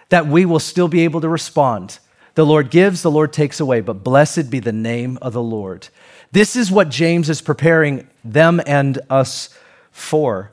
that 0.10 0.26
we 0.26 0.46
will 0.46 0.60
still 0.60 0.88
be 0.88 1.02
able 1.02 1.22
to 1.22 1.30
respond. 1.30 2.00
The 2.34 2.46
Lord 2.46 2.72
gives, 2.72 3.02
the 3.02 3.12
Lord 3.12 3.34
takes 3.34 3.60
away, 3.60 3.82
but 3.82 4.04
blessed 4.04 4.50
be 4.50 4.60
the 4.60 4.72
name 4.72 5.18
of 5.22 5.34
the 5.34 5.44
Lord. 5.44 5.90
This 6.32 6.56
is 6.56 6.72
what 6.72 6.90
James 6.90 7.30
is 7.30 7.42
preparing 7.42 8.08
them 8.24 8.62
and 8.66 9.00
us 9.10 9.50
for. 9.98 10.52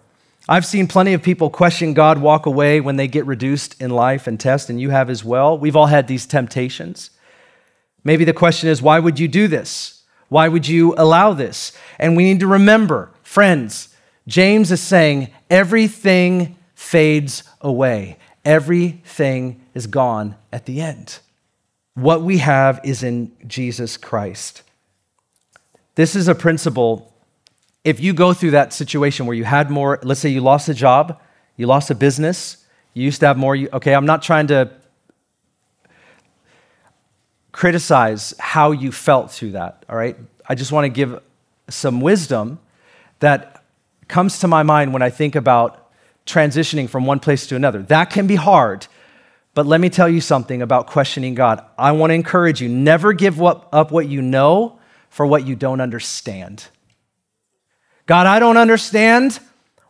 I've 0.48 0.66
seen 0.66 0.88
plenty 0.88 1.12
of 1.12 1.22
people 1.22 1.50
question 1.50 1.94
God, 1.94 2.18
walk 2.18 2.46
away 2.46 2.80
when 2.80 2.96
they 2.96 3.09
get 3.09 3.26
reduced 3.26 3.80
in 3.80 3.90
life 3.90 4.26
and 4.26 4.38
test, 4.38 4.68
and 4.68 4.80
you 4.80 4.90
have 4.90 5.09
as 5.09 5.24
well. 5.24 5.57
We've 5.57 5.76
all 5.76 5.87
had 5.87 6.09
these 6.09 6.26
temptations. 6.26 7.11
Maybe 8.02 8.24
the 8.24 8.33
question 8.33 8.68
is, 8.68 8.83
why 8.83 8.98
would 8.98 9.18
you 9.18 9.28
do 9.28 9.48
this? 9.48 10.02
Why 10.28 10.48
would 10.48 10.66
you 10.66 10.94
allow 10.96 11.33
this? 11.33 11.72
And 11.98 12.16
we 12.16 12.24
need 12.24 12.40
to 12.40 12.46
remember, 12.46 13.11
friends, 13.22 13.94
James 14.26 14.72
is 14.72 14.80
saying 14.80 15.28
everything 15.48 16.57
fades 16.74 17.44
away, 17.61 18.18
everything 18.44 19.61
is 19.74 19.87
gone 19.87 20.37
at 20.52 20.66
the 20.66 20.80
end. 20.80 21.18
What 21.94 22.22
we 22.22 22.38
have 22.38 22.80
is 22.83 23.02
in 23.02 23.33
Jesus 23.46 23.96
Christ. 23.96 24.62
This 25.94 26.16
is 26.16 26.28
a 26.28 26.35
principle 26.35 27.13
if 27.85 28.01
you 28.01 28.14
go 28.14 28.33
through 28.33 28.53
that 28.53 28.73
situation 28.73 29.27
where 29.27 29.37
you 29.37 29.44
had 29.44 29.70
more, 29.70 30.01
let's 30.03 30.20
say 30.20 30.31
you 30.31 30.40
lost 30.40 30.68
a 30.68 30.75
job, 30.75 31.20
you 31.57 31.66
lost 31.66 31.90
a 31.90 31.94
business, 31.94 32.64
you 32.94 33.05
used 33.05 33.20
to 33.20 33.27
have 33.27 33.37
more, 33.37 33.57
okay, 33.57 33.94
I'm 33.94 34.07
not 34.07 34.23
trying 34.23 34.47
to 34.49 34.70
criticize 37.53 38.35
how 38.38 38.73
you 38.73 38.90
felt 38.90 39.31
through 39.31 39.53
that, 39.53 39.85
all 39.88 39.97
right? 39.97 40.16
I 40.49 40.55
just 40.55 40.73
want 40.73 40.87
to 40.87 40.88
give 40.88 41.20
some 41.68 42.01
wisdom 42.01 42.59
that 43.20 43.64
comes 44.09 44.40
to 44.40 44.49
my 44.49 44.62
mind 44.62 44.92
when 44.92 45.03
I 45.03 45.11
think 45.11 45.37
about 45.37 45.92
transitioning 46.27 46.88
from 46.88 47.05
one 47.05 47.20
place 47.20 47.47
to 47.49 47.57
another. 47.57 47.83
That 47.83 48.11
can 48.11 48.27
be 48.27 48.35
hard, 48.37 48.87
but 49.53 49.66
let 49.66 49.81
me 49.81 49.90
tell 49.90 50.09
you 50.09 50.20
something 50.20 50.62
about 50.62 50.87
questioning 50.87 51.35
God. 51.35 51.64
I 51.79 51.92
want 51.92 52.11
to 52.11 52.14
encourage 52.14 52.61
you 52.61 52.68
never 52.68 53.12
give 53.12 53.42
up 53.42 53.92
what 53.92 54.09
you 54.09 54.23
know 54.23 54.79
for 55.11 55.27
what 55.27 55.47
you 55.47 55.55
don't 55.55 55.81
understand. 55.81 56.66
God, 58.07 58.27
I 58.27 58.38
don't 58.38 58.57
understand 58.57 59.38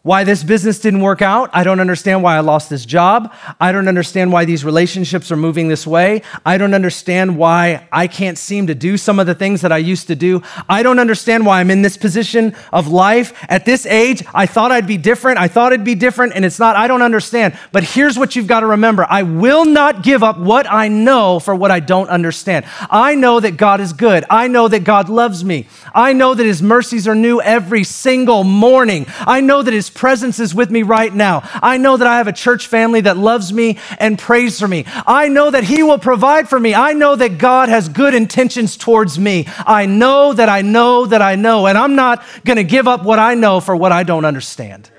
why 0.04 0.22
this 0.22 0.44
business 0.44 0.78
didn't 0.78 1.00
work 1.00 1.22
out. 1.22 1.48
I 1.54 1.64
don't 1.64 1.80
understand 1.80 2.22
why 2.22 2.36
I 2.36 2.40
lost 2.40 2.68
this 2.68 2.84
job. 2.84 3.32
I 3.58 3.72
don't 3.72 3.88
understand 3.88 4.32
why 4.32 4.44
these 4.44 4.62
relationships 4.62 5.32
are 5.32 5.36
moving 5.36 5.68
this 5.68 5.86
way. 5.86 6.20
I 6.44 6.58
don't 6.58 6.74
understand 6.74 7.38
why 7.38 7.88
I 7.90 8.06
can't 8.06 8.36
seem 8.36 8.66
to 8.66 8.74
do 8.74 8.98
some 8.98 9.18
of 9.18 9.26
the 9.26 9.34
things 9.34 9.62
that 9.62 9.72
I 9.72 9.78
used 9.78 10.08
to 10.08 10.14
do. 10.14 10.42
I 10.68 10.82
don't 10.82 10.98
understand 10.98 11.46
why 11.46 11.60
I'm 11.60 11.70
in 11.70 11.80
this 11.80 11.96
position 11.96 12.54
of 12.70 12.86
life. 12.86 13.32
At 13.48 13.64
this 13.64 13.86
age, 13.86 14.22
I 14.34 14.44
thought 14.44 14.72
I'd 14.72 14.86
be 14.86 14.98
different. 14.98 15.38
I 15.38 15.48
thought 15.48 15.72
it'd 15.72 15.86
be 15.86 15.94
different, 15.94 16.34
and 16.34 16.44
it's 16.44 16.58
not. 16.58 16.76
I 16.76 16.86
don't 16.86 17.00
understand. 17.00 17.56
But 17.72 17.84
here's 17.84 18.18
what 18.18 18.36
you've 18.36 18.46
got 18.46 18.60
to 18.60 18.66
remember 18.66 19.06
I 19.08 19.22
will 19.22 19.64
not 19.64 20.02
give 20.02 20.22
up 20.22 20.38
what 20.38 20.70
I 20.70 20.88
know 20.88 21.40
for 21.40 21.54
what 21.54 21.70
I 21.70 21.80
don't 21.80 22.10
understand. 22.10 22.66
I 22.90 23.14
know 23.14 23.40
that 23.40 23.56
God 23.56 23.80
is 23.80 23.94
good. 23.94 24.26
I 24.28 24.48
know 24.48 24.68
that 24.68 24.84
God 24.84 25.08
loves 25.08 25.42
me. 25.42 25.66
I 25.94 26.12
know 26.12 26.34
that 26.34 26.44
His 26.44 26.62
mercies 26.62 27.08
are 27.08 27.14
new 27.14 27.40
every 27.40 27.84
single 27.84 28.44
morning. 28.44 29.06
I 29.20 29.40
know 29.40 29.62
that 29.62 29.72
His 29.72 29.93
presence 29.94 30.38
is 30.38 30.54
with 30.54 30.70
me 30.70 30.82
right 30.82 31.12
now. 31.14 31.48
I 31.62 31.78
know 31.78 31.96
that 31.96 32.06
I 32.06 32.18
have 32.18 32.28
a 32.28 32.32
church 32.32 32.66
family 32.66 33.00
that 33.02 33.16
loves 33.16 33.52
me 33.52 33.78
and 33.98 34.18
prays 34.18 34.58
for 34.58 34.68
me. 34.68 34.84
I 35.06 35.28
know 35.28 35.50
that 35.50 35.64
He 35.64 35.82
will 35.82 35.98
provide 35.98 36.48
for 36.48 36.60
me. 36.60 36.74
I 36.74 36.92
know 36.92 37.16
that 37.16 37.38
God 37.38 37.68
has 37.68 37.88
good 37.88 38.14
intentions 38.14 38.76
towards 38.76 39.18
me. 39.18 39.46
I 39.66 39.86
know 39.86 40.32
that 40.32 40.48
I 40.48 40.62
know 40.62 41.06
that 41.06 41.22
I 41.22 41.36
know, 41.36 41.66
and 41.66 41.78
I'm 41.78 41.94
not 41.94 42.22
going 42.44 42.56
to 42.56 42.64
give 42.64 42.86
up 42.86 43.04
what 43.04 43.18
I 43.18 43.34
know 43.34 43.60
for 43.60 43.74
what 43.74 43.92
I 43.92 44.02
don't 44.02 44.24
understand. 44.24 44.90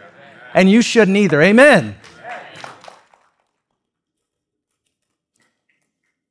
And 0.54 0.72
you 0.72 0.82
shouldn't 0.82 1.18
either. 1.18 1.42
Amen. 1.42 1.96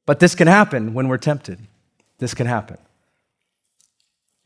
But 0.06 0.20
this 0.20 0.34
can 0.34 0.48
happen 0.48 0.94
when 0.94 1.08
we're 1.08 1.18
tempted. 1.18 1.58
This 2.18 2.34
can 2.34 2.46
happen. 2.46 2.78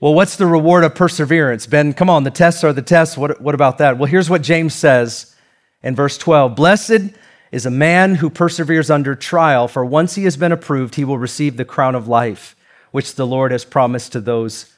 Well, 0.00 0.14
what's 0.14 0.36
the 0.36 0.46
reward 0.46 0.84
of 0.84 0.94
perseverance? 0.94 1.66
Ben, 1.66 1.92
come 1.92 2.08
on, 2.08 2.22
the 2.22 2.30
tests 2.30 2.62
are 2.62 2.72
the 2.72 2.82
tests. 2.82 3.18
What, 3.18 3.40
what 3.40 3.56
about 3.56 3.78
that? 3.78 3.98
Well, 3.98 4.06
here's 4.06 4.30
what 4.30 4.42
James 4.42 4.72
says 4.72 5.34
in 5.82 5.96
verse 5.96 6.16
12 6.16 6.54
Blessed 6.54 7.14
is 7.50 7.66
a 7.66 7.70
man 7.70 8.14
who 8.14 8.30
perseveres 8.30 8.90
under 8.90 9.16
trial, 9.16 9.66
for 9.66 9.84
once 9.84 10.14
he 10.14 10.22
has 10.22 10.36
been 10.36 10.52
approved, 10.52 10.94
he 10.94 11.04
will 11.04 11.18
receive 11.18 11.56
the 11.56 11.64
crown 11.64 11.96
of 11.96 12.06
life, 12.06 12.54
which 12.92 13.16
the 13.16 13.26
Lord 13.26 13.50
has 13.50 13.64
promised 13.64 14.12
to 14.12 14.20
those 14.20 14.72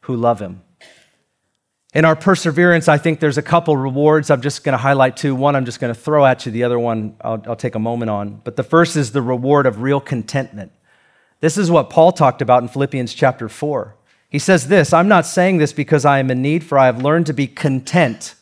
who 0.00 0.16
love 0.16 0.40
him. 0.40 0.62
In 1.94 2.04
our 2.04 2.16
perseverance, 2.16 2.88
I 2.88 2.98
think 2.98 3.20
there's 3.20 3.38
a 3.38 3.42
couple 3.42 3.76
rewards. 3.76 4.28
I'm 4.28 4.42
just 4.42 4.64
going 4.64 4.72
to 4.72 4.78
highlight 4.78 5.16
two. 5.16 5.36
One, 5.36 5.54
I'm 5.54 5.66
just 5.66 5.78
going 5.78 5.94
to 5.94 6.00
throw 6.00 6.26
at 6.26 6.46
you, 6.46 6.50
the 6.50 6.64
other 6.64 6.80
one, 6.80 7.14
I'll, 7.20 7.40
I'll 7.46 7.54
take 7.54 7.76
a 7.76 7.78
moment 7.78 8.10
on. 8.10 8.40
But 8.42 8.56
the 8.56 8.64
first 8.64 8.96
is 8.96 9.12
the 9.12 9.22
reward 9.22 9.66
of 9.66 9.82
real 9.82 10.00
contentment. 10.00 10.72
This 11.38 11.56
is 11.56 11.70
what 11.70 11.90
Paul 11.90 12.10
talked 12.10 12.42
about 12.42 12.62
in 12.62 12.68
Philippians 12.68 13.14
chapter 13.14 13.48
4. 13.48 13.94
He 14.34 14.40
says 14.40 14.66
this 14.66 14.92
I'm 14.92 15.06
not 15.06 15.26
saying 15.26 15.58
this 15.58 15.72
because 15.72 16.04
I 16.04 16.18
am 16.18 16.28
in 16.28 16.42
need, 16.42 16.64
for 16.64 16.76
I 16.76 16.86
have 16.86 17.00
learned 17.00 17.26
to 17.26 17.32
be 17.32 17.46
content. 17.46 18.34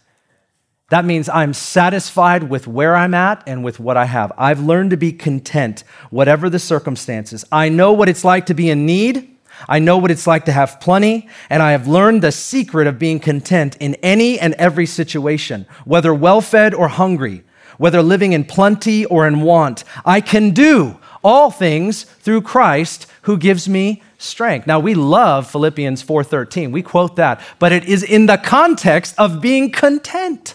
That 0.88 1.04
means 1.04 1.28
I'm 1.28 1.52
satisfied 1.52 2.44
with 2.44 2.66
where 2.66 2.96
I'm 2.96 3.12
at 3.12 3.42
and 3.46 3.62
with 3.62 3.78
what 3.78 3.98
I 3.98 4.06
have. 4.06 4.32
I've 4.38 4.60
learned 4.60 4.92
to 4.92 4.96
be 4.96 5.12
content, 5.12 5.84
whatever 6.08 6.48
the 6.48 6.58
circumstances. 6.58 7.44
I 7.52 7.68
know 7.68 7.92
what 7.92 8.08
it's 8.08 8.24
like 8.24 8.46
to 8.46 8.54
be 8.54 8.70
in 8.70 8.86
need. 8.86 9.36
I 9.68 9.80
know 9.80 9.98
what 9.98 10.10
it's 10.10 10.26
like 10.26 10.46
to 10.46 10.52
have 10.52 10.80
plenty, 10.80 11.28
and 11.50 11.62
I 11.62 11.72
have 11.72 11.86
learned 11.86 12.22
the 12.22 12.32
secret 12.32 12.86
of 12.86 12.98
being 12.98 13.20
content 13.20 13.76
in 13.78 13.96
any 13.96 14.40
and 14.40 14.54
every 14.54 14.86
situation, 14.86 15.66
whether 15.84 16.14
well 16.14 16.40
fed 16.40 16.72
or 16.72 16.88
hungry, 16.88 17.44
whether 17.76 18.00
living 18.00 18.32
in 18.32 18.46
plenty 18.46 19.04
or 19.04 19.26
in 19.26 19.42
want. 19.42 19.84
I 20.06 20.22
can 20.22 20.52
do 20.52 20.98
all 21.22 21.50
things 21.50 22.04
through 22.04 22.42
Christ 22.42 23.06
who 23.22 23.36
gives 23.36 23.68
me 23.68 24.02
strength. 24.22 24.66
Now 24.66 24.78
we 24.80 24.94
love 24.94 25.50
Philippians 25.50 26.02
4:13. 26.02 26.72
We 26.72 26.82
quote 26.82 27.16
that, 27.16 27.40
but 27.58 27.72
it 27.72 27.84
is 27.84 28.02
in 28.02 28.26
the 28.26 28.38
context 28.38 29.14
of 29.18 29.40
being 29.40 29.70
content. 29.70 30.54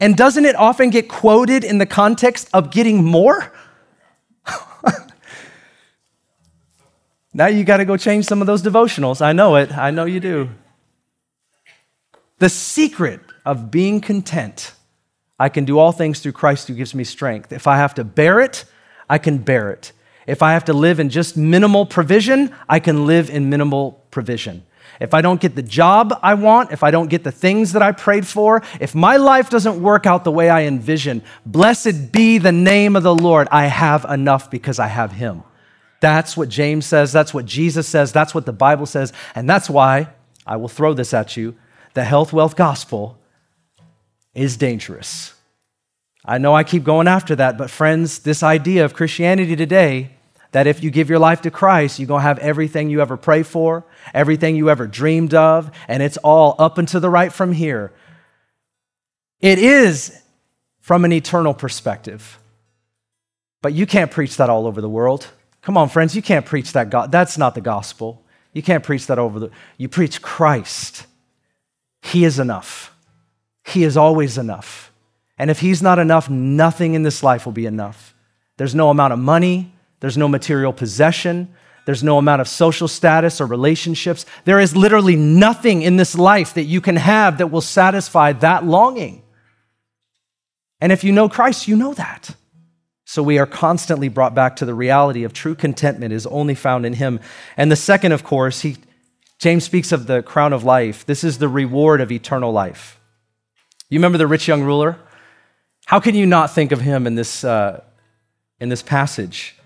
And 0.00 0.16
doesn't 0.16 0.44
it 0.44 0.56
often 0.56 0.90
get 0.90 1.08
quoted 1.08 1.62
in 1.64 1.78
the 1.78 1.86
context 1.86 2.48
of 2.52 2.70
getting 2.70 3.04
more? 3.04 3.52
now 7.32 7.46
you 7.46 7.64
got 7.64 7.78
to 7.78 7.84
go 7.84 7.96
change 7.96 8.26
some 8.26 8.40
of 8.40 8.46
those 8.46 8.62
devotionals. 8.62 9.22
I 9.22 9.32
know 9.32 9.56
it. 9.56 9.76
I 9.76 9.90
know 9.90 10.04
you 10.04 10.20
do. 10.20 10.50
The 12.38 12.48
secret 12.48 13.20
of 13.44 13.70
being 13.70 14.00
content 14.00 14.72
I 15.38 15.48
can 15.48 15.64
do 15.64 15.78
all 15.78 15.92
things 15.92 16.20
through 16.20 16.32
Christ 16.32 16.68
who 16.68 16.74
gives 16.74 16.94
me 16.94 17.04
strength. 17.04 17.52
If 17.52 17.66
I 17.66 17.76
have 17.76 17.94
to 17.94 18.04
bear 18.04 18.40
it, 18.40 18.64
I 19.10 19.18
can 19.18 19.38
bear 19.38 19.70
it. 19.70 19.92
If 20.26 20.42
I 20.42 20.52
have 20.52 20.64
to 20.66 20.72
live 20.72 21.00
in 21.00 21.10
just 21.10 21.36
minimal 21.36 21.86
provision, 21.86 22.54
I 22.68 22.80
can 22.80 23.06
live 23.06 23.30
in 23.30 23.50
minimal 23.50 24.04
provision 24.10 24.64
if 25.00 25.14
I 25.14 25.20
don't 25.20 25.40
get 25.40 25.54
the 25.54 25.62
job 25.62 26.18
I 26.22 26.34
want, 26.34 26.72
if 26.72 26.82
I 26.82 26.90
don't 26.90 27.08
get 27.08 27.24
the 27.24 27.32
things 27.32 27.72
that 27.72 27.82
I 27.82 27.92
prayed 27.92 28.26
for, 28.26 28.62
if 28.80 28.94
my 28.94 29.16
life 29.16 29.50
doesn't 29.50 29.82
work 29.82 30.06
out 30.06 30.24
the 30.24 30.30
way 30.30 30.48
I 30.48 30.62
envision, 30.62 31.22
blessed 31.44 32.12
be 32.12 32.38
the 32.38 32.52
name 32.52 32.96
of 32.96 33.02
the 33.02 33.14
Lord. 33.14 33.48
I 33.50 33.66
have 33.66 34.04
enough 34.04 34.50
because 34.50 34.78
I 34.78 34.86
have 34.86 35.12
Him. 35.12 35.42
That's 36.00 36.36
what 36.36 36.48
James 36.48 36.86
says. 36.86 37.12
That's 37.12 37.34
what 37.34 37.46
Jesus 37.46 37.88
says. 37.88 38.12
That's 38.12 38.34
what 38.34 38.46
the 38.46 38.52
Bible 38.52 38.86
says. 38.86 39.12
And 39.34 39.48
that's 39.48 39.70
why 39.70 40.08
I 40.46 40.56
will 40.56 40.68
throw 40.68 40.94
this 40.94 41.14
at 41.14 41.36
you 41.36 41.56
the 41.94 42.04
health, 42.04 42.32
wealth 42.32 42.56
gospel 42.56 43.18
is 44.34 44.56
dangerous. 44.56 45.32
I 46.24 46.38
know 46.38 46.54
I 46.54 46.64
keep 46.64 46.82
going 46.82 47.06
after 47.06 47.36
that, 47.36 47.56
but 47.56 47.70
friends, 47.70 48.20
this 48.20 48.42
idea 48.42 48.84
of 48.84 48.94
Christianity 48.94 49.54
today 49.54 50.13
that 50.54 50.68
if 50.68 50.84
you 50.84 50.90
give 50.92 51.10
your 51.10 51.18
life 51.18 51.42
to 51.42 51.50
Christ, 51.50 51.98
you're 51.98 52.06
going 52.06 52.20
to 52.20 52.28
have 52.28 52.38
everything 52.38 52.88
you 52.88 53.00
ever 53.00 53.16
pray 53.16 53.42
for, 53.42 53.84
everything 54.14 54.54
you 54.54 54.70
ever 54.70 54.86
dreamed 54.86 55.34
of, 55.34 55.68
and 55.88 56.00
it's 56.00 56.16
all 56.18 56.54
up 56.60 56.78
and 56.78 56.86
to 56.88 57.00
the 57.00 57.10
right 57.10 57.32
from 57.32 57.50
here. 57.50 57.92
It 59.40 59.58
is 59.58 60.16
from 60.78 61.04
an 61.04 61.12
eternal 61.12 61.54
perspective. 61.54 62.38
But 63.62 63.72
you 63.72 63.84
can't 63.84 64.12
preach 64.12 64.36
that 64.36 64.48
all 64.48 64.68
over 64.68 64.80
the 64.80 64.88
world. 64.88 65.26
Come 65.60 65.76
on, 65.76 65.88
friends, 65.88 66.14
you 66.14 66.22
can't 66.22 66.46
preach 66.46 66.72
that. 66.74 66.88
God. 66.88 67.10
That's 67.10 67.36
not 67.36 67.56
the 67.56 67.60
gospel. 67.60 68.24
You 68.52 68.62
can't 68.62 68.84
preach 68.84 69.08
that 69.08 69.18
over 69.18 69.40
the. 69.40 69.50
You 69.76 69.88
preach 69.88 70.22
Christ. 70.22 71.06
He 72.00 72.24
is 72.24 72.38
enough. 72.38 72.94
He 73.66 73.82
is 73.82 73.96
always 73.96 74.38
enough. 74.38 74.92
And 75.36 75.50
if 75.50 75.58
He's 75.58 75.82
not 75.82 75.98
enough, 75.98 76.30
nothing 76.30 76.94
in 76.94 77.02
this 77.02 77.24
life 77.24 77.44
will 77.44 77.52
be 77.52 77.66
enough. 77.66 78.14
There's 78.56 78.74
no 78.76 78.90
amount 78.90 79.12
of 79.12 79.18
money, 79.18 79.73
there's 80.04 80.18
no 80.18 80.28
material 80.28 80.74
possession. 80.74 81.48
There's 81.86 82.04
no 82.04 82.18
amount 82.18 82.42
of 82.42 82.46
social 82.46 82.88
status 82.88 83.40
or 83.40 83.46
relationships. 83.46 84.26
There 84.44 84.60
is 84.60 84.76
literally 84.76 85.16
nothing 85.16 85.80
in 85.80 85.96
this 85.96 86.14
life 86.14 86.52
that 86.52 86.64
you 86.64 86.82
can 86.82 86.96
have 86.96 87.38
that 87.38 87.46
will 87.46 87.62
satisfy 87.62 88.34
that 88.34 88.66
longing. 88.66 89.22
And 90.78 90.92
if 90.92 91.04
you 91.04 91.12
know 91.12 91.30
Christ, 91.30 91.68
you 91.68 91.74
know 91.74 91.94
that. 91.94 92.36
So 93.06 93.22
we 93.22 93.38
are 93.38 93.46
constantly 93.46 94.10
brought 94.10 94.34
back 94.34 94.56
to 94.56 94.66
the 94.66 94.74
reality 94.74 95.24
of 95.24 95.32
true 95.32 95.54
contentment 95.54 96.12
is 96.12 96.26
only 96.26 96.54
found 96.54 96.84
in 96.84 96.92
Him. 96.92 97.18
And 97.56 97.72
the 97.72 97.74
second, 97.74 98.12
of 98.12 98.24
course, 98.24 98.60
he, 98.60 98.76
James 99.38 99.64
speaks 99.64 99.90
of 99.90 100.06
the 100.06 100.22
crown 100.22 100.52
of 100.52 100.64
life. 100.64 101.06
This 101.06 101.24
is 101.24 101.38
the 101.38 101.48
reward 101.48 102.02
of 102.02 102.12
eternal 102.12 102.52
life. 102.52 103.00
You 103.88 103.98
remember 104.00 104.18
the 104.18 104.26
rich 104.26 104.46
young 104.48 104.64
ruler? 104.64 104.98
How 105.86 105.98
can 105.98 106.14
you 106.14 106.26
not 106.26 106.52
think 106.54 106.72
of 106.72 106.82
him 106.82 107.06
in 107.06 107.14
this, 107.14 107.42
uh, 107.42 107.82
in 108.60 108.68
this 108.68 108.82
passage? 108.82 109.56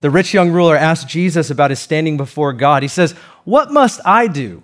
The 0.00 0.10
rich 0.10 0.32
young 0.32 0.50
ruler 0.50 0.76
asked 0.76 1.08
Jesus 1.08 1.50
about 1.50 1.70
his 1.70 1.78
standing 1.78 2.16
before 2.16 2.52
God. 2.52 2.82
He 2.82 2.88
says, 2.88 3.12
What 3.44 3.70
must 3.70 4.00
I 4.04 4.26
do 4.26 4.62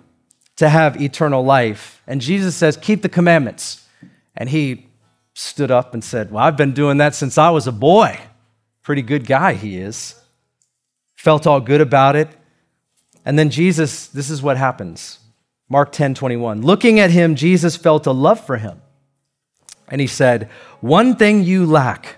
to 0.55 0.67
have 0.67 0.99
eternal 0.99 1.43
life? 1.43 2.01
And 2.07 2.21
Jesus 2.21 2.55
says, 2.55 2.77
Keep 2.77 3.03
the 3.03 3.09
commandments. 3.09 3.87
And 4.35 4.49
he 4.49 4.87
stood 5.33 5.69
up 5.69 5.93
and 5.93 6.03
said, 6.03 6.31
Well, 6.31 6.43
I've 6.43 6.57
been 6.57 6.73
doing 6.73 6.97
that 6.97 7.13
since 7.13 7.37
I 7.37 7.51
was 7.51 7.67
a 7.67 7.71
boy. 7.71 8.19
Pretty 8.81 9.03
good 9.03 9.27
guy 9.27 9.53
he 9.53 9.77
is. 9.77 10.15
Felt 11.15 11.45
all 11.45 11.59
good 11.59 11.81
about 11.81 12.15
it. 12.15 12.29
And 13.23 13.37
then 13.37 13.49
Jesus, 13.49 14.07
this 14.07 14.29
is 14.29 14.41
what 14.41 14.57
happens. 14.57 15.19
Mark 15.69 15.91
10 15.91 16.15
21. 16.15 16.63
Looking 16.63 16.99
at 16.99 17.11
him, 17.11 17.35
Jesus 17.35 17.75
felt 17.75 18.07
a 18.07 18.11
love 18.11 18.43
for 18.43 18.57
him. 18.57 18.81
And 19.87 20.01
he 20.01 20.07
said, 20.07 20.49
One 20.81 21.15
thing 21.15 21.43
you 21.43 21.65
lack, 21.67 22.17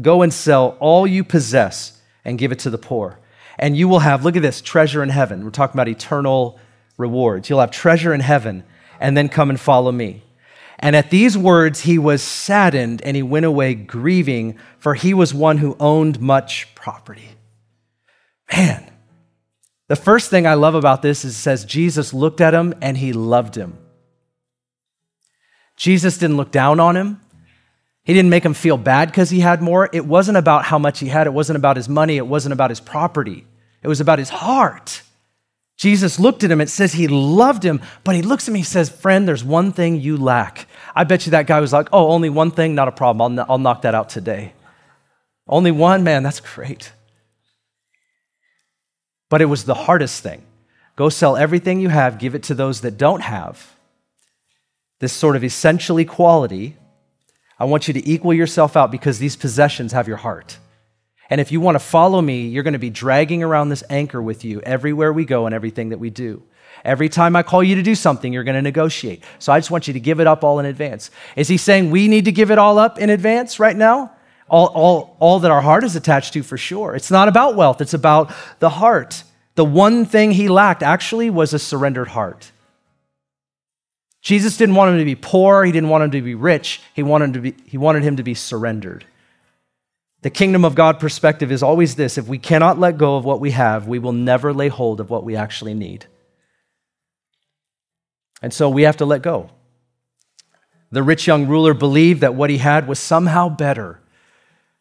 go 0.00 0.22
and 0.22 0.32
sell 0.32 0.78
all 0.80 1.06
you 1.06 1.24
possess 1.24 2.00
and 2.24 2.38
give 2.38 2.52
it 2.52 2.58
to 2.60 2.70
the 2.70 2.78
poor. 2.78 3.18
And 3.58 3.76
you 3.76 3.88
will 3.88 4.00
have, 4.00 4.24
look 4.24 4.36
at 4.36 4.42
this, 4.42 4.60
treasure 4.60 5.02
in 5.02 5.10
heaven. 5.10 5.44
We're 5.44 5.50
talking 5.50 5.76
about 5.76 5.88
eternal 5.88 6.58
rewards. 6.96 7.48
You'll 7.48 7.60
have 7.60 7.70
treasure 7.70 8.14
in 8.14 8.20
heaven, 8.20 8.64
and 8.98 9.16
then 9.16 9.28
come 9.28 9.50
and 9.50 9.60
follow 9.60 9.92
me. 9.92 10.22
And 10.78 10.96
at 10.96 11.10
these 11.10 11.38
words, 11.38 11.80
he 11.80 11.98
was 11.98 12.22
saddened 12.22 13.00
and 13.02 13.16
he 13.16 13.22
went 13.22 13.46
away 13.46 13.74
grieving, 13.74 14.58
for 14.78 14.94
he 14.94 15.14
was 15.14 15.32
one 15.32 15.58
who 15.58 15.76
owned 15.78 16.20
much 16.20 16.74
property. 16.74 17.28
Man, 18.52 18.90
the 19.88 19.96
first 19.96 20.30
thing 20.30 20.46
I 20.46 20.54
love 20.54 20.74
about 20.74 21.02
this 21.02 21.24
is 21.24 21.32
it 21.32 21.38
says 21.38 21.64
Jesus 21.64 22.12
looked 22.12 22.40
at 22.40 22.54
him 22.54 22.74
and 22.82 22.98
he 22.98 23.12
loved 23.12 23.54
him. 23.54 23.78
Jesus 25.76 26.18
didn't 26.18 26.36
look 26.36 26.50
down 26.50 26.80
on 26.80 26.96
him. 26.96 27.20
He 28.04 28.12
didn't 28.12 28.30
make 28.30 28.44
him 28.44 28.54
feel 28.54 28.76
bad 28.76 29.08
because 29.08 29.30
he 29.30 29.40
had 29.40 29.62
more. 29.62 29.88
It 29.92 30.04
wasn't 30.04 30.36
about 30.36 30.66
how 30.66 30.78
much 30.78 31.00
he 31.00 31.08
had, 31.08 31.26
it 31.26 31.32
wasn't 31.32 31.56
about 31.56 31.76
his 31.76 31.88
money, 31.88 32.18
it 32.18 32.26
wasn't 32.26 32.52
about 32.52 32.70
his 32.70 32.80
property, 32.80 33.46
it 33.82 33.88
was 33.88 34.00
about 34.00 34.18
his 34.18 34.28
heart. 34.28 35.02
Jesus 35.76 36.20
looked 36.20 36.44
at 36.44 36.50
him, 36.50 36.60
it 36.60 36.68
says 36.68 36.92
he 36.92 37.08
loved 37.08 37.64
him, 37.64 37.80
but 38.04 38.14
he 38.14 38.22
looks 38.22 38.46
at 38.46 38.52
me, 38.52 38.60
he 38.60 38.64
says, 38.64 38.88
Friend, 38.88 39.26
there's 39.26 39.42
one 39.42 39.72
thing 39.72 40.00
you 40.00 40.16
lack. 40.16 40.68
I 40.94 41.04
bet 41.04 41.26
you 41.26 41.30
that 41.30 41.46
guy 41.46 41.60
was 41.60 41.72
like, 41.72 41.88
Oh, 41.92 42.10
only 42.10 42.30
one 42.30 42.50
thing? 42.50 42.74
Not 42.74 42.88
a 42.88 42.92
problem. 42.92 43.38
I'll, 43.38 43.46
I'll 43.52 43.58
knock 43.58 43.82
that 43.82 43.94
out 43.94 44.08
today. 44.08 44.52
Only 45.48 45.72
one? 45.72 46.04
Man, 46.04 46.22
that's 46.22 46.40
great. 46.40 46.92
But 49.30 49.42
it 49.42 49.46
was 49.46 49.64
the 49.64 49.74
hardest 49.74 50.22
thing. 50.22 50.42
Go 50.96 51.08
sell 51.08 51.36
everything 51.36 51.80
you 51.80 51.88
have, 51.88 52.18
give 52.18 52.34
it 52.34 52.44
to 52.44 52.54
those 52.54 52.82
that 52.82 52.96
don't 52.96 53.22
have. 53.22 53.74
This 55.00 55.12
sort 55.12 55.34
of 55.36 55.42
essential 55.42 55.98
equality 55.98 56.76
I 57.64 57.66
want 57.66 57.88
you 57.88 57.94
to 57.94 58.06
equal 58.06 58.34
yourself 58.34 58.76
out 58.76 58.90
because 58.90 59.18
these 59.18 59.36
possessions 59.36 59.92
have 59.92 60.06
your 60.06 60.18
heart. 60.18 60.58
And 61.30 61.40
if 61.40 61.50
you 61.50 61.62
want 61.62 61.76
to 61.76 61.78
follow 61.78 62.20
me, 62.20 62.46
you're 62.46 62.62
going 62.62 62.74
to 62.74 62.78
be 62.78 62.90
dragging 62.90 63.42
around 63.42 63.70
this 63.70 63.82
anchor 63.88 64.20
with 64.20 64.44
you 64.44 64.60
everywhere 64.60 65.14
we 65.14 65.24
go 65.24 65.46
and 65.46 65.54
everything 65.54 65.88
that 65.88 65.96
we 65.96 66.10
do. 66.10 66.42
Every 66.84 67.08
time 67.08 67.34
I 67.34 67.42
call 67.42 67.64
you 67.64 67.76
to 67.76 67.82
do 67.82 67.94
something, 67.94 68.34
you're 68.34 68.44
going 68.44 68.56
to 68.56 68.60
negotiate. 68.60 69.24
So 69.38 69.50
I 69.50 69.60
just 69.60 69.70
want 69.70 69.88
you 69.88 69.94
to 69.94 70.00
give 70.00 70.20
it 70.20 70.26
up 70.26 70.44
all 70.44 70.58
in 70.58 70.66
advance. 70.66 71.10
Is 71.36 71.48
he 71.48 71.56
saying 71.56 71.90
we 71.90 72.06
need 72.06 72.26
to 72.26 72.32
give 72.32 72.50
it 72.50 72.58
all 72.58 72.78
up 72.78 72.98
in 72.98 73.08
advance 73.08 73.58
right 73.58 73.74
now? 73.74 74.12
All, 74.46 74.66
all, 74.66 75.16
all 75.18 75.38
that 75.38 75.50
our 75.50 75.62
heart 75.62 75.84
is 75.84 75.96
attached 75.96 76.34
to, 76.34 76.42
for 76.42 76.58
sure. 76.58 76.94
It's 76.94 77.10
not 77.10 77.28
about 77.28 77.56
wealth, 77.56 77.80
it's 77.80 77.94
about 77.94 78.30
the 78.58 78.68
heart. 78.68 79.24
The 79.54 79.64
one 79.64 80.04
thing 80.04 80.32
he 80.32 80.48
lacked 80.48 80.82
actually 80.82 81.30
was 81.30 81.54
a 81.54 81.58
surrendered 81.58 82.08
heart. 82.08 82.52
Jesus 84.24 84.56
didn't 84.56 84.74
want 84.74 84.90
him 84.90 84.98
to 84.98 85.04
be 85.04 85.14
poor, 85.14 85.64
he 85.64 85.70
didn't 85.70 85.90
want 85.90 86.04
him 86.04 86.10
to 86.12 86.22
be 86.22 86.34
rich, 86.34 86.80
he 86.94 87.02
wanted, 87.02 87.26
him 87.26 87.32
to 87.34 87.40
be, 87.40 87.54
he 87.66 87.76
wanted 87.76 88.02
him 88.02 88.16
to 88.16 88.22
be 88.22 88.32
surrendered. 88.32 89.04
The 90.22 90.30
kingdom 90.30 90.64
of 90.64 90.74
God 90.74 90.98
perspective 90.98 91.52
is 91.52 91.62
always 91.62 91.96
this 91.96 92.16
if 92.16 92.26
we 92.26 92.38
cannot 92.38 92.78
let 92.78 92.96
go 92.96 93.16
of 93.16 93.26
what 93.26 93.38
we 93.38 93.50
have, 93.50 93.86
we 93.86 93.98
will 93.98 94.12
never 94.14 94.54
lay 94.54 94.68
hold 94.68 94.98
of 94.98 95.10
what 95.10 95.24
we 95.24 95.36
actually 95.36 95.74
need. 95.74 96.06
And 98.40 98.52
so 98.52 98.70
we 98.70 98.82
have 98.82 98.96
to 98.96 99.04
let 99.04 99.20
go. 99.20 99.50
The 100.90 101.02
rich 101.02 101.26
young 101.26 101.46
ruler 101.46 101.74
believed 101.74 102.22
that 102.22 102.34
what 102.34 102.48
he 102.48 102.58
had 102.58 102.88
was 102.88 102.98
somehow 102.98 103.50
better 103.50 104.00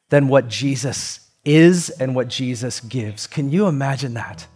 than 0.08 0.30
what 0.30 0.48
Jesus 0.48 1.30
is 1.44 1.90
and 1.90 2.16
what 2.16 2.30
Jesus 2.30 2.80
gives. 2.80 3.28
Can 3.28 3.50
you 3.50 3.68
imagine 3.68 4.14
that? 4.14 4.48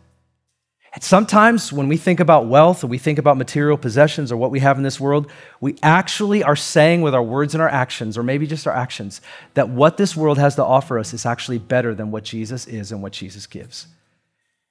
And 0.97 1.03
sometimes 1.03 1.71
when 1.71 1.87
we 1.87 1.95
think 1.95 2.19
about 2.19 2.47
wealth 2.47 2.83
or 2.83 2.87
we 2.87 2.97
think 2.97 3.19
about 3.19 3.37
material 3.37 3.77
possessions 3.77 4.31
or 4.31 4.37
what 4.37 4.49
we 4.49 4.61
have 4.61 4.77
in 4.77 4.83
this 4.83 4.99
world, 4.99 5.29
we 5.61 5.75
actually 5.83 6.41
are 6.41 6.55
saying 6.55 7.03
with 7.03 7.13
our 7.13 7.21
words 7.21 7.53
and 7.53 7.61
our 7.61 7.69
actions, 7.69 8.17
or 8.17 8.23
maybe 8.23 8.47
just 8.47 8.65
our 8.65 8.73
actions, 8.73 9.21
that 9.53 9.69
what 9.69 9.97
this 9.97 10.17
world 10.17 10.39
has 10.39 10.55
to 10.55 10.65
offer 10.65 10.97
us 10.97 11.13
is 11.13 11.23
actually 11.23 11.59
better 11.59 11.93
than 11.93 12.09
what 12.09 12.23
Jesus 12.23 12.65
is 12.65 12.91
and 12.91 13.03
what 13.03 13.13
Jesus 13.13 13.45
gives. 13.45 13.85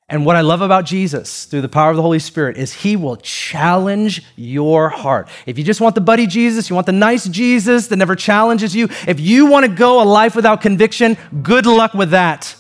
And 0.09 0.27
what 0.27 0.35
I 0.35 0.41
love 0.41 0.63
about 0.63 0.85
Jesus 0.85 1.45
through 1.45 1.61
the 1.61 1.69
power 1.69 1.91
of 1.91 1.97
the 1.97 2.03
Holy 2.03 2.19
Spirit 2.19 2.57
is 2.57 2.73
he 2.73 2.97
will 2.97 3.19
challenge 3.19 4.25
your 4.35 4.89
heart. 4.89 5.29
If 5.47 5.59
you 5.59 5.63
just 5.63 5.81
want 5.81 5.95
the 5.95 6.01
buddy 6.01 6.27
Jesus, 6.27 6.69
you 6.69 6.75
want 6.75 6.87
the 6.87 6.93
nice 6.93 7.29
Jesus 7.29 7.87
that 7.87 7.97
never 7.99 8.17
challenges 8.17 8.75
you, 8.75 8.89
if 9.07 9.21
you 9.21 9.47
want 9.47 9.65
to 9.65 9.71
go 9.71 10.03
a 10.03 10.05
life 10.05 10.35
without 10.35 10.61
conviction, 10.61 11.17
good 11.45 11.67
luck 11.67 11.95
with 11.95 12.11
that. 12.11 12.57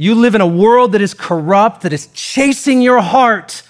You 0.00 0.14
live 0.14 0.36
in 0.36 0.40
a 0.40 0.46
world 0.46 0.92
that 0.92 1.00
is 1.00 1.12
corrupt, 1.12 1.80
that 1.80 1.92
is 1.92 2.06
chasing 2.14 2.80
your 2.80 3.00
heart, 3.00 3.64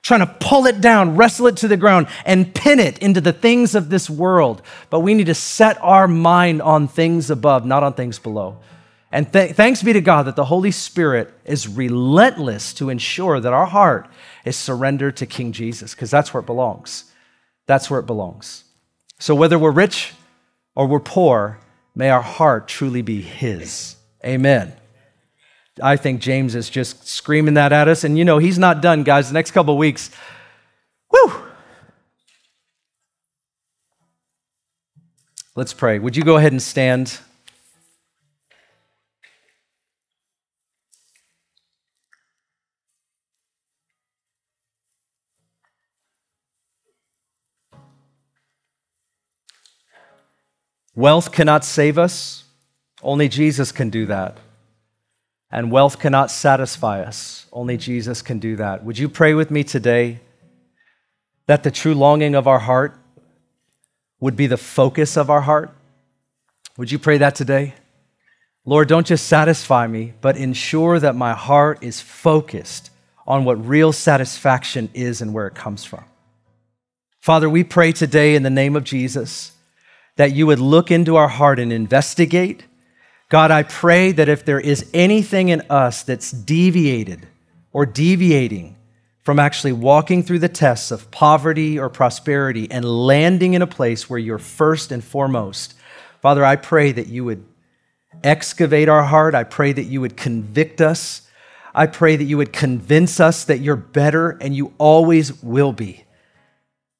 trying 0.00 0.20
to 0.20 0.32
pull 0.38 0.66
it 0.66 0.80
down, 0.80 1.16
wrestle 1.16 1.48
it 1.48 1.56
to 1.56 1.66
the 1.66 1.76
ground, 1.76 2.06
and 2.24 2.54
pin 2.54 2.78
it 2.78 2.98
into 2.98 3.20
the 3.20 3.32
things 3.32 3.74
of 3.74 3.90
this 3.90 4.08
world. 4.08 4.62
But 4.90 5.00
we 5.00 5.12
need 5.12 5.26
to 5.26 5.34
set 5.34 5.82
our 5.82 6.06
mind 6.06 6.62
on 6.62 6.86
things 6.86 7.30
above, 7.30 7.66
not 7.66 7.82
on 7.82 7.94
things 7.94 8.20
below. 8.20 8.58
And 9.10 9.32
th- 9.32 9.56
thanks 9.56 9.82
be 9.82 9.92
to 9.92 10.00
God 10.00 10.26
that 10.26 10.36
the 10.36 10.44
Holy 10.44 10.70
Spirit 10.70 11.34
is 11.44 11.66
relentless 11.66 12.72
to 12.74 12.88
ensure 12.88 13.40
that 13.40 13.52
our 13.52 13.66
heart 13.66 14.08
is 14.44 14.56
surrendered 14.56 15.16
to 15.16 15.26
King 15.26 15.50
Jesus, 15.50 15.96
because 15.96 16.12
that's 16.12 16.32
where 16.32 16.42
it 16.42 16.46
belongs. 16.46 17.10
That's 17.66 17.90
where 17.90 17.98
it 17.98 18.06
belongs. 18.06 18.62
So 19.18 19.34
whether 19.34 19.58
we're 19.58 19.72
rich 19.72 20.14
or 20.76 20.86
we're 20.86 21.00
poor, 21.00 21.58
may 21.92 22.10
our 22.10 22.22
heart 22.22 22.68
truly 22.68 23.02
be 23.02 23.20
His. 23.20 23.96
Amen. 24.24 24.74
I 25.82 25.96
think 25.96 26.20
James 26.20 26.54
is 26.54 26.70
just 26.70 27.08
screaming 27.08 27.54
that 27.54 27.72
at 27.72 27.88
us. 27.88 28.04
And 28.04 28.16
you 28.16 28.24
know, 28.24 28.38
he's 28.38 28.58
not 28.58 28.80
done, 28.80 29.02
guys. 29.02 29.28
The 29.28 29.34
next 29.34 29.50
couple 29.50 29.76
weeks, 29.76 30.10
whew. 31.10 31.32
Let's 35.54 35.74
pray. 35.74 35.98
Would 35.98 36.16
you 36.16 36.22
go 36.22 36.36
ahead 36.36 36.52
and 36.52 36.62
stand? 36.62 37.18
Wealth 50.94 51.32
cannot 51.32 51.64
save 51.64 51.96
us, 51.98 52.44
only 53.02 53.26
Jesus 53.26 53.72
can 53.72 53.88
do 53.88 54.04
that. 54.06 54.36
And 55.52 55.70
wealth 55.70 55.98
cannot 55.98 56.30
satisfy 56.30 57.02
us, 57.02 57.46
only 57.52 57.76
Jesus 57.76 58.22
can 58.22 58.38
do 58.38 58.56
that. 58.56 58.84
Would 58.84 58.98
you 58.98 59.08
pray 59.08 59.34
with 59.34 59.50
me 59.50 59.62
today 59.62 60.20
that 61.46 61.62
the 61.62 61.70
true 61.70 61.94
longing 61.94 62.34
of 62.34 62.48
our 62.48 62.60
heart 62.60 62.98
would 64.18 64.34
be 64.34 64.46
the 64.46 64.56
focus 64.56 65.16
of 65.18 65.28
our 65.28 65.42
heart? 65.42 65.70
Would 66.78 66.90
you 66.90 66.98
pray 66.98 67.18
that 67.18 67.34
today? 67.34 67.74
Lord, 68.64 68.88
don't 68.88 69.06
just 69.06 69.26
satisfy 69.26 69.86
me, 69.86 70.14
but 70.22 70.36
ensure 70.36 70.98
that 70.98 71.16
my 71.16 71.34
heart 71.34 71.82
is 71.82 72.00
focused 72.00 72.90
on 73.26 73.44
what 73.44 73.66
real 73.66 73.92
satisfaction 73.92 74.88
is 74.94 75.20
and 75.20 75.34
where 75.34 75.46
it 75.46 75.54
comes 75.54 75.84
from. 75.84 76.04
Father, 77.20 77.50
we 77.50 77.62
pray 77.62 77.92
today 77.92 78.34
in 78.34 78.42
the 78.42 78.50
name 78.50 78.74
of 78.74 78.84
Jesus 78.84 79.52
that 80.16 80.32
you 80.32 80.46
would 80.46 80.58
look 80.60 80.90
into 80.90 81.16
our 81.16 81.28
heart 81.28 81.58
and 81.58 81.72
investigate. 81.72 82.64
God, 83.32 83.50
I 83.50 83.62
pray 83.62 84.12
that 84.12 84.28
if 84.28 84.44
there 84.44 84.60
is 84.60 84.84
anything 84.92 85.48
in 85.48 85.62
us 85.70 86.02
that's 86.02 86.30
deviated 86.30 87.26
or 87.72 87.86
deviating 87.86 88.76
from 89.20 89.38
actually 89.38 89.72
walking 89.72 90.22
through 90.22 90.40
the 90.40 90.50
tests 90.50 90.90
of 90.90 91.10
poverty 91.10 91.78
or 91.78 91.88
prosperity 91.88 92.70
and 92.70 92.84
landing 92.84 93.54
in 93.54 93.62
a 93.62 93.66
place 93.66 94.10
where 94.10 94.18
you're 94.18 94.36
first 94.36 94.92
and 94.92 95.02
foremost, 95.02 95.72
Father, 96.20 96.44
I 96.44 96.56
pray 96.56 96.92
that 96.92 97.06
you 97.06 97.24
would 97.24 97.42
excavate 98.22 98.90
our 98.90 99.04
heart. 99.04 99.34
I 99.34 99.44
pray 99.44 99.72
that 99.72 99.84
you 99.84 100.02
would 100.02 100.18
convict 100.18 100.82
us. 100.82 101.22
I 101.74 101.86
pray 101.86 102.16
that 102.16 102.24
you 102.24 102.36
would 102.36 102.52
convince 102.52 103.18
us 103.18 103.44
that 103.44 103.60
you're 103.60 103.76
better 103.76 104.36
and 104.42 104.54
you 104.54 104.74
always 104.76 105.42
will 105.42 105.72
be 105.72 106.04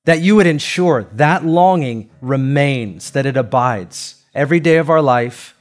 that 0.04 0.20
you 0.20 0.34
would 0.34 0.48
ensure 0.48 1.04
that 1.12 1.44
longing 1.44 2.10
remains, 2.20 3.12
that 3.12 3.26
it 3.26 3.36
abides 3.36 4.24
every 4.34 4.58
day 4.58 4.78
of 4.78 4.90
our 4.90 5.00
life, 5.00 5.54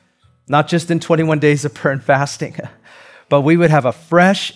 not 0.47 0.67
just 0.67 0.91
in 0.91 0.99
21 0.99 1.39
days 1.39 1.65
of 1.65 1.73
prayer 1.73 1.93
and 1.93 2.03
fasting, 2.03 2.57
but 3.29 3.41
we 3.41 3.57
would 3.57 3.71
have 3.71 3.85
a 3.85 3.91
fresh 3.91 4.53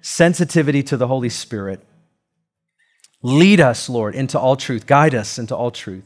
sensitivity 0.00 0.82
to 0.84 0.96
the 0.96 1.06
Holy 1.06 1.28
Spirit. 1.28 1.84
Lead 3.22 3.60
us, 3.60 3.88
Lord, 3.88 4.14
into 4.14 4.38
all 4.38 4.56
truth. 4.56 4.86
Guide 4.86 5.14
us 5.14 5.38
into 5.38 5.56
all 5.56 5.70
truth. 5.70 6.04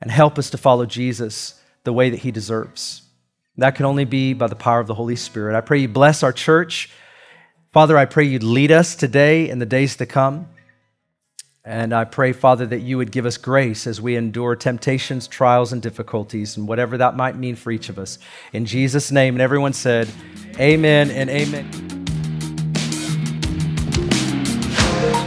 And 0.00 0.10
help 0.10 0.38
us 0.38 0.50
to 0.50 0.58
follow 0.58 0.86
Jesus 0.86 1.60
the 1.84 1.92
way 1.92 2.10
that 2.10 2.20
he 2.20 2.30
deserves. 2.30 3.02
That 3.56 3.74
can 3.74 3.86
only 3.86 4.04
be 4.04 4.32
by 4.32 4.46
the 4.46 4.56
power 4.56 4.80
of 4.80 4.86
the 4.86 4.94
Holy 4.94 5.16
Spirit. 5.16 5.56
I 5.56 5.60
pray 5.60 5.78
you 5.78 5.88
bless 5.88 6.22
our 6.22 6.32
church. 6.32 6.90
Father, 7.72 7.98
I 7.98 8.04
pray 8.04 8.24
you'd 8.24 8.42
lead 8.42 8.70
us 8.70 8.94
today 8.94 9.50
and 9.50 9.60
the 9.60 9.66
days 9.66 9.96
to 9.96 10.06
come. 10.06 10.48
And 11.64 11.94
I 11.94 12.04
pray, 12.04 12.32
Father, 12.32 12.66
that 12.66 12.80
you 12.80 12.96
would 12.96 13.12
give 13.12 13.24
us 13.24 13.36
grace 13.36 13.86
as 13.86 14.00
we 14.00 14.16
endure 14.16 14.56
temptations, 14.56 15.28
trials, 15.28 15.72
and 15.72 15.80
difficulties, 15.80 16.56
and 16.56 16.66
whatever 16.66 16.98
that 16.98 17.14
might 17.14 17.36
mean 17.36 17.54
for 17.54 17.70
each 17.70 17.88
of 17.88 18.00
us. 18.00 18.18
In 18.52 18.66
Jesus' 18.66 19.12
name. 19.12 19.36
And 19.36 19.40
everyone 19.40 19.72
said, 19.72 20.08
Amen 20.58 21.08
and 21.12 21.30
amen. 21.30 21.70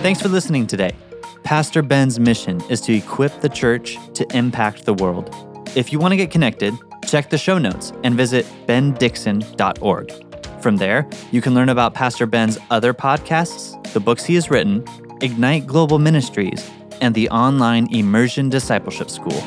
Thanks 0.04 0.22
for 0.22 0.28
listening 0.28 0.68
today. 0.68 0.94
Pastor 1.46 1.82
Ben's 1.82 2.20
mission 2.20 2.62
is 2.70 2.82
to 2.82 2.94
equip 2.94 3.40
the 3.40 3.50
church 3.50 3.98
to 4.16 4.28
impact 4.36 4.84
the 4.84 4.94
world. 4.94 5.34
If 5.74 5.94
you 5.94 6.00
want 6.00 6.12
to 6.12 6.18
get 6.18 6.32
connected, 6.32 6.74
check 7.08 7.30
the 7.30 7.38
show 7.38 7.58
notes 7.58 7.94
and 8.04 8.14
visit 8.14 8.46
bendixon.org. 8.68 10.12
From 10.62 10.78
there, 10.78 11.08
you 11.32 11.42
can 11.42 11.54
learn 11.54 11.70
about 11.70 11.94
Pastor 11.94 12.26
Ben's 12.26 12.58
other 12.72 12.94
podcasts, 12.94 13.82
the 13.94 14.00
books 14.02 14.26
he 14.26 14.36
has 14.36 14.50
written, 14.50 14.84
Ignite 15.22 15.66
Global 15.66 15.98
Ministries, 15.98 16.70
and 17.02 17.16
the 17.16 17.30
online 17.30 17.88
Immersion 17.94 18.50
Discipleship 18.50 19.10
School. 19.10 19.42